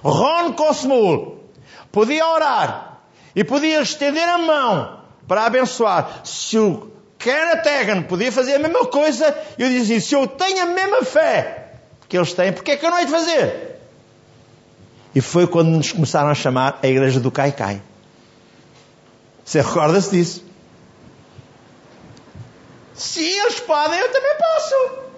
Ron 0.03 0.53
Cosmul 0.53 1.43
podia 1.91 2.25
orar 2.27 2.99
e 3.35 3.43
podia 3.43 3.81
estender 3.81 4.27
a 4.27 4.37
mão 4.37 4.98
para 5.29 5.45
abençoar, 5.45 6.21
se 6.23 6.57
o 6.57 6.91
Kenneth 7.19 7.67
Hagan 7.67 8.01
podia 8.01 8.31
fazer 8.31 8.55
a 8.55 8.59
mesma 8.59 8.87
coisa, 8.87 9.37
eu 9.59 9.69
dizia 9.69 9.97
assim, 9.97 10.07
se 10.07 10.15
eu 10.15 10.25
tenho 10.25 10.63
a 10.63 10.65
mesma 10.65 11.03
fé 11.03 11.73
que 12.09 12.17
eles 12.17 12.33
têm, 12.33 12.51
porque 12.51 12.71
é 12.71 12.77
que 12.77 12.83
eu 12.83 12.89
não 12.89 12.97
hei 12.97 13.05
de 13.05 13.11
fazer? 13.11 13.79
E 15.13 15.21
foi 15.21 15.45
quando 15.45 15.69
nos 15.69 15.91
começaram 15.91 16.29
a 16.29 16.33
chamar 16.33 16.79
a 16.81 16.87
igreja 16.87 17.19
do 17.19 17.29
Caicai. 17.29 17.79
Você 19.45 19.61
recorda-se 19.61 20.09
disso? 20.09 20.43
Se 22.95 23.23
eles 23.23 23.59
podem, 23.59 23.99
eu 23.99 24.11
também 24.11 24.33
posso. 24.35 25.09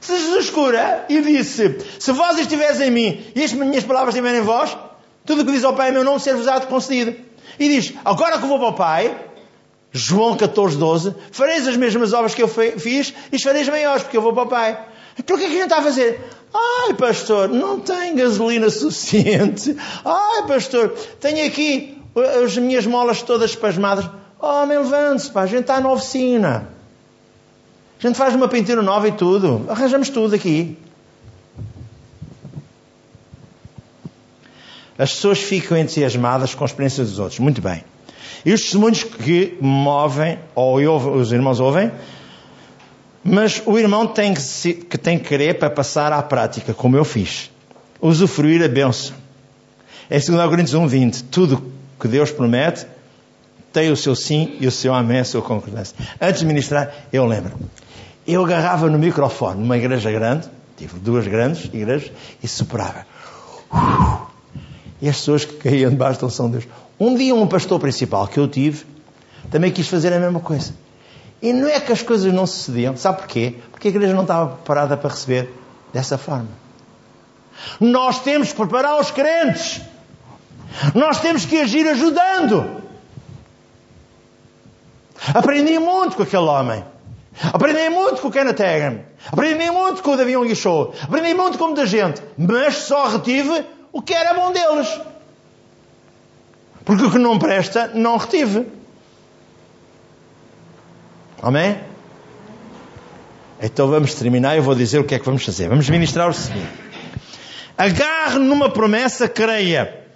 Se 0.00 0.18
Jesus 0.18 0.50
cura 0.50 1.06
e 1.08 1.22
disse: 1.22 1.78
Se 2.00 2.10
vós 2.10 2.38
estiveres 2.40 2.80
em 2.80 2.90
mim 2.90 3.24
e 3.36 3.44
as 3.44 3.52
minhas 3.52 3.84
palavras 3.84 4.16
estiverem 4.16 4.40
em 4.40 4.44
vós, 4.44 4.76
tudo 5.24 5.42
o 5.42 5.44
que 5.44 5.52
diz 5.52 5.62
ao 5.62 5.76
Pai 5.76 5.90
é 5.90 5.92
meu 5.92 6.02
nome 6.02 6.18
ser-vos-á 6.18 6.60
concedido. 6.62 7.27
E 7.58 7.68
diz: 7.68 7.94
Agora 8.04 8.38
que 8.38 8.46
vou 8.46 8.58
para 8.58 8.68
o 8.68 8.72
Pai, 8.72 9.16
João 9.92 10.36
14, 10.36 10.76
12, 10.76 11.14
fareis 11.32 11.66
as 11.66 11.76
mesmas 11.76 12.12
obras 12.12 12.34
que 12.34 12.42
eu 12.42 12.48
fiz 12.48 13.14
e 13.32 13.36
as 13.36 13.42
fareis 13.42 13.68
maiores, 13.68 14.02
porque 14.02 14.16
eu 14.16 14.22
vou 14.22 14.32
para 14.32 14.42
o 14.42 14.48
Pai. 14.48 14.86
Então 15.18 15.36
o 15.36 15.38
que 15.38 15.46
é 15.46 15.48
que 15.48 15.54
a 15.54 15.58
gente 15.58 15.70
está 15.70 15.78
a 15.78 15.82
fazer? 15.82 16.20
Ai, 16.54 16.94
pastor, 16.94 17.48
não 17.48 17.80
tem 17.80 18.14
gasolina 18.14 18.68
suficiente. 18.70 19.76
Ai, 20.04 20.46
pastor, 20.46 20.90
tenho 21.20 21.46
aqui 21.46 22.00
as 22.44 22.56
minhas 22.56 22.86
molas 22.86 23.22
todas 23.22 23.50
espasmadas. 23.50 24.08
Homem, 24.40 24.78
levante-se, 24.78 25.30
pá, 25.30 25.42
a 25.42 25.46
gente 25.46 25.62
está 25.62 25.80
na 25.80 25.90
oficina. 25.90 26.68
A 27.98 28.06
gente 28.06 28.16
faz 28.16 28.34
uma 28.34 28.46
pintura 28.46 28.80
nova 28.80 29.08
e 29.08 29.12
tudo. 29.12 29.66
Arranjamos 29.68 30.08
tudo 30.08 30.34
aqui. 30.34 30.78
As 34.98 35.14
pessoas 35.14 35.38
ficam 35.38 35.78
entusiasmadas 35.78 36.54
com 36.54 36.64
a 36.64 36.66
experiência 36.66 37.04
dos 37.04 37.20
outros. 37.20 37.38
Muito 37.38 37.62
bem. 37.62 37.84
E 38.44 38.52
os 38.52 38.62
testemunhos 38.62 39.04
que 39.04 39.56
movem, 39.60 40.38
ou 40.54 40.76
os 41.16 41.32
irmãos 41.32 41.60
ouvem, 41.60 41.90
mas 43.22 43.62
o 43.64 43.78
irmão 43.78 44.06
tem 44.06 44.34
que, 44.34 44.74
que 44.74 44.98
tem 44.98 45.18
que 45.18 45.28
querer 45.28 45.58
para 45.58 45.70
passar 45.70 46.12
à 46.12 46.22
prática, 46.22 46.74
como 46.74 46.96
eu 46.96 47.04
fiz. 47.04 47.50
Usufruir 48.00 48.62
a 48.62 48.68
bênção. 48.68 49.14
É 50.10 50.18
2 50.18 50.26
Coríntios 50.48 50.74
1, 50.74 50.86
20. 50.86 51.24
Tudo 51.24 51.62
que 52.00 52.08
Deus 52.08 52.30
promete 52.30 52.86
tem 53.72 53.90
o 53.90 53.96
seu 53.96 54.16
sim 54.16 54.56
e 54.60 54.66
o 54.66 54.70
seu 54.70 54.94
amém, 54.94 55.20
a 55.20 55.24
sua 55.24 55.42
concordância. 55.42 55.96
Antes 56.20 56.40
de 56.40 56.46
ministrar, 56.46 56.92
eu 57.12 57.26
lembro. 57.26 57.58
Eu 58.26 58.44
agarrava 58.44 58.88
no 58.88 58.98
microfone 58.98 59.60
numa 59.60 59.76
igreja 59.76 60.10
grande, 60.10 60.48
tive 60.76 60.98
duas 60.98 61.26
grandes 61.26 61.66
igrejas, 61.66 62.10
e 62.42 62.48
soprava. 62.48 63.06
E 65.00 65.08
as 65.08 65.16
pessoas 65.16 65.44
que 65.44 65.54
caíam 65.54 65.90
debaixo 65.90 66.20
da 66.20 66.26
unção 66.26 66.46
de 66.46 66.58
Deus. 66.58 66.68
Um 66.98 67.14
dia, 67.14 67.34
um 67.34 67.46
pastor 67.46 67.78
principal 67.78 68.26
que 68.26 68.38
eu 68.38 68.48
tive, 68.48 68.84
também 69.50 69.70
quis 69.70 69.86
fazer 69.88 70.12
a 70.12 70.18
mesma 70.18 70.40
coisa. 70.40 70.72
E 71.40 71.52
não 71.52 71.68
é 71.68 71.78
que 71.78 71.92
as 71.92 72.02
coisas 72.02 72.32
não 72.32 72.46
sucediam. 72.46 72.96
Sabe 72.96 73.18
porquê? 73.18 73.54
Porque 73.70 73.88
a 73.88 73.90
igreja 73.90 74.12
não 74.12 74.22
estava 74.22 74.56
preparada 74.56 74.96
para 74.96 75.10
receber 75.10 75.52
dessa 75.92 76.18
forma. 76.18 76.48
Nós 77.80 78.20
temos 78.20 78.48
que 78.48 78.56
preparar 78.56 79.00
os 79.00 79.10
crentes. 79.10 79.80
Nós 80.94 81.20
temos 81.20 81.44
que 81.44 81.60
agir 81.60 81.86
ajudando. 81.88 82.82
Aprendi 85.34 85.78
muito 85.78 86.16
com 86.16 86.22
aquele 86.22 86.42
homem. 86.42 86.84
Aprendi 87.52 87.88
muito 87.90 88.20
com 88.20 88.28
o 88.28 88.30
Kenneth 88.32 88.60
Hagan. 88.60 89.00
Aprendi 89.30 89.70
muito 89.70 90.02
com 90.02 90.12
o 90.12 90.16
Davi 90.16 90.54
Show. 90.56 90.92
Aprendi 91.02 91.34
muito 91.34 91.56
com 91.56 91.66
muita 91.66 91.86
gente. 91.86 92.20
Mas 92.36 92.76
só 92.78 93.08
retive 93.08 93.64
o 93.92 94.02
que 94.02 94.14
era 94.14 94.34
bom 94.34 94.52
deles. 94.52 95.00
Porque 96.84 97.04
o 97.04 97.10
que 97.10 97.18
não 97.18 97.38
presta, 97.38 97.88
não 97.94 98.16
retive. 98.16 98.66
Amém? 101.42 101.78
Então 103.60 103.88
vamos 103.88 104.14
terminar 104.14 104.56
eu 104.56 104.62
vou 104.62 104.74
dizer 104.74 104.98
o 104.98 105.04
que 105.04 105.14
é 105.14 105.18
que 105.18 105.24
vamos 105.24 105.44
fazer. 105.44 105.68
Vamos 105.68 105.88
ministrar 105.88 106.28
o 106.28 106.32
seguinte. 106.32 106.68
Agarre 107.76 108.38
numa 108.38 108.70
promessa, 108.70 109.28
creia. 109.28 110.06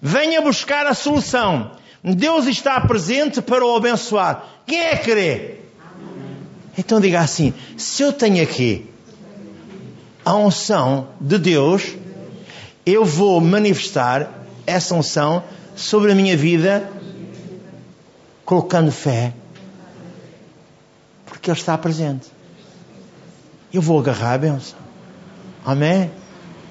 Venha 0.00 0.40
buscar 0.40 0.86
a 0.86 0.94
solução. 0.94 1.72
Deus 2.02 2.46
está 2.46 2.80
presente 2.80 3.40
para 3.40 3.64
o 3.64 3.76
abençoar. 3.76 4.44
Quem 4.66 4.80
é 4.80 4.96
que 4.96 5.10
crê? 5.10 5.60
Então 6.76 7.00
diga 7.00 7.20
assim: 7.20 7.54
se 7.76 8.02
eu 8.02 8.12
tenho 8.12 8.42
aqui 8.42 8.90
a 10.24 10.34
unção 10.34 11.08
de 11.20 11.38
Deus, 11.38 11.94
eu 12.84 13.04
vou 13.04 13.40
manifestar 13.40 14.44
essa 14.66 14.94
unção 14.94 15.42
sobre 15.74 16.12
a 16.12 16.14
minha 16.14 16.36
vida 16.36 16.88
colocando 18.44 18.90
fé 18.90 19.32
porque 21.42 21.50
Ele 21.50 21.58
está 21.58 21.76
presente. 21.76 22.28
Eu 23.72 23.82
vou 23.82 23.98
agarrar 23.98 24.34
a 24.34 24.38
bênção. 24.38 24.78
Amém? 25.64 26.08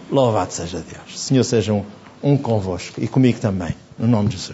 Louvado 0.09 0.53
seja 0.53 0.79
Deus. 0.79 1.19
Senhor 1.19 1.43
seja 1.43 1.73
um, 1.73 1.83
um 2.23 2.37
convosco 2.37 3.03
e 3.03 3.07
comigo 3.07 3.37
também. 3.39 3.75
No 3.99 4.07
nome 4.07 4.29
de 4.29 4.37
Jesus. 4.37 4.49